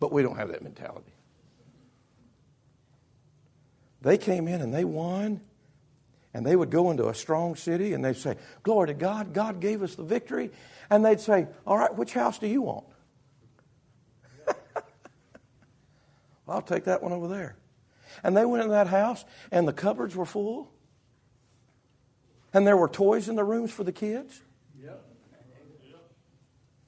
But 0.00 0.12
we 0.12 0.22
don't 0.22 0.36
have 0.36 0.48
that 0.48 0.62
mentality. 0.62 1.11
They 4.02 4.18
came 4.18 4.48
in 4.48 4.60
and 4.60 4.74
they 4.74 4.84
won. 4.84 5.40
And 6.34 6.46
they 6.46 6.56
would 6.56 6.70
go 6.70 6.90
into 6.90 7.08
a 7.08 7.14
strong 7.14 7.56
city 7.56 7.92
and 7.92 8.02
they'd 8.04 8.16
say, 8.16 8.36
Glory 8.62 8.88
to 8.88 8.94
God, 8.94 9.34
God 9.34 9.60
gave 9.60 9.82
us 9.82 9.94
the 9.94 10.02
victory. 10.02 10.50
And 10.88 11.04
they'd 11.04 11.20
say, 11.20 11.46
All 11.66 11.76
right, 11.76 11.94
which 11.94 12.14
house 12.14 12.38
do 12.38 12.46
you 12.46 12.62
want? 12.62 12.86
well, 14.46 14.56
I'll 16.48 16.62
take 16.62 16.84
that 16.84 17.02
one 17.02 17.12
over 17.12 17.28
there. 17.28 17.56
And 18.24 18.36
they 18.36 18.44
went 18.44 18.64
in 18.64 18.70
that 18.70 18.86
house 18.86 19.24
and 19.50 19.68
the 19.68 19.72
cupboards 19.72 20.16
were 20.16 20.26
full. 20.26 20.70
And 22.54 22.66
there 22.66 22.76
were 22.76 22.88
toys 22.88 23.28
in 23.28 23.36
the 23.36 23.44
rooms 23.44 23.70
for 23.70 23.84
the 23.84 23.92
kids. 23.92 24.40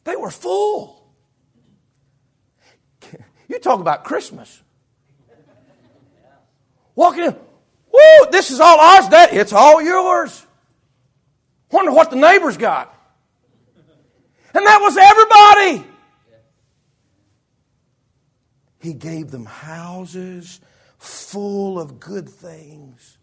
They 0.04 0.16
were 0.16 0.30
full. 0.30 1.02
You 3.46 3.58
talk 3.58 3.78
about 3.78 4.04
Christmas. 4.04 4.63
Walking 6.94 7.24
in, 7.24 7.36
woo, 7.92 8.30
this 8.30 8.50
is 8.50 8.60
all 8.60 8.78
ours, 8.78 9.08
Dad. 9.08 9.30
It's 9.32 9.52
all 9.52 9.82
yours. 9.82 10.46
Wonder 11.70 11.92
what 11.92 12.10
the 12.10 12.16
neighbors 12.16 12.56
got. 12.56 12.94
And 14.54 14.64
that 14.64 14.78
was 14.80 14.96
everybody. 14.96 15.90
He 18.80 18.94
gave 18.94 19.30
them 19.30 19.46
houses 19.46 20.60
full 20.98 21.80
of 21.80 21.98
good 21.98 22.28
things. 22.28 23.18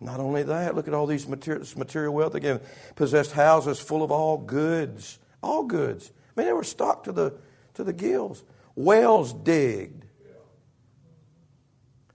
Not 0.00 0.18
only 0.18 0.42
that, 0.42 0.74
look 0.74 0.88
at 0.88 0.94
all 0.94 1.06
these 1.06 1.28
material, 1.28 1.64
material 1.76 2.14
wealth. 2.14 2.34
Again, 2.34 2.60
possessed 2.96 3.32
houses 3.32 3.78
full 3.78 4.02
of 4.02 4.10
all 4.10 4.38
goods. 4.38 5.18
All 5.42 5.64
goods. 5.64 6.10
I 6.36 6.40
mean, 6.40 6.46
they 6.46 6.52
were 6.52 6.64
stocked 6.64 7.04
to 7.04 7.12
the, 7.12 7.34
to 7.74 7.84
the 7.84 7.92
gills. 7.92 8.42
Wells 8.74 9.32
digged. 9.32 9.99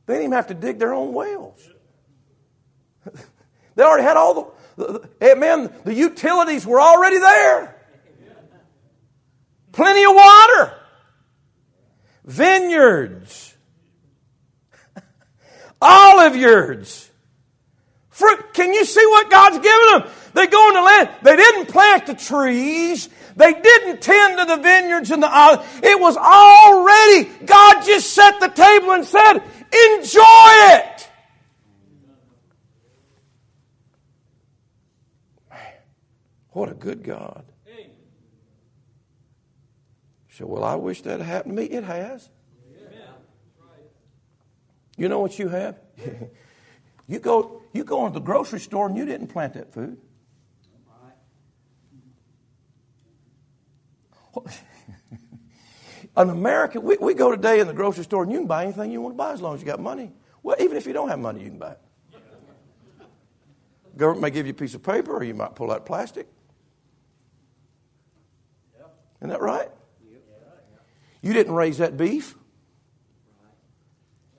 They 0.05 0.13
didn't 0.15 0.25
even 0.25 0.35
have 0.35 0.47
to 0.47 0.53
dig 0.53 0.79
their 0.79 0.93
own 0.93 1.13
wells. 1.13 1.69
they 3.75 3.83
already 3.83 4.03
had 4.03 4.17
all 4.17 4.55
the, 4.77 5.01
the, 5.19 5.71
the, 5.85 5.93
utilities 5.93 6.65
were 6.65 6.79
already 6.79 7.19
there. 7.19 7.75
Plenty 9.71 10.05
of 10.05 10.15
water. 10.15 10.73
Vineyards. 12.23 13.55
Olive 15.81 16.35
yards. 16.35 17.09
Fruit. 18.09 18.53
Can 18.53 18.73
you 18.73 18.85
see 18.85 19.05
what 19.05 19.29
God's 19.29 19.59
given 19.59 19.99
them? 19.99 20.13
They 20.33 20.47
go 20.47 20.69
into 20.69 20.81
land. 20.81 21.09
They 21.23 21.35
didn't 21.35 21.67
plant 21.67 22.05
the 22.05 22.13
trees. 22.13 23.09
They 23.35 23.53
didn't 23.53 24.01
tend 24.01 24.39
to 24.39 24.45
the 24.45 24.57
vineyards 24.57 25.11
and 25.11 25.21
the 25.21 25.29
olive. 25.29 25.65
It 25.83 25.99
was 25.99 26.15
already, 26.15 27.29
God 27.45 27.83
just 27.83 28.11
set 28.11 28.39
the 28.39 28.47
table 28.47 28.91
and 28.91 29.05
said, 29.05 29.39
Enjoy 29.75 30.21
it. 30.21 31.09
Man, 35.49 35.59
what 36.51 36.69
a 36.69 36.73
good 36.73 37.03
God. 37.03 37.45
So, 40.29 40.45
well, 40.45 40.65
I 40.65 40.75
wish 40.75 41.01
that 41.03 41.21
had 41.21 41.27
happened 41.27 41.55
to 41.55 41.63
me. 41.63 41.69
It 41.69 41.85
has. 41.85 42.29
You 44.97 45.09
know 45.09 45.19
what 45.19 45.39
you 45.39 45.47
have? 45.49 45.79
you 47.07 47.19
go 47.19 47.61
you 47.73 47.83
go 47.83 48.05
into 48.05 48.19
the 48.19 48.25
grocery 48.25 48.59
store 48.59 48.87
and 48.87 48.97
you 48.97 49.05
didn't 49.05 49.27
plant 49.27 49.53
that 49.53 49.73
food. 49.73 49.97
An 56.17 56.29
American, 56.29 56.83
we, 56.83 56.97
we 56.97 57.13
go 57.13 57.31
today 57.31 57.59
in 57.59 57.67
the 57.67 57.73
grocery 57.73 58.03
store 58.03 58.23
and 58.23 58.31
you 58.31 58.39
can 58.39 58.47
buy 58.47 58.63
anything 58.63 58.91
you 58.91 59.01
want 59.01 59.13
to 59.13 59.17
buy 59.17 59.33
as 59.33 59.41
long 59.41 59.53
as 59.55 59.61
you 59.61 59.65
got 59.65 59.79
money. 59.79 60.11
Well, 60.43 60.55
even 60.59 60.77
if 60.77 60.85
you 60.85 60.93
don't 60.93 61.09
have 61.09 61.19
money, 61.19 61.41
you 61.41 61.49
can 61.49 61.59
buy 61.59 61.71
it. 61.71 61.79
Government 63.97 64.21
may 64.21 64.29
give 64.29 64.45
you 64.45 64.51
a 64.51 64.55
piece 64.55 64.75
of 64.75 64.83
paper 64.83 65.15
or 65.15 65.23
you 65.23 65.33
might 65.33 65.55
pull 65.55 65.71
out 65.71 65.85
plastic. 65.85 66.27
Isn't 69.19 69.29
that 69.29 69.41
right? 69.41 69.69
You 71.21 71.33
didn't 71.33 71.53
raise 71.53 71.79
that 71.79 71.97
beef. 71.97 72.35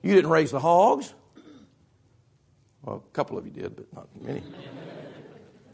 You 0.01 0.15
didn't 0.15 0.29
raise 0.29 0.51
the 0.51 0.59
hogs. 0.59 1.13
Well, 2.81 3.03
a 3.05 3.13
couple 3.13 3.37
of 3.37 3.45
you 3.45 3.51
did, 3.51 3.75
but 3.75 3.93
not 3.93 4.07
many. 4.21 4.41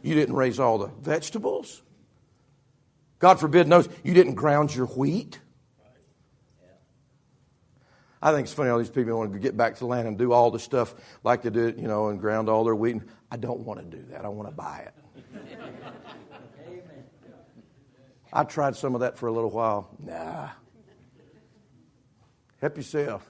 You 0.01 0.15
didn't 0.15 0.35
raise 0.35 0.59
all 0.59 0.79
the 0.79 0.87
vegetables. 1.01 1.83
God 3.19 3.39
forbid 3.39 3.67
knows 3.67 3.87
you 4.03 4.13
didn't 4.13 4.33
ground 4.33 4.73
your 4.73 4.87
wheat. 4.87 5.39
I 8.25 8.31
think 8.31 8.45
it's 8.45 8.53
funny 8.53 8.69
all 8.69 8.79
these 8.79 8.89
people 8.89 9.17
want 9.17 9.33
to 9.33 9.39
get 9.39 9.57
back 9.57 9.73
to 9.73 9.79
the 9.79 9.85
land 9.85 10.07
and 10.07 10.17
do 10.17 10.31
all 10.31 10.49
the 10.49 10.57
stuff 10.57 10.95
like 11.25 11.41
they 11.41 11.49
it, 11.49 11.77
you 11.77 11.89
know, 11.89 12.07
and 12.07 12.17
ground 12.21 12.47
all 12.47 12.63
their 12.63 12.73
wheat. 12.73 13.01
I 13.29 13.35
don't 13.35 13.59
want 13.59 13.81
to 13.81 13.97
do 13.97 14.01
that. 14.11 14.23
I 14.23 14.29
want 14.29 14.47
to 14.47 14.55
buy 14.55 14.87
it. 14.87 14.93
I 18.31 18.45
tried 18.45 18.77
some 18.77 18.95
of 18.95 19.01
that 19.01 19.17
for 19.17 19.27
a 19.27 19.31
little 19.33 19.49
while. 19.49 19.89
Nah. 19.99 20.51
Help 22.61 22.77
yourself. 22.77 23.29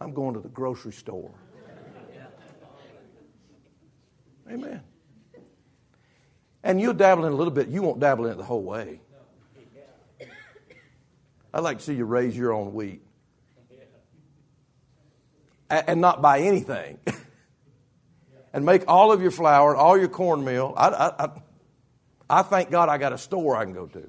I'm 0.00 0.14
going 0.14 0.32
to 0.32 0.40
the 0.40 0.48
grocery 0.48 0.92
store. 0.92 1.34
Amen. 4.50 4.80
And 6.64 6.80
you'll 6.80 6.94
dabble 6.94 7.26
in 7.26 7.32
a 7.32 7.36
little 7.36 7.52
bit. 7.52 7.68
You 7.68 7.82
won't 7.82 8.00
dabble 8.00 8.24
in 8.24 8.32
it 8.32 8.36
the 8.38 8.44
whole 8.44 8.62
way. 8.62 9.02
I'd 11.52 11.60
like 11.60 11.78
to 11.78 11.84
see 11.84 11.94
you 11.94 12.04
raise 12.04 12.36
your 12.36 12.52
own 12.52 12.72
wheat. 12.72 13.02
And 15.70 16.00
not 16.00 16.20
buy 16.20 16.40
anything. 16.40 16.98
and 18.52 18.64
make 18.64 18.84
all 18.88 19.12
of 19.12 19.22
your 19.22 19.30
flour, 19.30 19.72
and 19.72 19.80
all 19.80 19.98
your 19.98 20.08
cornmeal. 20.08 20.74
I, 20.76 20.88
I, 20.88 21.24
I, 21.24 21.30
I 22.28 22.42
thank 22.42 22.70
God 22.70 22.88
I 22.88 22.98
got 22.98 23.12
a 23.12 23.18
store 23.18 23.56
I 23.56 23.64
can 23.64 23.72
go 23.72 23.86
to. 23.86 24.08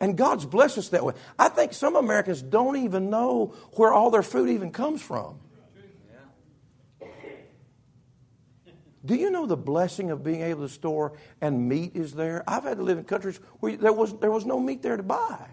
And 0.00 0.16
God's 0.16 0.44
blessed 0.44 0.78
us 0.78 0.88
that 0.88 1.04
way. 1.04 1.14
I 1.38 1.48
think 1.48 1.72
some 1.72 1.94
Americans 1.94 2.42
don't 2.42 2.76
even 2.76 3.08
know 3.08 3.54
where 3.74 3.92
all 3.92 4.10
their 4.10 4.24
food 4.24 4.50
even 4.50 4.72
comes 4.72 5.00
from. 5.00 5.38
Do 9.04 9.16
you 9.16 9.30
know 9.30 9.46
the 9.46 9.56
blessing 9.56 10.10
of 10.10 10.22
being 10.22 10.42
able 10.42 10.62
to 10.62 10.72
store 10.72 11.12
and 11.40 11.68
meat 11.68 11.92
is 11.94 12.12
there? 12.12 12.44
I've 12.46 12.64
had 12.64 12.76
to 12.76 12.82
live 12.84 12.98
in 12.98 13.04
countries 13.04 13.40
where 13.58 13.76
there 13.76 13.92
was, 13.92 14.16
there 14.18 14.30
was 14.30 14.46
no 14.46 14.60
meat 14.60 14.82
there 14.82 14.96
to 14.96 15.02
buy. 15.02 15.48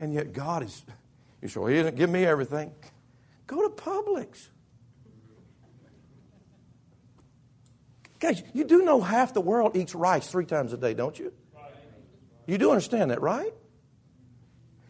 And 0.00 0.12
yet 0.14 0.32
God 0.32 0.62
is, 0.62 0.84
you 1.42 1.48
sure 1.48 1.68
He 1.68 1.76
doesn't 1.76 1.96
give 1.96 2.10
me 2.10 2.24
everything. 2.24 2.72
Go 3.46 3.62
to 3.62 3.74
Publix. 3.74 4.48
Guys, 8.20 8.42
you 8.52 8.64
do 8.64 8.82
know 8.82 9.00
half 9.00 9.32
the 9.32 9.40
world 9.40 9.76
eats 9.76 9.94
rice 9.94 10.26
three 10.26 10.44
times 10.44 10.72
a 10.72 10.76
day, 10.76 10.94
don't 10.94 11.18
you? 11.18 11.32
You 12.46 12.58
do 12.58 12.70
understand 12.70 13.10
that, 13.10 13.20
right? 13.20 13.52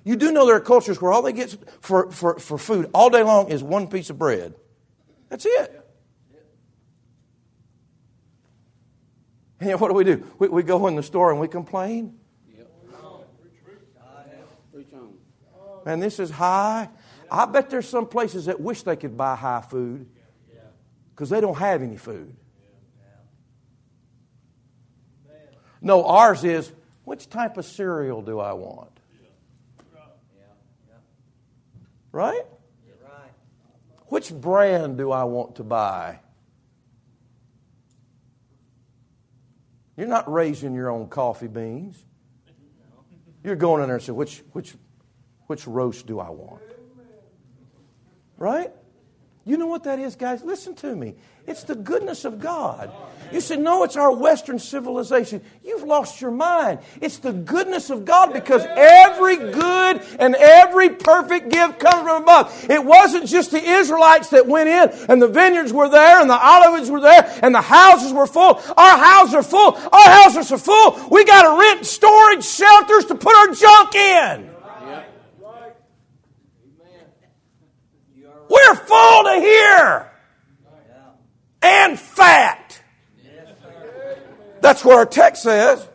You 0.05 0.17
do 0.17 0.33
know 0.33 0.47
there 0.47 0.57
are 0.57 0.61
cultures 0.61 1.01
where 1.03 1.13
all 1.13 1.23
they 1.23 1.33
get 1.33 1.55
for, 1.81 2.11
for, 2.11 2.39
for 2.39 2.57
food 2.57 2.89
all 2.95 3.11
day 3.11 3.23
long 3.23 3.51
is 3.51 3.63
one 3.63 3.89
piece 3.89 4.09
of 4.09 4.19
bread. 4.19 4.55
That's 5.29 5.45
it. 5.45 5.85
And 9.61 9.69
yet, 9.69 9.81
what 9.81 9.89
do 9.89 9.95
we 9.95 10.05
do? 10.05 10.25
We, 10.39 10.49
we 10.49 10.63
go 10.63 10.87
in 10.87 10.97
the 10.97 11.03
store 11.03 11.31
and 11.31 11.41
we 11.41 11.49
complain. 11.49 12.19
Man, 15.89 16.01
this 16.01 16.21
is 16.21 16.29
high. 16.31 16.91
I 17.31 17.47
bet 17.47 17.71
there's 17.71 17.89
some 17.89 18.07
places 18.07 18.45
that 18.45 18.61
wish 18.61 18.83
they 18.83 18.95
could 18.95 19.17
buy 19.17 19.35
high 19.35 19.63
food 19.63 20.07
because 21.09 21.31
they 21.31 21.41
don't 21.41 21.57
have 21.57 21.83
any 21.83 21.97
food. 21.97 22.37
No, 25.81 26.05
ours 26.05 26.45
is 26.45 26.71
which 27.05 27.31
type 27.31 27.57
of 27.57 27.65
cereal 27.65 28.21
do 28.21 28.39
I 28.39 28.53
want? 28.53 28.91
Right? 32.13 32.45
Which 34.09 34.31
brand 34.31 34.99
do 34.99 35.11
I 35.11 35.25
want 35.25 35.57
to 35.57 35.65
buy? 35.65 36.21
You're 39.97 40.07
not 40.07 40.31
raising 40.31 40.75
your 40.75 40.91
own 40.91 41.09
coffee 41.09 41.49
beans. 41.49 42.05
You're 43.43 43.57
going 43.57 43.81
in 43.81 43.89
there 43.89 43.97
and 43.97 44.05
saying, 44.05 44.17
which, 44.17 44.43
which, 44.53 44.75
which 45.49 45.67
roast 45.67 46.07
do 46.07 46.21
I 46.21 46.31
want? 46.31 46.63
Right? 48.37 48.71
You 49.49 49.57
know 49.57 49.67
what 49.67 49.85
that 49.85 49.99
is, 49.99 50.15
guys? 50.15 50.45
Listen 50.45 50.75
to 50.77 50.95
me. 50.95 51.15
It's 51.47 51.63
the 51.63 51.75
goodness 51.75 52.27
of 52.27 52.39
God. 52.39 52.93
You 53.33 53.41
said, 53.41 53.61
no, 53.61 53.83
it's 53.83 53.97
our 53.97 54.15
Western 54.15 54.59
civilization. 54.59 55.43
You've 55.65 55.85
lost 55.85 56.21
your 56.21 56.31
mind. 56.31 56.81
It's 57.01 57.17
the 57.17 57.33
goodness 57.33 57.89
of 57.89 58.05
God 58.05 58.35
because 58.35 58.63
every 58.67 59.37
good 59.37 60.03
and 60.19 60.35
every 60.35 60.91
perfect 60.91 61.49
gift 61.49 61.79
comes 61.79 62.03
from 62.03 62.23
above. 62.23 62.67
It 62.69 62.85
wasn't 62.85 63.27
just 63.27 63.51
the 63.53 63.63
Israelites 63.63 64.29
that 64.31 64.47
went 64.47 64.69
in 64.69 65.07
and 65.09 65.23
the 65.23 65.29
vineyards 65.29 65.73
were 65.73 65.89
there 65.89 66.21
and 66.21 66.29
the 66.29 66.39
olives 66.39 66.91
were 66.91 67.01
there 67.01 67.39
and 67.43 67.55
the 67.55 67.63
houses 67.63 68.13
were 68.13 68.27
full. 68.27 68.61
Our 68.77 68.99
houses 68.99 69.35
are 69.35 69.43
full. 69.43 69.75
Our 69.77 70.11
houses 70.11 70.53
are 70.53 70.59
full. 70.59 71.09
We 71.11 71.25
got 71.25 71.45
to 71.45 71.59
rent 71.59 71.87
storage 71.87 72.45
shelters 72.45 73.07
to 73.07 73.15
put 73.15 73.35
our 73.35 73.55
junk 73.55 73.95
in. 73.95 74.58
We're 78.69 78.75
full 78.75 79.25
to 79.25 79.41
here 79.41 80.11
and 81.63 81.99
fat. 81.99 82.83
That's 84.61 84.85
what 84.85 84.97
our 84.97 85.07
text 85.07 85.43
says. 85.43 85.89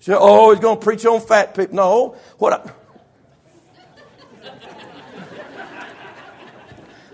So, 0.00 0.18
oh, 0.20 0.50
he's 0.50 0.58
going 0.58 0.78
to 0.80 0.84
preach 0.84 1.06
on 1.06 1.20
fat 1.20 1.54
people. 1.54 1.76
No, 1.76 2.16
what 2.38 2.52
I, 2.54 2.72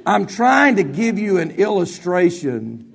I'm 0.07 0.25
trying 0.25 0.77
to 0.77 0.83
give 0.83 1.19
you 1.19 1.37
an 1.37 1.51
illustration. 1.51 2.95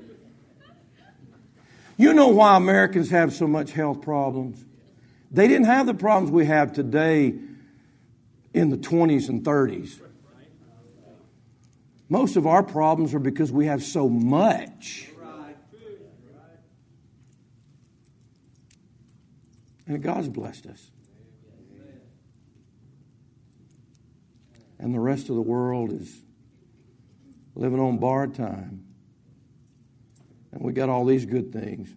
You 1.96 2.14
know 2.14 2.30
why 2.30 2.58
Americans 2.58 3.12
have 3.12 3.34
so 3.34 3.46
much 3.46 3.72
health 3.72 4.02
problems? 4.02 4.66
They 5.30 5.48
didn't 5.48 5.68
have 5.68 5.86
the 5.86 5.94
problems 5.94 6.32
we 6.32 6.48
have 6.48 6.74
today 6.74 7.36
in 8.52 8.70
the 8.72 8.78
20s 8.78 9.30
and 9.30 9.44
30s. 9.44 10.00
Most 12.14 12.36
of 12.36 12.46
our 12.46 12.62
problems 12.62 13.16
are 13.16 13.20
because 13.20 13.52
we 13.52 13.66
have 13.66 13.82
so 13.82 14.08
much. 14.08 15.10
And 19.88 20.00
God's 20.00 20.30
blessed 20.30 20.68
us. 20.68 20.92
And 24.78 24.94
the 24.94 25.00
rest 25.00 25.30
of 25.30 25.36
the 25.36 25.42
world 25.42 25.92
is 25.92 26.22
living 27.56 27.80
on 27.80 27.98
borrowed 27.98 28.36
time. 28.36 28.86
And 30.52 30.62
we 30.62 30.72
got 30.72 30.90
all 30.90 31.06
these 31.06 31.26
good 31.26 31.52
things. 31.52 31.90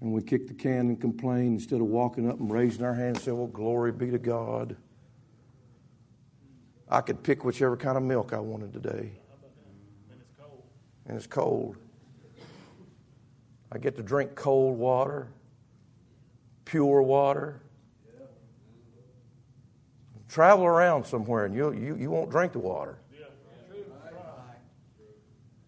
And 0.00 0.12
we 0.12 0.22
kick 0.22 0.46
the 0.46 0.54
can 0.54 0.86
and 0.86 1.00
complain 1.00 1.54
instead 1.54 1.80
of 1.80 1.88
walking 1.88 2.30
up 2.30 2.38
and 2.38 2.48
raising 2.48 2.84
our 2.84 2.94
hands 2.94 3.16
and 3.16 3.24
saying, 3.24 3.38
Well, 3.38 3.48
glory 3.48 3.90
be 3.90 4.12
to 4.12 4.18
God. 4.18 4.76
I 6.90 7.00
could 7.00 7.22
pick 7.22 7.44
whichever 7.44 7.76
kind 7.76 7.96
of 7.96 8.02
milk 8.02 8.32
I 8.32 8.38
wanted 8.38 8.72
today. 8.72 9.12
And 11.06 11.16
it's 11.16 11.26
cold. 11.26 11.76
I 13.70 13.78
get 13.78 13.96
to 13.96 14.02
drink 14.02 14.34
cold 14.34 14.78
water, 14.78 15.28
pure 16.64 17.02
water. 17.02 17.60
Travel 20.28 20.66
around 20.66 21.04
somewhere 21.04 21.46
and 21.46 21.54
you, 21.54 21.72
you, 21.72 21.96
you 21.96 22.10
won't 22.10 22.30
drink 22.30 22.52
the 22.52 22.58
water. 22.58 22.98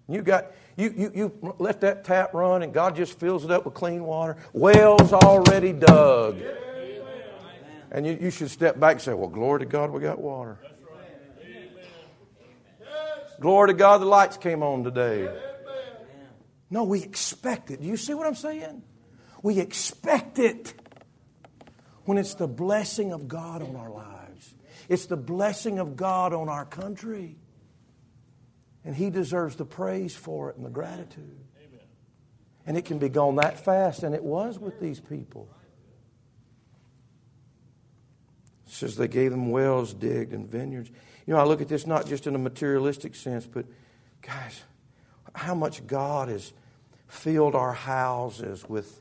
You 0.08 0.22
got 0.22 0.52
you, 0.76 0.92
you, 0.96 1.12
you 1.14 1.54
let 1.58 1.80
that 1.82 2.04
tap 2.04 2.34
run 2.34 2.62
and 2.62 2.72
God 2.72 2.96
just 2.96 3.18
fills 3.18 3.44
it 3.44 3.50
up 3.50 3.64
with 3.64 3.74
clean 3.74 4.02
water. 4.02 4.36
Wells 4.52 5.12
already 5.12 5.72
dug. 5.72 6.40
And 7.92 8.06
you, 8.06 8.18
you 8.20 8.30
should 8.30 8.50
step 8.50 8.78
back 8.78 8.92
and 8.92 9.00
say, 9.00 9.14
Well, 9.14 9.28
glory 9.28 9.60
to 9.60 9.66
God, 9.66 9.90
we 9.90 10.00
got 10.00 10.20
water. 10.20 10.58
Glory 13.40 13.68
to 13.68 13.74
God, 13.74 13.98
the 13.98 14.06
lights 14.06 14.36
came 14.36 14.62
on 14.62 14.84
today. 14.84 15.34
No, 16.68 16.84
we 16.84 17.02
expect 17.02 17.70
it. 17.70 17.80
Do 17.80 17.88
you 17.88 17.96
see 17.96 18.14
what 18.14 18.26
I'm 18.26 18.34
saying? 18.34 18.82
We 19.42 19.58
expect 19.58 20.38
it 20.38 20.74
when 22.04 22.18
it's 22.18 22.34
the 22.34 22.46
blessing 22.46 23.12
of 23.12 23.28
God 23.28 23.62
on 23.62 23.76
our 23.76 23.90
lives. 23.90 24.54
It's 24.88 25.06
the 25.06 25.16
blessing 25.16 25.78
of 25.78 25.96
God 25.96 26.34
on 26.34 26.48
our 26.48 26.66
country. 26.66 27.36
And 28.84 28.94
He 28.94 29.08
deserves 29.08 29.56
the 29.56 29.64
praise 29.64 30.14
for 30.14 30.50
it 30.50 30.56
and 30.56 30.64
the 30.64 30.70
gratitude. 30.70 31.38
And 32.66 32.76
it 32.76 32.84
can 32.84 32.98
be 32.98 33.08
gone 33.08 33.36
that 33.36 33.64
fast, 33.64 34.02
and 34.02 34.14
it 34.14 34.22
was 34.22 34.58
with 34.58 34.80
these 34.80 35.00
people. 35.00 35.48
It 38.66 38.72
says 38.72 38.96
they 38.96 39.08
gave 39.08 39.30
them 39.30 39.50
wells 39.50 39.94
digged 39.94 40.32
and 40.32 40.46
vineyards. 40.46 40.90
You 41.26 41.34
know, 41.34 41.40
I 41.40 41.44
look 41.44 41.60
at 41.60 41.68
this 41.68 41.86
not 41.86 42.06
just 42.06 42.26
in 42.26 42.34
a 42.34 42.38
materialistic 42.38 43.14
sense, 43.14 43.46
but 43.46 43.66
guys, 44.22 44.62
how 45.34 45.54
much 45.54 45.86
God 45.86 46.28
has 46.28 46.52
filled 47.08 47.54
our 47.54 47.72
houses 47.72 48.68
with 48.68 48.99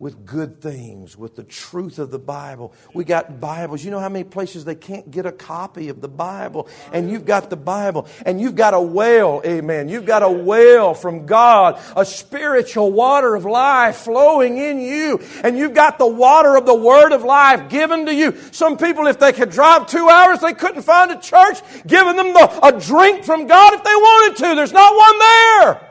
with 0.00 0.24
good 0.24 0.60
things, 0.60 1.16
with 1.16 1.34
the 1.34 1.42
truth 1.42 1.98
of 1.98 2.12
the 2.12 2.20
Bible. 2.20 2.72
We 2.94 3.02
got 3.02 3.40
Bibles. 3.40 3.84
You 3.84 3.90
know 3.90 3.98
how 3.98 4.08
many 4.08 4.22
places 4.22 4.64
they 4.64 4.76
can't 4.76 5.10
get 5.10 5.26
a 5.26 5.32
copy 5.32 5.88
of 5.88 6.00
the 6.00 6.08
Bible? 6.08 6.68
And 6.92 7.10
you've 7.10 7.24
got 7.24 7.50
the 7.50 7.56
Bible. 7.56 8.06
And 8.24 8.40
you've 8.40 8.54
got 8.54 8.74
a 8.74 8.80
well, 8.80 9.42
amen. 9.44 9.88
You've 9.88 10.06
got 10.06 10.22
a 10.22 10.30
well 10.30 10.94
from 10.94 11.26
God, 11.26 11.80
a 11.96 12.04
spiritual 12.04 12.92
water 12.92 13.34
of 13.34 13.44
life 13.44 13.96
flowing 13.96 14.58
in 14.58 14.80
you. 14.80 15.20
And 15.42 15.58
you've 15.58 15.74
got 15.74 15.98
the 15.98 16.06
water 16.06 16.56
of 16.56 16.64
the 16.64 16.76
Word 16.76 17.10
of 17.10 17.24
life 17.24 17.68
given 17.68 18.06
to 18.06 18.14
you. 18.14 18.36
Some 18.52 18.76
people, 18.76 19.08
if 19.08 19.18
they 19.18 19.32
could 19.32 19.50
drive 19.50 19.88
two 19.88 20.08
hours, 20.08 20.38
they 20.38 20.54
couldn't 20.54 20.82
find 20.82 21.10
a 21.10 21.18
church 21.18 21.58
giving 21.88 22.14
them 22.14 22.32
the, 22.34 22.60
a 22.62 22.78
drink 22.78 23.24
from 23.24 23.48
God 23.48 23.74
if 23.74 23.82
they 23.82 23.90
wanted 23.90 24.36
to. 24.36 24.54
There's 24.54 24.72
not 24.72 24.96
one 24.96 25.18
there. 25.18 25.90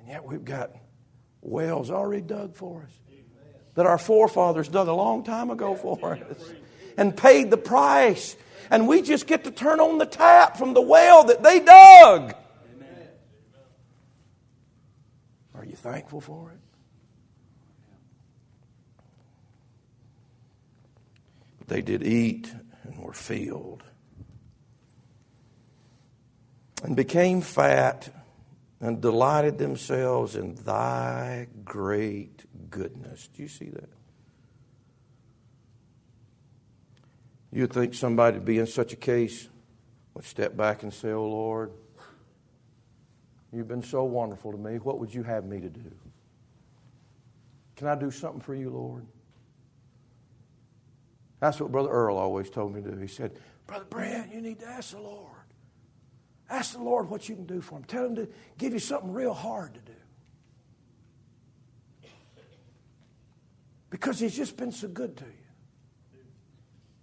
And 0.00 0.08
yet 0.08 0.24
we've 0.26 0.44
got 0.44 0.72
wells 1.50 1.90
already 1.90 2.22
dug 2.22 2.54
for 2.54 2.82
us 2.82 2.92
that 3.74 3.86
our 3.86 3.98
forefathers 3.98 4.68
dug 4.68 4.88
a 4.88 4.92
long 4.92 5.24
time 5.24 5.50
ago 5.50 5.74
for 5.74 6.14
us 6.14 6.52
and 6.96 7.16
paid 7.16 7.50
the 7.50 7.56
price 7.56 8.36
and 8.70 8.86
we 8.86 9.02
just 9.02 9.26
get 9.26 9.44
to 9.44 9.50
turn 9.50 9.80
on 9.80 9.98
the 9.98 10.06
tap 10.06 10.56
from 10.56 10.74
the 10.74 10.80
well 10.80 11.24
that 11.24 11.42
they 11.42 11.60
dug. 11.60 12.34
Are 15.54 15.64
you 15.64 15.76
thankful 15.76 16.20
for 16.20 16.52
it? 16.52 16.58
They 21.66 21.82
did 21.82 22.02
eat 22.02 22.52
and 22.84 22.98
were 22.98 23.12
filled, 23.12 23.84
and 26.82 26.96
became 26.96 27.42
fat, 27.42 28.08
and 28.80 29.00
delighted 29.00 29.58
themselves 29.58 30.36
in 30.36 30.54
thy 30.54 31.46
great 31.64 32.44
goodness. 32.70 33.28
Do 33.34 33.42
you 33.42 33.48
see 33.48 33.68
that? 33.70 33.88
You'd 37.52 37.72
think 37.72 37.94
somebody 37.94 38.38
to 38.38 38.40
be 38.40 38.58
in 38.58 38.66
such 38.66 38.92
a 38.92 38.96
case 38.96 39.48
would 40.14 40.24
step 40.24 40.56
back 40.56 40.82
and 40.82 40.92
say, 40.92 41.10
Oh 41.10 41.26
Lord, 41.26 41.72
you've 43.52 43.68
been 43.68 43.82
so 43.82 44.04
wonderful 44.04 44.52
to 44.52 44.58
me. 44.58 44.76
What 44.76 44.98
would 44.98 45.12
you 45.12 45.24
have 45.24 45.44
me 45.44 45.60
to 45.60 45.68
do? 45.68 45.92
Can 47.76 47.88
I 47.88 47.96
do 47.96 48.10
something 48.10 48.40
for 48.40 48.54
you, 48.54 48.70
Lord? 48.70 49.06
That's 51.40 51.58
what 51.58 51.72
Brother 51.72 51.88
Earl 51.88 52.18
always 52.18 52.50
told 52.50 52.74
me 52.74 52.82
to 52.82 52.90
do. 52.90 52.98
He 52.98 53.08
said, 53.08 53.32
Brother 53.66 53.86
Brent, 53.88 54.32
you 54.32 54.40
need 54.40 54.60
to 54.60 54.66
ask 54.66 54.92
the 54.92 55.00
Lord. 55.00 55.39
Ask 56.50 56.72
the 56.72 56.82
Lord 56.82 57.08
what 57.08 57.28
you 57.28 57.36
can 57.36 57.46
do 57.46 57.60
for 57.60 57.76
him. 57.76 57.84
Tell 57.84 58.04
him 58.04 58.16
to 58.16 58.28
give 58.58 58.72
you 58.72 58.80
something 58.80 59.12
real 59.12 59.32
hard 59.32 59.74
to 59.74 59.80
do. 59.80 59.92
Because 63.88 64.18
he's 64.18 64.36
just 64.36 64.56
been 64.56 64.72
so 64.72 64.88
good 64.88 65.16
to 65.16 65.24
you. 65.24 66.20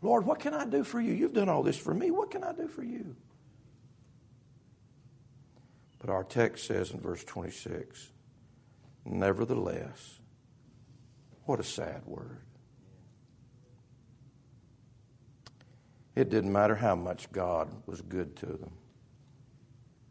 Lord, 0.02 0.26
what 0.26 0.40
can 0.40 0.54
I 0.54 0.66
do 0.66 0.84
for 0.84 1.00
you? 1.00 1.14
You've 1.14 1.34
done 1.34 1.50
all 1.50 1.64
this 1.64 1.78
for 1.78 1.94
me. 1.94 2.12
What 2.12 2.30
can 2.30 2.44
I 2.44 2.52
do 2.52 2.68
for 2.68 2.84
you? 2.84 3.16
But 6.00 6.10
our 6.10 6.24
text 6.24 6.68
says 6.68 6.92
in 6.92 7.00
verse 7.00 7.24
26, 7.24 8.12
nevertheless, 9.06 10.20
what 11.46 11.60
a 11.60 11.64
sad 11.64 12.04
word. 12.06 12.42
It 16.16 16.30
didn't 16.30 16.52
matter 16.52 16.76
how 16.76 16.96
much 16.96 17.32
God 17.32 17.70
was 17.86 18.02
good 18.02 18.36
to 18.38 18.46
them. 18.46 18.72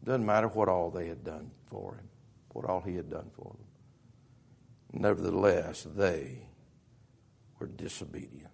Doesn't 0.06 0.24
matter 0.24 0.46
what 0.46 0.68
all 0.68 0.88
they 0.90 1.08
had 1.08 1.24
done 1.24 1.50
for 1.66 1.96
him, 1.96 2.08
what 2.52 2.64
all 2.64 2.80
he 2.80 2.94
had 2.94 3.10
done 3.10 3.28
for 3.32 3.56
them. 3.56 5.02
Nevertheless, 5.02 5.84
they 5.96 6.46
were 7.58 7.66
disobedient 7.66 8.52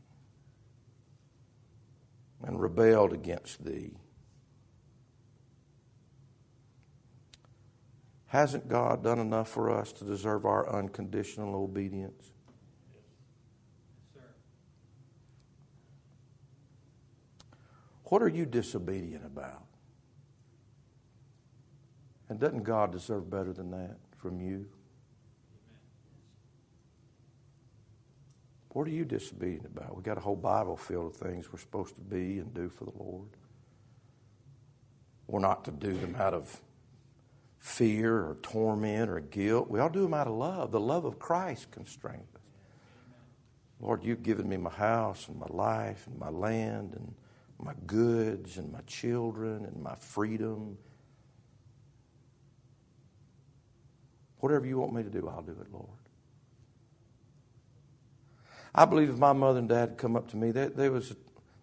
and 2.42 2.59
rebelled 2.59 3.12
against 3.12 3.64
thee. 3.64 3.92
Hasn't 8.28 8.66
God 8.66 9.05
done 9.05 9.18
enough 9.18 9.48
for 9.48 9.70
us 9.70 9.92
to 9.92 10.05
deserve 10.05 10.46
our 10.46 10.74
unconditional 10.74 11.55
obedience? 11.55 12.32
Sir. 14.14 14.22
What 18.05 18.22
are 18.22 18.28
you 18.28 18.46
disobedient 18.46 19.26
about? 19.26 19.66
And 22.33 22.41
doesn't 22.41 22.62
God 22.62 22.93
deserve 22.93 23.28
better 23.28 23.53
than 23.53 23.70
that 23.72 23.99
from 24.16 24.41
you? 24.41 24.64
What 28.70 28.87
are 28.87 28.91
you 28.91 29.05
disobedient 29.05 29.66
about? 29.66 29.95
We've 29.95 30.03
got 30.03 30.16
a 30.16 30.20
whole 30.22 30.35
Bible 30.35 30.78
filled 30.78 31.09
of 31.09 31.16
things 31.16 31.53
we're 31.53 31.59
supposed 31.59 31.95
to 31.97 32.01
be 32.01 32.39
and 32.39 32.55
do 32.55 32.70
for 32.70 32.87
the 32.87 32.99
Lord. 32.99 33.28
We're 35.26 35.41
not 35.41 35.66
to 35.66 35.72
do 35.72 35.93
them 35.93 36.16
out 36.18 36.33
of 36.33 36.59
fear 37.59 38.14
or 38.16 38.39
torment 38.41 39.11
or 39.11 39.20
guilt. 39.20 39.68
We 39.68 39.78
all 39.78 39.91
do 39.91 40.01
them 40.01 40.14
out 40.14 40.26
of 40.26 40.33
love. 40.33 40.72
The 40.72 40.80
love 40.80 41.05
of 41.05 41.18
Christ 41.18 41.70
constrains 41.70 42.35
us. 42.35 42.41
Lord, 43.78 44.03
you've 44.05 44.22
given 44.22 44.49
me 44.49 44.57
my 44.57 44.70
house 44.70 45.28
and 45.28 45.39
my 45.39 45.49
life 45.51 46.07
and 46.07 46.18
my 46.18 46.30
land 46.30 46.95
and 46.95 47.14
my 47.59 47.74
goods 47.85 48.57
and 48.57 48.72
my 48.72 48.80
children 48.87 49.66
and 49.66 49.83
my 49.83 49.97
freedom. 49.97 50.78
Whatever 54.43 54.66
you 54.66 54.76
want 54.76 54.93
me 54.93 55.05
to 55.05 55.09
do, 55.09 55.28
I'll 55.28 55.40
do 55.40 55.53
it, 55.53 55.72
Lord. 55.72 55.86
I 58.74 58.84
believe 58.86 59.09
if 59.09 59.16
my 59.16 59.32
mother 59.32 59.61
and 59.61 59.68
dad 59.68 59.90
had 59.90 59.99
come 59.99 60.16
up 60.16 60.28
to 60.30 60.36
me, 60.36 60.51
there, 60.51 60.68
there 60.68 60.90
was 60.90 61.12
a, 61.12 61.14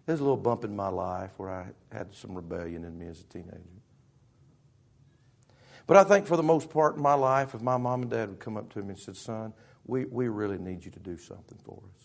there 0.06 0.14
was 0.14 0.20
a 0.20 0.22
little 0.22 0.38
bump 0.38 0.64
in 0.64 0.74
my 0.74 0.88
life 0.88 1.32
where 1.36 1.50
I 1.50 1.66
had 1.92 2.14
some 2.14 2.34
rebellion 2.34 2.84
in 2.84 2.98
me 2.98 3.06
as 3.08 3.20
a 3.20 3.24
teenager. 3.24 3.60
But 5.86 5.98
I 5.98 6.04
think 6.04 6.26
for 6.26 6.38
the 6.38 6.42
most 6.42 6.70
part 6.70 6.96
in 6.96 7.02
my 7.02 7.12
life, 7.12 7.54
if 7.54 7.60
my 7.60 7.76
mom 7.76 8.00
and 8.00 8.10
dad 8.10 8.30
would 8.30 8.40
come 8.40 8.56
up 8.56 8.72
to 8.72 8.78
me 8.78 8.90
and 8.90 8.98
said, 8.98 9.18
Son, 9.18 9.52
we, 9.84 10.06
we 10.06 10.28
really 10.28 10.56
need 10.56 10.82
you 10.82 10.90
to 10.92 11.00
do 11.00 11.18
something 11.18 11.58
for 11.62 11.82
us 11.94 12.00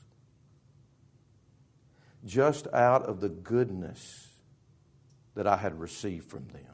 just 2.26 2.68
out 2.74 3.04
of 3.04 3.22
the 3.22 3.30
goodness 3.30 4.28
that 5.36 5.48
I 5.48 5.56
had 5.56 5.80
received 5.80 6.30
from 6.30 6.48
them. 6.48 6.74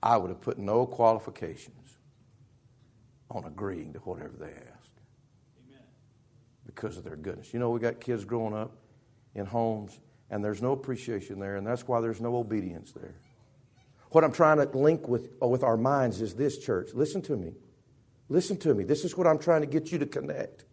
I 0.00 0.16
would 0.16 0.28
have 0.28 0.42
put 0.42 0.58
no 0.58 0.86
qualifications 0.86 1.85
on 3.30 3.44
agreeing 3.44 3.92
to 3.92 3.98
whatever 4.00 4.34
they 4.38 4.46
ask 4.46 4.90
Amen. 5.66 5.82
because 6.64 6.96
of 6.96 7.04
their 7.04 7.16
goodness. 7.16 7.52
You 7.52 7.58
know, 7.58 7.70
we 7.70 7.80
got 7.80 8.00
kids 8.00 8.24
growing 8.24 8.54
up 8.54 8.72
in 9.34 9.46
homes, 9.46 9.98
and 10.30 10.44
there's 10.44 10.62
no 10.62 10.72
appreciation 10.72 11.38
there, 11.38 11.56
and 11.56 11.66
that's 11.66 11.86
why 11.86 12.00
there's 12.00 12.20
no 12.20 12.36
obedience 12.36 12.92
there. 12.92 13.14
What 14.10 14.24
I'm 14.24 14.32
trying 14.32 14.58
to 14.58 14.78
link 14.78 15.08
with, 15.08 15.30
uh, 15.42 15.46
with 15.46 15.62
our 15.62 15.76
minds 15.76 16.20
is 16.20 16.34
this, 16.34 16.58
church. 16.58 16.94
Listen 16.94 17.20
to 17.22 17.36
me. 17.36 17.52
Listen 18.28 18.56
to 18.58 18.74
me. 18.74 18.84
This 18.84 19.04
is 19.04 19.16
what 19.16 19.26
I'm 19.26 19.38
trying 19.38 19.60
to 19.60 19.66
get 19.66 19.92
you 19.92 19.98
to 19.98 20.06
connect 20.06 20.64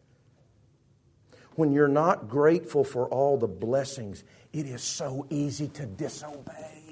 when 1.55 1.71
you're 1.71 1.87
not 1.87 2.27
grateful 2.27 2.83
for 2.83 3.07
all 3.07 3.37
the 3.37 3.47
blessings, 3.47 4.23
it 4.51 4.65
is 4.65 4.81
so 4.81 5.25
easy 5.29 5.67
to 5.69 5.85
disobey. 5.85 6.82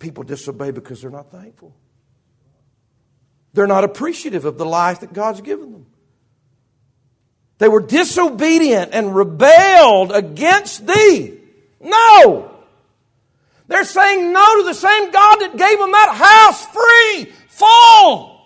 People 0.00 0.24
disobey 0.24 0.72
because 0.72 1.00
they're 1.00 1.10
not 1.10 1.30
thankful. 1.30 1.72
They're 3.52 3.68
not 3.68 3.84
appreciative 3.84 4.44
of 4.46 4.58
the 4.58 4.64
life 4.64 5.00
that 5.00 5.12
God's 5.12 5.42
given 5.42 5.72
them. 5.72 5.86
They 7.58 7.68
were 7.68 7.82
disobedient 7.82 8.92
and 8.94 9.14
rebelled 9.14 10.12
against 10.12 10.86
thee. 10.86 11.38
No! 11.80 12.50
They're 13.68 13.84
saying 13.84 14.32
no 14.32 14.56
to 14.56 14.64
the 14.64 14.74
same 14.74 15.10
God 15.10 15.36
that 15.36 15.56
gave 15.56 15.78
them 15.78 15.92
that 15.92 16.14
house 16.14 16.66
free, 16.66 17.32
full. 17.48 18.40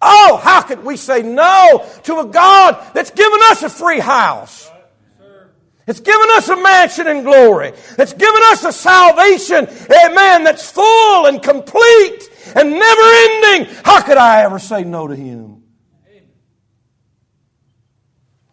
Oh, 0.00 0.40
how 0.42 0.62
could 0.62 0.82
we 0.82 0.96
say 0.96 1.22
no 1.22 1.86
to 2.04 2.20
a 2.20 2.24
God 2.24 2.82
that's 2.94 3.10
given 3.10 3.38
us 3.50 3.62
a 3.62 3.68
free 3.68 4.00
house? 4.00 4.70
It's 5.90 5.98
given 5.98 6.28
us 6.34 6.48
a 6.48 6.54
mansion 6.54 7.08
in 7.08 7.24
glory. 7.24 7.72
It's 7.98 8.12
given 8.12 8.42
us 8.44 8.64
a 8.64 8.70
salvation, 8.70 9.66
amen, 9.66 10.44
that's 10.44 10.70
full 10.70 11.26
and 11.26 11.42
complete 11.42 12.30
and 12.54 12.70
never 12.70 13.02
ending. 13.02 13.74
How 13.84 14.00
could 14.00 14.16
I 14.16 14.42
ever 14.42 14.60
say 14.60 14.84
no 14.84 15.08
to 15.08 15.16
Him? 15.16 15.64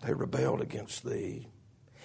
They 0.03 0.13
rebelled 0.13 0.61
against 0.61 1.05
Thee 1.05 1.47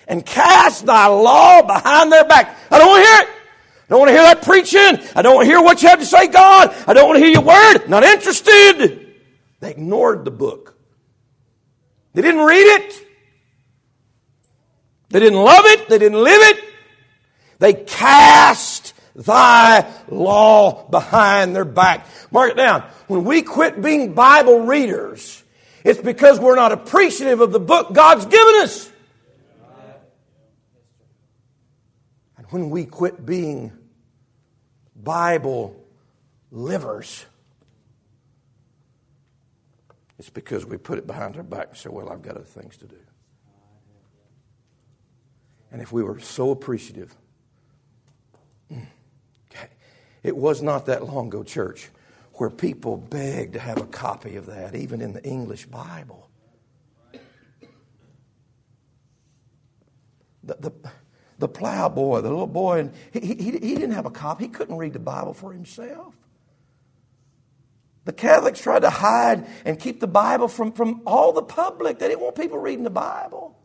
and 0.07 0.27
cast 0.27 0.85
Thy 0.85 1.07
law 1.07 1.63
behind 1.63 2.13
their 2.13 2.27
back. 2.27 2.55
I 2.71 2.79
don't 2.79 2.89
want 2.89 3.03
to 3.03 3.11
hear 3.11 3.21
it. 3.23 3.29
I 3.29 3.89
don't 3.89 3.99
want 4.01 4.09
to 4.11 4.13
hear 4.13 4.25
that 4.25 4.43
preaching. 4.43 5.13
I 5.17 5.23
don't 5.23 5.35
want 5.37 5.47
to 5.47 5.51
hear 5.51 5.63
what 5.63 5.83
you 5.83 5.89
have 5.89 6.01
to 6.01 6.07
say, 6.07 6.27
God. 6.27 6.75
I 6.87 6.93
don't 6.93 7.09
want 7.09 7.19
to 7.19 7.25
hear 7.25 7.33
your 7.33 7.43
word. 7.43 7.89
Not 7.89 8.05
interested. 8.05 9.15
They 9.61 9.71
ignored 9.71 10.27
the 10.27 10.31
book. 10.31 10.77
They 12.13 12.21
didn't 12.21 12.43
read 12.43 12.67
it. 12.67 13.07
They 15.13 15.21
didn't 15.21 15.39
love 15.39 15.65
it. 15.67 15.89
They 15.91 15.99
didn't 15.99 16.23
live 16.23 16.41
it. 16.41 16.65
They 17.59 17.75
cast 17.75 18.95
thy 19.15 19.87
law 20.09 20.89
behind 20.89 21.55
their 21.55 21.67
back. 21.67 22.07
Mark 22.31 22.53
it 22.53 22.57
down. 22.57 22.83
When 23.09 23.25
we 23.25 23.43
quit 23.43 23.83
being 23.83 24.15
Bible 24.15 24.61
readers, 24.61 25.45
it's 25.85 26.01
because 26.01 26.41
we're 26.41 26.57
not 26.57 26.73
appreciative 26.73 27.43
of 27.43 27.53
the 27.53 27.61
book 27.61 27.93
God's 27.93 28.25
given 28.25 28.55
us. 28.63 28.91
And 32.39 32.47
when 32.49 32.71
we 32.71 32.87
quit 32.87 33.25
being 33.25 33.71
Bible 34.97 35.77
livers, 36.51 37.27
it's 40.19 40.31
because 40.31 40.65
we 40.65 40.79
put 40.79 40.97
it 40.97 41.07
behind 41.07 41.37
our 41.37 41.43
back 41.43 41.69
and 41.69 41.77
say, 41.77 41.91
well, 41.91 42.09
I've 42.09 42.23
got 42.23 42.37
other 42.37 42.45
things 42.45 42.79
to 42.79 42.87
do 42.87 42.97
and 45.73 45.81
if 45.81 45.91
we 45.91 46.03
were 46.03 46.21
so 46.21 46.51
appreciative. 46.51 47.17
Hmm. 48.69 48.81
Okay. 49.51 49.69
It 50.23 50.37
was 50.37 50.63
not 50.63 50.87
that 50.87 51.05
long 51.05 51.29
ago, 51.29 51.43
church, 51.43 51.89
where 52.35 52.51
people 52.51 52.99
begged 52.99 53.55
to 53.55 53.59
have 53.59 53.79
a 53.79 53.87
copy 53.87 54.37
of 54.37 54.47
that, 54.47 54.75
even 54.75 55.01
in 55.01 55.15
the 55.15 55.25
English 55.25 55.67
Bible. 55.67 56.29
The, 60.45 60.57
the, 60.59 60.73
the 61.39 61.49
plow 61.49 61.89
boy, 61.89 62.21
the 62.21 62.29
little 62.29 62.47
boy, 62.47 62.81
and 62.81 62.93
he, 63.13 63.21
he, 63.21 63.51
he 63.53 63.75
didn't 63.75 63.93
have 63.93 64.07
a 64.07 64.11
copy. 64.11 64.45
He 64.45 64.51
couldn't 64.51 64.77
read 64.77 64.93
the 64.93 64.99
Bible 64.99 65.35
for 65.35 65.53
himself. 65.53 66.15
The 68.05 68.13
Catholics 68.13 68.61
tried 68.61 68.81
to 68.81 68.91
hide 68.91 69.47
and 69.65 69.79
keep 69.79 70.01
the 70.01 70.09
Bible 70.09 70.49
from, 70.49 70.73
from 70.73 71.03
all 71.07 71.33
the 71.33 71.43
public. 71.43 72.01
They 72.01 72.09
didn't 72.09 72.21
want 72.21 72.35
people 72.35 72.59
reading 72.59 72.83
the 72.83 72.91
Bible. 72.91 73.57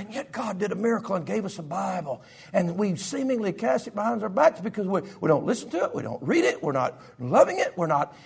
And 0.00 0.14
yet 0.14 0.32
God 0.32 0.58
did 0.58 0.72
a 0.72 0.74
miracle 0.74 1.14
and 1.14 1.26
gave 1.26 1.44
us 1.44 1.58
a 1.58 1.62
Bible. 1.62 2.22
And 2.54 2.78
we 2.78 2.96
seemingly 2.96 3.52
cast 3.52 3.86
it 3.86 3.94
behind 3.94 4.22
our 4.22 4.30
backs 4.30 4.58
because 4.58 4.86
we, 4.86 5.02
we 5.20 5.28
don't 5.28 5.44
listen 5.44 5.68
to 5.72 5.84
it, 5.84 5.94
we 5.94 6.02
don't 6.02 6.22
read 6.22 6.44
it, 6.44 6.62
we're 6.62 6.72
not 6.72 6.98
loving 7.18 7.58
it, 7.58 7.76
we're 7.76 7.86
not 7.86 8.16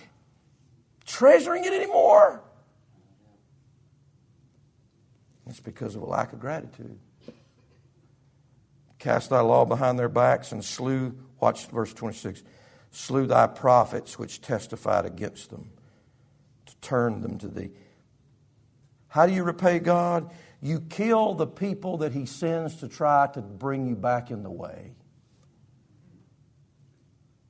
treasuring 1.05 1.65
it 1.65 1.73
anymore. 1.73 2.41
It's 5.47 5.59
because 5.59 5.97
of 5.97 6.01
a 6.01 6.05
lack 6.05 6.31
of 6.31 6.39
gratitude. 6.39 6.97
Cast 8.97 9.29
thy 9.29 9.41
law 9.41 9.65
behind 9.65 9.99
their 9.99 10.07
backs 10.07 10.53
and 10.53 10.63
slew, 10.63 11.13
watch 11.41 11.67
verse 11.67 11.93
26, 11.93 12.41
slew 12.91 13.27
thy 13.27 13.47
prophets 13.47 14.17
which 14.17 14.39
testified 14.39 15.05
against 15.05 15.49
them 15.49 15.71
to 16.67 16.75
turn 16.77 17.19
them 17.19 17.37
to 17.39 17.49
thee. 17.49 17.71
How 19.09 19.25
do 19.25 19.33
you 19.33 19.43
repay 19.43 19.79
God? 19.79 20.31
You 20.65 20.79
kill 20.79 21.35
the 21.35 21.45
people 21.45 21.97
that 21.97 22.11
he 22.11 22.25
sends 22.25 22.77
to 22.77 22.87
try 22.87 23.27
to 23.35 23.41
bring 23.43 23.85
you 23.85 23.95
back 23.95 24.31
in 24.31 24.41
the 24.41 24.49
way. 24.49 24.95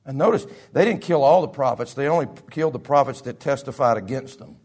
And 0.06 0.18
notice, 0.18 0.46
they 0.74 0.84
didn't 0.84 1.02
kill 1.02 1.24
all 1.24 1.40
the 1.40 1.48
prophets, 1.48 1.94
they 1.94 2.10
only 2.10 2.28
killed 2.52 2.74
the 2.74 2.80
prophets 2.80 3.22
that 3.22 3.40
testified 3.40 3.96
against 3.96 4.40
them. 4.40 4.58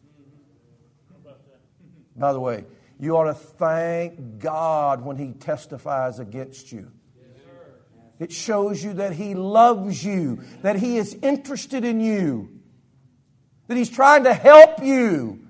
By 2.17 2.33
the 2.33 2.41
way, 2.41 2.65
you 2.99 3.17
ought 3.17 3.27
to 3.27 3.35
thank 3.35 4.41
God 4.41 5.05
when 5.05 5.17
He 5.17 5.31
testifies 5.31 6.19
against 6.19 6.73
you. 6.73 6.91
It 8.19 8.33
shows 8.33 8.83
you 8.83 8.95
that 8.95 9.13
He 9.13 9.37
loves 9.37 10.05
you, 10.05 10.41
that 10.63 10.75
He 10.75 10.97
is 10.97 11.15
interested 11.23 11.85
in 11.85 12.01
you, 12.01 12.51
that 13.69 13.77
He's 13.77 13.91
trying 13.91 14.25
to 14.25 14.35
help 14.35 14.83
you. 14.83 15.47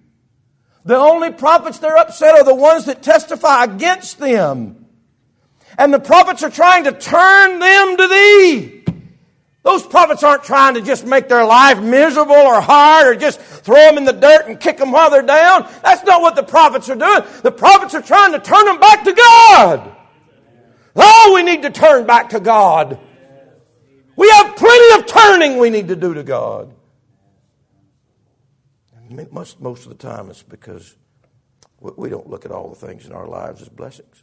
The 0.84 0.96
only 0.96 1.30
prophets 1.30 1.78
they're 1.78 1.96
upset 1.96 2.34
are 2.34 2.44
the 2.44 2.54
ones 2.54 2.86
that 2.86 3.02
testify 3.02 3.64
against 3.64 4.18
them. 4.18 4.86
And 5.78 5.92
the 5.92 6.00
prophets 6.00 6.42
are 6.42 6.50
trying 6.50 6.84
to 6.84 6.92
turn 6.92 7.58
them 7.58 7.96
to 7.96 8.08
thee. 8.08 8.84
Those 9.62 9.82
prophets 9.86 10.22
aren't 10.22 10.42
trying 10.42 10.74
to 10.74 10.80
just 10.80 11.04
make 11.04 11.28
their 11.28 11.44
life 11.44 11.80
miserable 11.80 12.32
or 12.32 12.60
hard 12.62 13.06
or 13.06 13.14
just 13.14 13.40
throw 13.40 13.76
them 13.76 13.98
in 13.98 14.04
the 14.04 14.12
dirt 14.12 14.46
and 14.48 14.58
kick 14.58 14.78
them 14.78 14.90
while 14.90 15.10
they're 15.10 15.22
down. 15.22 15.68
That's 15.82 16.02
not 16.04 16.22
what 16.22 16.34
the 16.34 16.42
prophets 16.42 16.88
are 16.88 16.96
doing. 16.96 17.22
The 17.42 17.52
prophets 17.52 17.94
are 17.94 18.00
trying 18.00 18.32
to 18.32 18.40
turn 18.40 18.64
them 18.64 18.80
back 18.80 19.04
to 19.04 19.12
God. 19.12 19.96
Oh, 20.96 21.32
we 21.34 21.42
need 21.42 21.62
to 21.62 21.70
turn 21.70 22.06
back 22.06 22.30
to 22.30 22.40
God. 22.40 22.98
We 24.16 24.30
have 24.30 24.56
plenty 24.56 25.00
of 25.00 25.06
turning 25.06 25.58
we 25.58 25.68
need 25.68 25.88
to 25.88 25.96
do 25.96 26.14
to 26.14 26.22
God. 26.22 26.74
Most, 29.10 29.60
most 29.60 29.86
of 29.86 29.88
the 29.88 29.98
time 29.98 30.30
it's 30.30 30.42
because 30.42 30.96
we 31.80 32.08
don't 32.08 32.28
look 32.28 32.44
at 32.44 32.52
all 32.52 32.68
the 32.68 32.86
things 32.86 33.06
in 33.06 33.12
our 33.12 33.26
lives 33.26 33.60
as 33.60 33.68
blessings. 33.68 34.22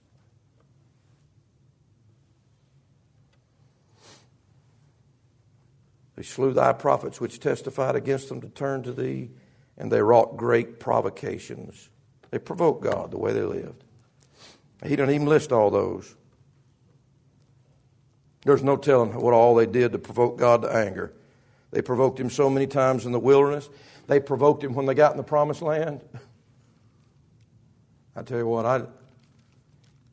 They 6.16 6.24
slew 6.24 6.54
thy 6.54 6.74
prophets 6.74 7.20
which 7.20 7.40
testified 7.40 7.96
against 7.96 8.30
them 8.30 8.42
to 8.42 8.48
turn 8.48 8.82
to 8.84 8.94
thee, 8.94 9.30
and 9.78 9.92
they 9.92 10.02
wrought 10.02 10.38
great 10.38 10.80
provocations. 10.80 11.90
They 12.32 12.40
provoked 12.40 12.84
God 12.84 13.12
the 13.12 13.20
way 13.20 13.34
they 13.34 13.44
lived. 13.44 13.84
He 14.86 14.96
doesn't 14.96 15.14
even 15.14 15.28
list 15.28 15.52
all 15.52 15.70
those. 15.70 16.16
There's 18.44 18.64
no 18.64 18.78
telling 18.78 19.14
what 19.14 19.34
all 19.34 19.56
they 19.56 19.66
did 19.66 19.92
to 19.92 20.00
provoke 20.00 20.38
God 20.38 20.62
to 20.62 20.74
anger. 20.74 21.14
They 21.72 21.82
provoked 21.82 22.20
him 22.20 22.30
so 22.30 22.50
many 22.50 22.66
times 22.66 23.06
in 23.06 23.12
the 23.12 23.20
wilderness. 23.20 23.70
They 24.08 24.20
provoked 24.20 24.64
him 24.64 24.74
when 24.74 24.86
they 24.86 24.94
got 24.94 25.12
in 25.12 25.18
the 25.18 25.24
promised 25.24 25.62
land. 25.62 26.02
I 28.16 28.24
tell 28.24 28.38
you 28.38 28.48
what, 28.48 28.66
I, 28.66 28.84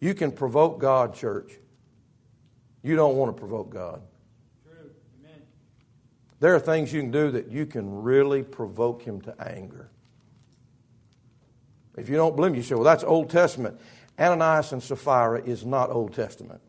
you 0.00 0.14
can 0.14 0.30
provoke 0.30 0.78
God, 0.78 1.14
church. 1.14 1.52
You 2.82 2.96
don't 2.96 3.16
want 3.16 3.34
to 3.34 3.40
provoke 3.40 3.70
God. 3.70 4.02
There 6.40 6.54
are 6.54 6.60
things 6.60 6.92
you 6.92 7.00
can 7.00 7.10
do 7.10 7.30
that 7.30 7.50
you 7.50 7.64
can 7.64 8.02
really 8.02 8.42
provoke 8.42 9.00
him 9.00 9.22
to 9.22 9.34
anger. 9.40 9.88
If 11.96 12.10
you 12.10 12.16
don't 12.16 12.36
believe 12.36 12.52
me, 12.52 12.58
you 12.58 12.64
say, 12.64 12.74
well, 12.74 12.84
that's 12.84 13.04
Old 13.04 13.30
Testament. 13.30 13.80
Ananias 14.18 14.72
and 14.72 14.82
Sapphira 14.82 15.42
is 15.42 15.64
not 15.64 15.88
Old 15.88 16.12
Testament. 16.12 16.60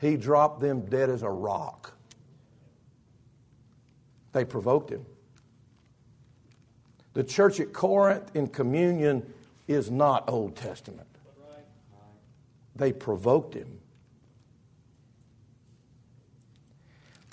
He 0.00 0.16
dropped 0.16 0.60
them 0.60 0.82
dead 0.82 1.08
as 1.08 1.22
a 1.22 1.30
rock. 1.30 1.94
They 4.32 4.44
provoked 4.44 4.90
him. 4.90 5.04
The 7.14 7.24
church 7.24 7.58
at 7.60 7.72
Corinth 7.72 8.30
in 8.34 8.48
communion 8.48 9.32
is 9.66 9.90
not 9.90 10.28
Old 10.28 10.56
Testament. 10.56 11.08
They 12.76 12.92
provoked 12.92 13.54
him. 13.54 13.80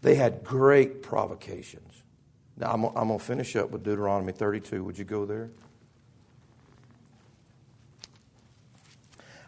They 0.01 0.15
had 0.15 0.43
great 0.43 1.01
provocations. 1.01 2.03
Now, 2.57 2.71
I'm, 2.71 2.85
I'm 2.85 3.07
going 3.07 3.19
to 3.19 3.23
finish 3.23 3.55
up 3.55 3.69
with 3.71 3.83
Deuteronomy 3.83 4.31
32. 4.31 4.83
Would 4.83 4.97
you 4.97 5.05
go 5.05 5.25
there? 5.25 5.51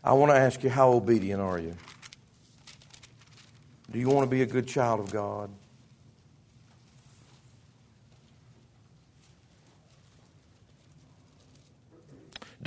I 0.03 0.13
want 0.13 0.31
to 0.31 0.37
ask 0.37 0.63
you, 0.63 0.69
how 0.69 0.91
obedient 0.91 1.41
are 1.41 1.59
you? 1.59 1.75
Do 3.91 3.99
you 3.99 4.09
want 4.09 4.29
to 4.29 4.29
be 4.29 4.43
a 4.43 4.45
good 4.45 4.67
child 4.67 4.99
of 4.99 5.11
God? 5.11 5.49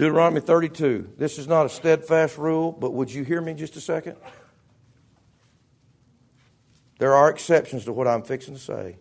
Deuteronomy 0.02 0.40
32. 0.40 1.12
This 1.16 1.38
is 1.38 1.46
not 1.46 1.64
a 1.64 1.68
steadfast 1.68 2.36
rule, 2.36 2.72
but 2.72 2.92
would 2.92 3.08
you 3.08 3.22
hear 3.22 3.40
me 3.40 3.54
just 3.54 3.76
a 3.76 3.80
second? 3.80 4.16
There 6.98 7.14
are 7.14 7.30
exceptions 7.30 7.84
to 7.84 7.92
what 7.92 8.08
I'm 8.08 8.24
fixing 8.24 8.54
to 8.54 8.60
say. 8.60 8.96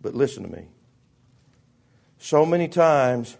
But 0.00 0.14
listen 0.14 0.42
to 0.44 0.48
me. 0.48 0.68
So 2.16 2.46
many 2.46 2.66
times, 2.66 3.36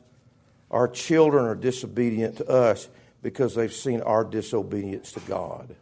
our 0.70 0.86
children 0.86 1.46
are 1.46 1.54
disobedient 1.54 2.36
to 2.36 2.48
us 2.50 2.86
because 3.22 3.54
they've 3.54 3.72
seen 3.72 4.02
our 4.02 4.22
disobedience 4.22 5.12
to 5.12 5.20
God. 5.20 5.76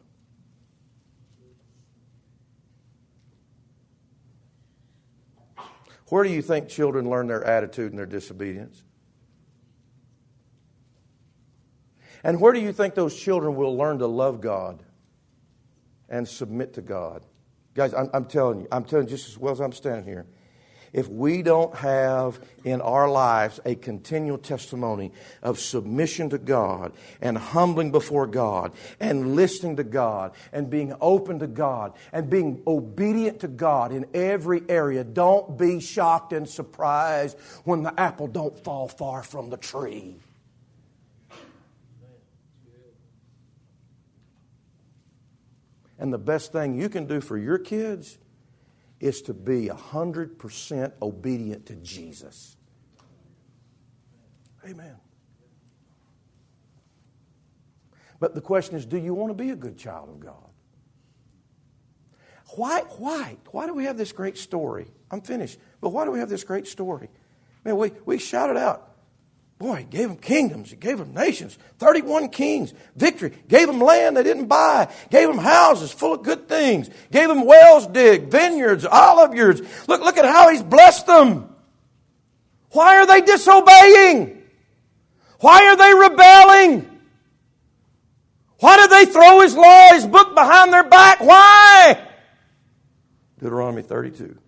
Where 6.08 6.22
do 6.22 6.30
you 6.30 6.40
think 6.40 6.68
children 6.68 7.10
learn 7.10 7.26
their 7.26 7.42
attitude 7.42 7.90
and 7.90 7.98
their 7.98 8.06
disobedience? 8.06 8.84
And 12.24 12.40
where 12.40 12.52
do 12.52 12.60
you 12.60 12.72
think 12.72 12.94
those 12.94 13.14
children 13.14 13.54
will 13.54 13.76
learn 13.76 13.98
to 14.00 14.06
love 14.08 14.40
God? 14.40 14.82
and 16.08 16.28
submit 16.28 16.74
to 16.74 16.82
God. 16.82 17.24
Guys, 17.74 17.92
I'm, 17.94 18.08
I'm, 18.14 18.24
telling 18.26 18.60
you, 18.60 18.68
I'm 18.70 18.84
telling 18.84 19.06
you 19.06 19.16
just 19.16 19.28
as 19.28 19.38
well 19.38 19.52
as 19.52 19.60
I'm 19.60 19.72
standing 19.72 20.04
here. 20.04 20.26
If 20.92 21.08
we 21.08 21.42
don't 21.42 21.74
have 21.74 22.38
in 22.62 22.80
our 22.80 23.10
lives 23.10 23.58
a 23.64 23.74
continual 23.74 24.38
testimony 24.38 25.10
of 25.42 25.58
submission 25.58 26.30
to 26.30 26.38
God 26.38 26.92
and 27.20 27.36
humbling 27.36 27.90
before 27.90 28.28
God 28.28 28.70
and 29.00 29.34
listening 29.34 29.74
to 29.76 29.82
God 29.82 30.36
and 30.52 30.70
being 30.70 30.94
open 31.00 31.40
to 31.40 31.48
God 31.48 31.94
and 32.12 32.30
being 32.30 32.62
obedient 32.64 33.40
to 33.40 33.48
God 33.48 33.90
in 33.90 34.06
every 34.14 34.62
area, 34.68 35.02
don't 35.02 35.58
be 35.58 35.80
shocked 35.80 36.32
and 36.32 36.48
surprised 36.48 37.36
when 37.64 37.82
the 37.82 38.00
apple 38.00 38.28
don't 38.28 38.56
fall 38.62 38.86
far 38.86 39.24
from 39.24 39.50
the 39.50 39.56
tree. 39.56 40.20
And 45.98 46.12
the 46.12 46.18
best 46.18 46.52
thing 46.52 46.74
you 46.74 46.88
can 46.88 47.06
do 47.06 47.20
for 47.20 47.38
your 47.38 47.58
kids 47.58 48.18
is 49.00 49.22
to 49.22 49.34
be 49.34 49.68
100% 49.68 50.92
obedient 51.02 51.66
to 51.66 51.76
Jesus. 51.76 52.56
Amen. 54.66 54.96
But 58.18 58.34
the 58.34 58.40
question 58.40 58.76
is 58.76 58.86
do 58.86 58.96
you 58.96 59.12
want 59.12 59.30
to 59.30 59.34
be 59.34 59.50
a 59.50 59.56
good 59.56 59.76
child 59.76 60.08
of 60.08 60.20
God? 60.20 60.48
Why, 62.56 62.80
why? 62.98 63.36
Why 63.50 63.66
do 63.66 63.74
we 63.74 63.84
have 63.84 63.98
this 63.98 64.12
great 64.12 64.38
story? 64.38 64.86
I'm 65.10 65.20
finished. 65.20 65.58
But 65.80 65.90
why 65.90 66.04
do 66.04 66.10
we 66.10 66.20
have 66.20 66.28
this 66.28 66.44
great 66.44 66.66
story? 66.66 67.08
Man, 67.64 67.76
we, 67.76 67.92
we 68.06 68.18
shouted 68.18 68.56
out, 68.56 68.93
Boy, 69.64 69.76
he 69.76 69.84
gave 69.84 70.08
them 70.08 70.18
kingdoms. 70.18 70.68
He 70.68 70.76
gave 70.76 70.98
them 70.98 71.14
nations. 71.14 71.56
31 71.78 72.28
kings. 72.28 72.74
Victory. 72.96 73.32
Gave 73.48 73.66
them 73.66 73.80
land 73.80 74.14
they 74.14 74.22
didn't 74.22 74.44
buy. 74.44 74.92
Gave 75.10 75.26
them 75.26 75.38
houses 75.38 75.90
full 75.90 76.12
of 76.12 76.22
good 76.22 76.50
things. 76.50 76.90
Gave 77.10 77.28
them 77.28 77.46
wells 77.46 77.86
dig, 77.86 78.30
vineyards, 78.30 78.84
olive 78.84 79.32
yards. 79.32 79.62
Look, 79.88 80.02
look 80.02 80.18
at 80.18 80.26
how 80.26 80.50
he's 80.50 80.62
blessed 80.62 81.06
them. 81.06 81.48
Why 82.72 82.98
are 82.98 83.06
they 83.06 83.22
disobeying? 83.22 84.42
Why 85.40 85.64
are 85.68 85.76
they 85.78 86.10
rebelling? 86.10 87.00
Why 88.58 88.76
did 88.76 88.90
they 88.90 89.10
throw 89.10 89.40
his 89.40 89.56
law, 89.56 89.94
his 89.94 90.06
book 90.06 90.34
behind 90.34 90.74
their 90.74 90.84
back? 90.84 91.20
Why? 91.20 92.06
Deuteronomy 93.38 93.80
32. 93.80 94.38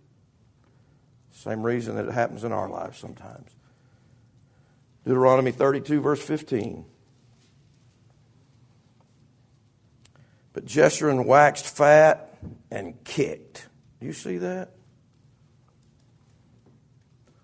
Same 1.33 1.63
reason 1.63 1.97
that 1.97 2.05
it 2.05 2.13
happens 2.13 2.45
in 2.45 2.53
our 2.53 2.69
lives 2.69 2.99
sometimes. 2.99 3.56
Deuteronomy 5.07 5.53
32, 5.53 6.01
verse 6.01 6.21
15. 6.21 6.85
But 10.53 10.65
Jeshurun 10.65 11.27
waxed 11.27 11.65
fat 11.65 12.35
and 12.73 13.03
kicked. 13.05 13.69
Do 14.01 14.07
you 14.07 14.13
see 14.13 14.39
that? 14.39 14.71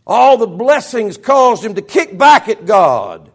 All 0.04 0.38
the 0.38 0.48
blessings 0.48 1.16
caused 1.16 1.64
him 1.64 1.76
to 1.76 1.82
kick 1.82 2.18
back 2.18 2.48
at 2.48 2.66
God. 2.66 3.30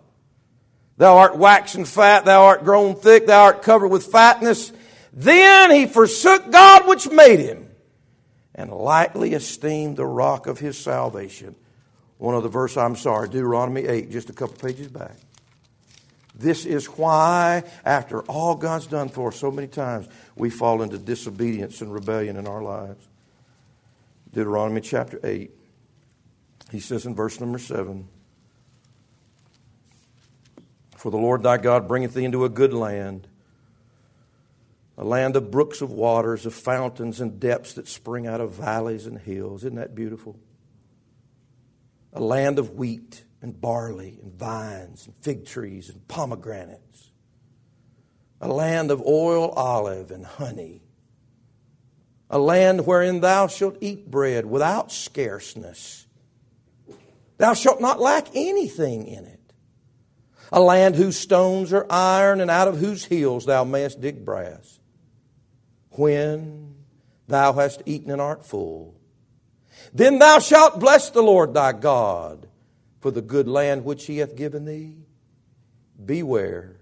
Thou 0.97 1.17
art 1.19 1.37
waxen 1.37 1.85
fat, 1.85 2.25
thou 2.25 2.45
art 2.45 2.65
grown 2.65 2.95
thick, 2.95 3.27
thou 3.27 3.43
art 3.43 3.61
covered 3.61 3.87
with 3.87 4.07
fatness. 4.07 4.73
Then 5.13 5.71
he 5.71 5.85
forsook 5.85 6.51
God 6.51 6.85
which 6.85 7.09
made 7.09 7.39
him 7.39 7.69
and 8.53 8.71
lightly 8.71 9.33
esteemed 9.33 9.95
the 9.95 10.05
rock 10.05 10.47
of 10.47 10.59
his 10.59 10.77
salvation. 10.77 11.55
One 12.17 12.35
of 12.35 12.43
the 12.43 12.49
verse, 12.49 12.77
I'm 12.77 12.95
sorry, 12.95 13.29
Deuteronomy 13.29 13.85
8, 13.85 14.11
just 14.11 14.29
a 14.29 14.33
couple 14.33 14.55
pages 14.55 14.87
back. 14.87 15.15
This 16.35 16.65
is 16.65 16.85
why, 16.85 17.63
after 17.83 18.21
all 18.23 18.55
God's 18.55 18.87
done 18.87 19.09
for 19.09 19.29
us 19.29 19.37
so 19.37 19.51
many 19.51 19.67
times, 19.67 20.07
we 20.35 20.49
fall 20.49 20.81
into 20.81 20.97
disobedience 20.97 21.81
and 21.81 21.93
rebellion 21.93 22.37
in 22.37 22.47
our 22.47 22.61
lives. 22.61 23.07
Deuteronomy 24.33 24.81
chapter 24.81 25.19
8, 25.23 25.51
he 26.71 26.79
says 26.79 27.05
in 27.05 27.15
verse 27.15 27.39
number 27.39 27.57
7 27.57 28.07
For 30.97 31.11
the 31.11 31.17
Lord 31.17 31.43
thy 31.43 31.57
God 31.57 31.87
bringeth 31.87 32.13
thee 32.13 32.25
into 32.25 32.45
a 32.45 32.49
good 32.49 32.73
land 32.73 33.27
a 34.97 35.03
land 35.03 35.35
of 35.35 35.51
brooks 35.51 35.81
of 35.81 35.91
waters, 35.91 36.45
of 36.45 36.53
fountains 36.53 37.21
and 37.21 37.39
depths 37.39 37.73
that 37.73 37.87
spring 37.87 38.25
out 38.25 38.41
of 38.41 38.53
valleys 38.53 39.05
and 39.05 39.19
hills. 39.19 39.63
Isn't 39.63 39.75
that 39.75 39.93
beautiful? 39.93 40.35
A 42.17 42.19
land 42.19 42.57
of 42.57 42.71
wheat 42.71 43.25
and 43.43 43.61
barley 43.61 44.17
and 44.23 44.33
vines 44.33 45.05
and 45.05 45.15
fig 45.17 45.45
trees 45.45 45.87
and 45.87 46.07
pomegranates. 46.07 47.11
A 48.41 48.47
land 48.47 48.89
of 48.89 49.05
oil, 49.05 49.51
olive, 49.51 50.09
and 50.09 50.25
honey. 50.25 50.81
A 52.31 52.39
land 52.39 52.87
wherein 52.87 53.19
thou 53.19 53.45
shalt 53.45 53.77
eat 53.81 54.09
bread 54.09 54.47
without 54.47 54.91
scarceness. 54.91 56.07
Thou 57.37 57.53
shalt 57.53 57.79
not 57.81 57.99
lack 57.99 58.29
anything 58.33 59.05
in 59.05 59.25
it. 59.25 59.53
A 60.51 60.59
land 60.59 60.95
whose 60.95 61.19
stones 61.19 61.71
are 61.71 61.85
iron 61.87 62.41
and 62.41 62.49
out 62.49 62.67
of 62.67 62.79
whose 62.79 63.05
hills 63.05 63.45
thou 63.45 63.63
mayest 63.63 64.01
dig 64.01 64.25
brass 64.25 64.79
when 65.91 66.73
thou 67.27 67.53
hast 67.53 67.83
eaten 67.85 68.09
and 68.09 68.19
art 68.21 68.43
full. 68.43 68.96
Then 69.93 70.19
thou 70.19 70.39
shalt 70.39 70.79
bless 70.79 71.09
the 71.09 71.21
Lord 71.21 71.53
thy 71.53 71.71
God 71.71 72.47
for 72.99 73.11
the 73.11 73.21
good 73.21 73.47
land 73.47 73.85
which 73.85 74.05
he 74.05 74.17
hath 74.17 74.35
given 74.35 74.65
thee. 74.65 74.95
Beware, 76.03 76.75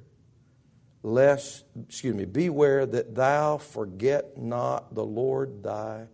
lest, 1.04 1.66
excuse 1.88 2.16
me, 2.16 2.26
beware 2.26 2.86
that 2.86 3.16
thou 3.16 3.58
forget 3.58 4.38
not 4.38 4.94
the 4.94 5.06
Lord 5.06 5.64
thy 5.64 6.08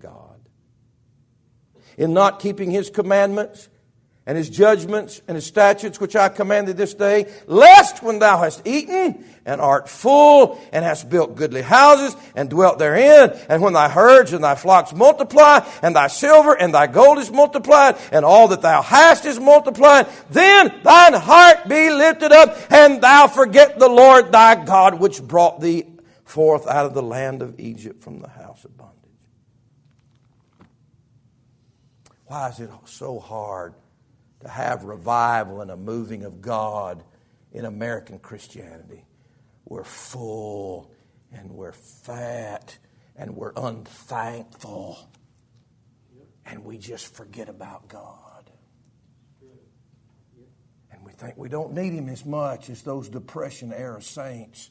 God. 0.00 0.40
In 1.96 2.14
not 2.14 2.40
keeping 2.40 2.70
his 2.70 2.90
commandments, 2.90 3.68
and 4.28 4.36
his 4.36 4.50
judgments 4.50 5.22
and 5.26 5.36
his 5.36 5.46
statutes 5.46 5.98
which 5.98 6.14
I 6.14 6.28
commanded 6.28 6.76
this 6.76 6.92
day, 6.92 7.32
lest 7.46 8.02
when 8.02 8.18
thou 8.18 8.36
hast 8.36 8.60
eaten 8.66 9.24
and 9.46 9.58
art 9.58 9.88
full 9.88 10.60
and 10.70 10.84
hast 10.84 11.08
built 11.08 11.34
goodly 11.34 11.62
houses 11.62 12.14
and 12.36 12.50
dwelt 12.50 12.78
therein, 12.78 13.34
and 13.48 13.62
when 13.62 13.72
thy 13.72 13.88
herds 13.88 14.34
and 14.34 14.44
thy 14.44 14.54
flocks 14.54 14.92
multiply, 14.92 15.66
and 15.80 15.96
thy 15.96 16.08
silver 16.08 16.52
and 16.52 16.74
thy 16.74 16.86
gold 16.86 17.16
is 17.16 17.30
multiplied, 17.30 17.96
and 18.12 18.22
all 18.22 18.48
that 18.48 18.60
thou 18.60 18.82
hast 18.82 19.24
is 19.24 19.40
multiplied, 19.40 20.06
then 20.28 20.74
thine 20.84 21.14
heart 21.14 21.66
be 21.66 21.88
lifted 21.88 22.30
up, 22.30 22.54
and 22.70 23.00
thou 23.00 23.28
forget 23.28 23.78
the 23.78 23.88
Lord 23.88 24.30
thy 24.30 24.62
God 24.62 25.00
which 25.00 25.22
brought 25.22 25.62
thee 25.62 25.86
forth 26.26 26.66
out 26.66 26.84
of 26.84 26.92
the 26.92 27.02
land 27.02 27.40
of 27.40 27.58
Egypt 27.58 28.02
from 28.02 28.20
the 28.20 28.28
house 28.28 28.62
of 28.66 28.76
bondage. 28.76 28.94
Why 32.26 32.50
is 32.50 32.60
it 32.60 32.68
so 32.84 33.18
hard? 33.18 33.72
To 34.40 34.48
have 34.48 34.84
revival 34.84 35.60
and 35.60 35.70
a 35.70 35.76
moving 35.76 36.24
of 36.24 36.40
God 36.40 37.02
in 37.52 37.64
American 37.64 38.18
Christianity. 38.18 39.04
We're 39.64 39.84
full 39.84 40.92
and 41.32 41.50
we're 41.50 41.72
fat 41.72 42.78
and 43.16 43.36
we're 43.36 43.52
unthankful 43.56 44.98
and 46.46 46.64
we 46.64 46.78
just 46.78 47.14
forget 47.14 47.48
about 47.48 47.88
God. 47.88 48.50
And 50.90 51.04
we 51.04 51.12
think 51.12 51.36
we 51.36 51.48
don't 51.48 51.74
need 51.74 51.92
Him 51.92 52.08
as 52.08 52.24
much 52.24 52.70
as 52.70 52.82
those 52.82 53.08
Depression 53.08 53.72
era 53.72 54.00
saints 54.00 54.70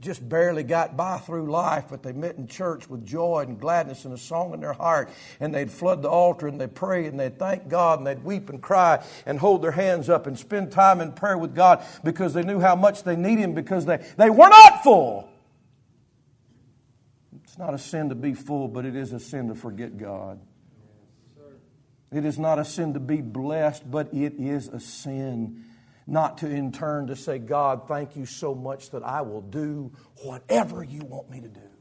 just 0.00 0.26
barely 0.28 0.62
got 0.62 0.96
by 0.96 1.18
through 1.18 1.50
life, 1.50 1.86
but 1.90 2.02
they 2.02 2.12
met 2.12 2.36
in 2.36 2.46
church 2.46 2.88
with 2.88 3.04
joy 3.04 3.44
and 3.46 3.60
gladness 3.60 4.04
and 4.04 4.14
a 4.14 4.18
song 4.18 4.54
in 4.54 4.60
their 4.60 4.72
heart. 4.72 5.10
And 5.40 5.54
they'd 5.54 5.70
flood 5.70 6.02
the 6.02 6.08
altar 6.08 6.46
and 6.46 6.60
they'd 6.60 6.74
pray 6.74 7.06
and 7.06 7.18
they'd 7.18 7.38
thank 7.38 7.68
God 7.68 7.98
and 7.98 8.06
they'd 8.06 8.22
weep 8.22 8.50
and 8.50 8.62
cry 8.62 9.04
and 9.26 9.38
hold 9.38 9.62
their 9.62 9.72
hands 9.72 10.08
up 10.08 10.26
and 10.26 10.38
spend 10.38 10.72
time 10.72 11.00
in 11.00 11.12
prayer 11.12 11.38
with 11.38 11.54
God 11.54 11.84
because 12.04 12.34
they 12.34 12.42
knew 12.42 12.60
how 12.60 12.76
much 12.76 13.02
they 13.02 13.16
need 13.16 13.38
Him 13.38 13.54
because 13.54 13.86
they, 13.86 14.04
they 14.16 14.30
were 14.30 14.48
not 14.48 14.82
full. 14.82 15.28
It's 17.44 17.58
not 17.58 17.74
a 17.74 17.78
sin 17.78 18.08
to 18.08 18.14
be 18.14 18.34
full, 18.34 18.68
but 18.68 18.86
it 18.86 18.96
is 18.96 19.12
a 19.12 19.20
sin 19.20 19.48
to 19.48 19.54
forget 19.54 19.98
God. 19.98 20.40
It 22.10 22.24
is 22.24 22.38
not 22.38 22.58
a 22.58 22.64
sin 22.64 22.94
to 22.94 23.00
be 23.00 23.22
blessed, 23.22 23.90
but 23.90 24.12
it 24.12 24.34
is 24.38 24.68
a 24.68 24.80
sin 24.80 25.64
not 26.12 26.38
to 26.38 26.46
in 26.48 26.70
turn 26.70 27.06
to 27.06 27.16
say, 27.16 27.38
God, 27.38 27.88
thank 27.88 28.16
you 28.16 28.26
so 28.26 28.54
much 28.54 28.90
that 28.90 29.02
I 29.02 29.22
will 29.22 29.40
do 29.40 29.90
whatever 30.22 30.84
you 30.84 31.00
want 31.00 31.30
me 31.30 31.40
to 31.40 31.48
do. 31.48 31.71